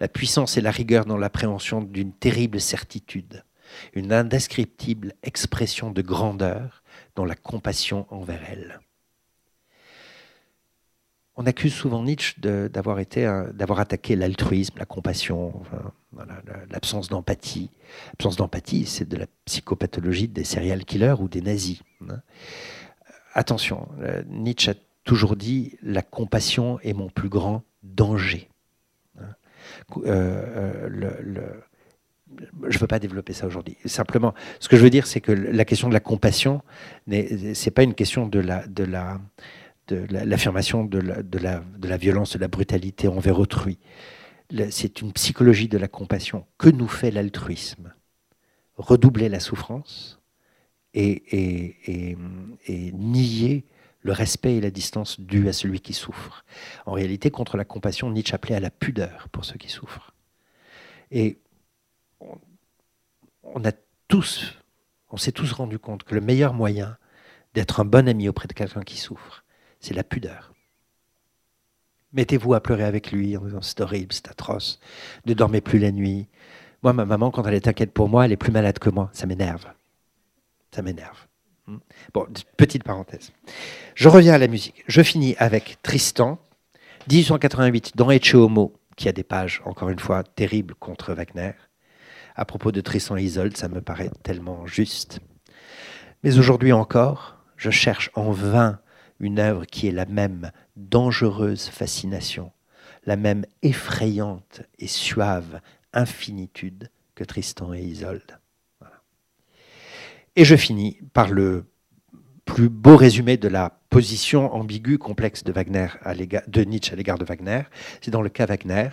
La 0.00 0.08
puissance 0.08 0.56
et 0.56 0.60
la 0.60 0.70
rigueur 0.70 1.04
dans 1.04 1.16
l'appréhension 1.16 1.80
d'une 1.80 2.12
terrible 2.12 2.60
certitude, 2.60 3.44
une 3.92 4.12
indescriptible 4.12 5.14
expression 5.22 5.90
de 5.90 6.02
grandeur 6.02 6.82
dans 7.14 7.24
la 7.24 7.36
compassion 7.36 8.06
envers 8.10 8.42
elle. 8.48 8.80
On 11.36 11.46
accuse 11.46 11.74
souvent 11.74 12.02
Nietzsche 12.02 12.40
d'avoir 12.40 12.98
attaqué 13.80 14.14
l'altruisme, 14.14 14.78
la 14.78 14.84
compassion, 14.84 15.62
l'absence 16.70 17.08
d'empathie. 17.08 17.70
L'absence 18.12 18.36
d'empathie, 18.36 18.86
c'est 18.86 19.08
de 19.08 19.16
la 19.16 19.26
psychopathologie 19.44 20.28
des 20.28 20.44
serial 20.44 20.84
killers 20.84 21.16
ou 21.18 21.28
des 21.28 21.40
nazis. 21.40 21.82
Hein. 22.08 22.20
Attention, 23.32 23.88
euh, 24.00 24.22
Nietzsche 24.28 24.70
a 24.70 24.74
toujours 25.04 25.36
dit 25.36 25.76
la 25.82 26.02
compassion 26.02 26.80
est 26.80 26.92
mon 26.92 27.08
plus 27.08 27.28
grand 27.28 27.62
danger. 27.82 28.48
Hein. 29.20 29.34
Euh, 30.06 30.88
euh, 30.90 31.62
je 32.68 32.76
ne 32.76 32.80
veux 32.80 32.86
pas 32.86 32.98
développer 32.98 33.32
ça 33.32 33.46
aujourd'hui. 33.46 33.76
Simplement, 33.84 34.34
ce 34.58 34.68
que 34.68 34.76
je 34.76 34.82
veux 34.82 34.90
dire, 34.90 35.06
c'est 35.06 35.20
que 35.20 35.30
la 35.30 35.64
question 35.64 35.88
de 35.88 35.94
la 35.94 36.00
compassion, 36.00 36.62
ce 37.08 37.64
n'est 37.64 37.70
pas 37.70 37.82
une 37.82 37.94
question 37.94 38.26
de 38.26 38.40
la, 38.40 38.66
de 38.66 38.82
la, 38.82 39.20
de 39.88 40.06
l'affirmation 40.10 40.84
de, 40.84 40.98
la, 40.98 41.22
de, 41.22 41.38
la, 41.38 41.62
de 41.78 41.88
la 41.88 41.96
violence, 41.96 42.32
de 42.32 42.40
la 42.40 42.48
brutalité 42.48 43.08
envers 43.08 43.38
autrui. 43.38 43.78
C'est 44.70 45.00
une 45.00 45.12
psychologie 45.12 45.68
de 45.68 45.78
la 45.78 45.88
compassion. 45.88 46.46
Que 46.58 46.68
nous 46.68 46.88
fait 46.88 47.10
l'altruisme? 47.10 47.92
Redoubler 48.76 49.28
la 49.28 49.38
souffrance 49.40 50.20
et, 50.94 51.22
et, 51.30 52.16
et, 52.66 52.92
nier 52.92 53.64
le 54.04 54.12
respect 54.12 54.56
et 54.56 54.60
la 54.60 54.70
distance 54.70 55.18
dus 55.18 55.48
à 55.48 55.52
celui 55.52 55.80
qui 55.80 55.94
souffre. 55.94 56.44
En 56.86 56.92
réalité, 56.92 57.30
contre 57.30 57.56
la 57.56 57.64
compassion, 57.64 58.10
Nietzsche 58.10 58.34
appelait 58.34 58.54
à 58.54 58.60
la 58.60 58.70
pudeur 58.70 59.28
pour 59.32 59.44
ceux 59.44 59.56
qui 59.56 59.70
souffrent. 59.70 60.14
Et 61.10 61.40
on, 62.20 62.38
on 63.42 63.64
a 63.64 63.72
tous, 64.06 64.54
on 65.10 65.16
s'est 65.16 65.32
tous 65.32 65.52
rendu 65.52 65.78
compte 65.78 66.04
que 66.04 66.14
le 66.14 66.20
meilleur 66.20 66.52
moyen 66.54 66.98
d'être 67.54 67.80
un 67.80 67.84
bon 67.84 68.06
ami 68.06 68.28
auprès 68.28 68.46
de 68.46 68.52
quelqu'un 68.52 68.82
qui 68.82 68.98
souffre, 68.98 69.42
c'est 69.80 69.94
la 69.94 70.04
pudeur. 70.04 70.52
Mettez-vous 72.12 72.54
à 72.54 72.62
pleurer 72.62 72.84
avec 72.84 73.10
lui 73.10 73.36
en 73.36 73.44
disant 73.44 73.62
c'est 73.62 73.80
horrible, 73.80 74.12
c'est 74.12 74.28
atroce, 74.28 74.78
ne 75.24 75.34
dormez 75.34 75.60
plus 75.60 75.78
la 75.78 75.90
nuit. 75.90 76.28
Moi, 76.82 76.92
ma 76.92 77.06
maman, 77.06 77.30
quand 77.30 77.44
elle 77.44 77.54
est 77.54 77.68
inquiète 77.68 77.92
pour 77.92 78.08
moi, 78.08 78.26
elle 78.26 78.32
est 78.32 78.36
plus 78.36 78.52
malade 78.52 78.78
que 78.78 78.90
moi. 78.90 79.08
Ça 79.14 79.26
m'énerve. 79.26 79.66
Ça 80.70 80.82
m'énerve. 80.82 81.26
Hmm. 81.66 81.78
Bon, 82.12 82.26
petite 82.56 82.84
parenthèse. 82.84 83.32
Je 83.94 84.08
reviens 84.08 84.34
à 84.34 84.38
la 84.38 84.48
musique. 84.48 84.84
Je 84.86 85.02
finis 85.02 85.34
avec 85.38 85.78
Tristan, 85.82 86.38
1888, 87.10 87.96
dans 87.96 88.10
Ecce 88.10 88.34
Homo, 88.34 88.74
qui 88.96 89.08
a 89.08 89.12
des 89.12 89.24
pages, 89.24 89.62
encore 89.64 89.88
une 89.88 89.98
fois, 89.98 90.22
terribles 90.22 90.74
contre 90.74 91.14
Wagner. 91.14 91.52
À 92.36 92.44
propos 92.44 92.72
de 92.72 92.80
Tristan 92.80 93.16
et 93.16 93.22
Isolde, 93.22 93.56
ça 93.56 93.68
me 93.68 93.80
paraît 93.80 94.10
tellement 94.22 94.66
juste. 94.66 95.20
Mais 96.22 96.38
aujourd'hui 96.38 96.72
encore, 96.72 97.38
je 97.56 97.70
cherche 97.70 98.10
en 98.14 98.30
vain 98.30 98.80
une 99.20 99.38
œuvre 99.38 99.64
qui 99.64 99.88
est 99.88 99.92
la 99.92 100.06
même 100.06 100.50
dangereuse 100.76 101.68
fascination, 101.68 102.52
la 103.06 103.16
même 103.16 103.44
effrayante 103.62 104.62
et 104.78 104.88
suave 104.88 105.60
infinitude 105.92 106.90
que 107.14 107.24
Tristan 107.24 107.72
et 107.72 107.82
Isolde. 107.82 108.38
Et 110.36 110.44
je 110.44 110.56
finis 110.56 110.98
par 111.12 111.30
le 111.30 111.66
plus 112.44 112.68
beau 112.68 112.96
résumé 112.96 113.36
de 113.36 113.48
la 113.48 113.78
position 113.88 114.52
ambiguë, 114.52 114.98
complexe 114.98 115.44
de, 115.44 115.52
Wagner 115.52 115.86
de 116.48 116.64
Nietzsche 116.64 116.92
à 116.92 116.96
l'égard 116.96 117.18
de 117.18 117.24
Wagner. 117.24 117.62
C'est 118.00 118.10
dans 118.10 118.22
le 118.22 118.28
cas 118.28 118.46
Wagner, 118.46 118.88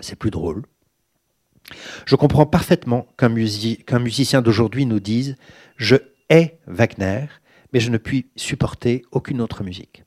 c'est 0.00 0.16
plus 0.16 0.30
drôle. 0.30 0.64
Je 2.06 2.16
comprends 2.16 2.46
parfaitement 2.46 3.06
qu'un 3.16 3.28
musicien 3.98 4.42
d'aujourd'hui 4.42 4.86
nous 4.86 5.00
dise 5.00 5.36
Je 5.76 5.96
hais 6.30 6.58
Wagner, 6.66 7.26
mais 7.72 7.80
je 7.80 7.90
ne 7.90 7.98
puis 7.98 8.30
supporter 8.36 9.02
aucune 9.10 9.40
autre 9.40 9.64
musique. 9.64 10.04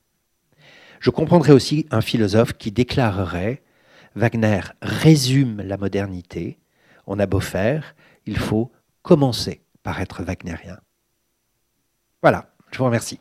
Je 1.00 1.10
comprendrais 1.10 1.52
aussi 1.52 1.86
un 1.90 2.00
philosophe 2.00 2.54
qui 2.54 2.72
déclarerait 2.72 3.62
Wagner 4.14 4.60
résume 4.82 5.60
la 5.60 5.76
modernité, 5.76 6.58
on 7.06 7.18
a 7.18 7.26
beau 7.26 7.40
faire, 7.40 7.94
il 8.26 8.38
faut 8.38 8.72
commencer 9.02 9.62
paraître 9.88 10.22
wagnérien. 10.22 10.76
Voilà, 12.20 12.50
je 12.70 12.76
vous 12.76 12.84
remercie. 12.84 13.18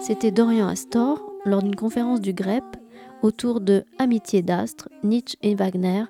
C'était 0.00 0.30
Dorian 0.30 0.68
Astor 0.68 1.28
lors 1.44 1.64
d'une 1.64 1.74
conférence 1.74 2.20
du 2.20 2.32
GREP 2.32 2.62
autour 3.22 3.60
de 3.60 3.84
Amitié 3.98 4.42
d'astre, 4.42 4.88
Nietzsche 5.02 5.36
et 5.42 5.56
Wagner 5.56 6.04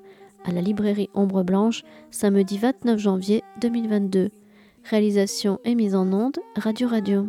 à 0.46 0.52
la 0.52 0.60
librairie 0.60 1.10
Ombre 1.14 1.42
Blanche 1.42 1.82
samedi 2.10 2.58
29 2.58 2.98
janvier 2.98 3.42
2022. 3.60 4.30
Réalisation 4.84 5.58
et 5.64 5.74
mise 5.74 5.94
en 5.94 6.12
onde 6.12 6.38
Radio 6.56 6.88
Radio. 6.88 7.26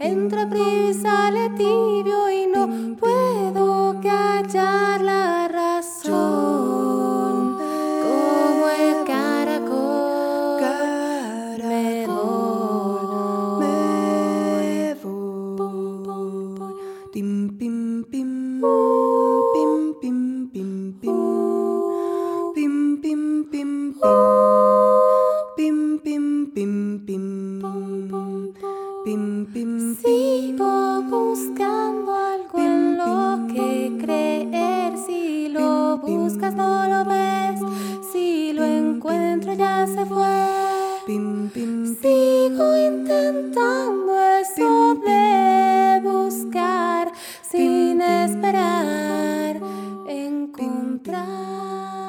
Entra 0.00 0.48
sale 0.92 1.50
tibio 1.56 2.30
y 2.30 2.46
no 2.46 2.96
puedo 2.96 4.00
callar 4.02 5.00
la 5.00 5.48
razón. 5.48 6.91
pim, 26.54 27.00
pim, 27.06 27.60
pum, 27.60 28.08
pum, 28.08 28.52
pim, 29.04 29.46
pim. 29.52 29.96
Sigo 29.96 31.02
buscando 31.02 32.14
algo 32.14 32.58
en 32.58 32.98
lo 32.98 33.46
que 33.52 33.96
creer. 34.00 34.98
Si 35.06 35.48
lo 35.48 35.98
buscas, 35.98 36.54
no 36.54 36.88
lo 36.88 37.04
ves. 37.04 37.60
Si 38.12 38.52
lo 38.52 38.64
encuentro, 38.64 39.54
ya 39.54 39.86
se 39.86 40.04
fue. 40.04 40.62
Sigo 42.00 42.76
intentando 42.76 44.12
eso 44.40 44.94
de 44.94 46.00
buscar 46.02 47.12
sin 47.42 48.00
esperar 48.00 49.60
encontrar. 50.08 52.01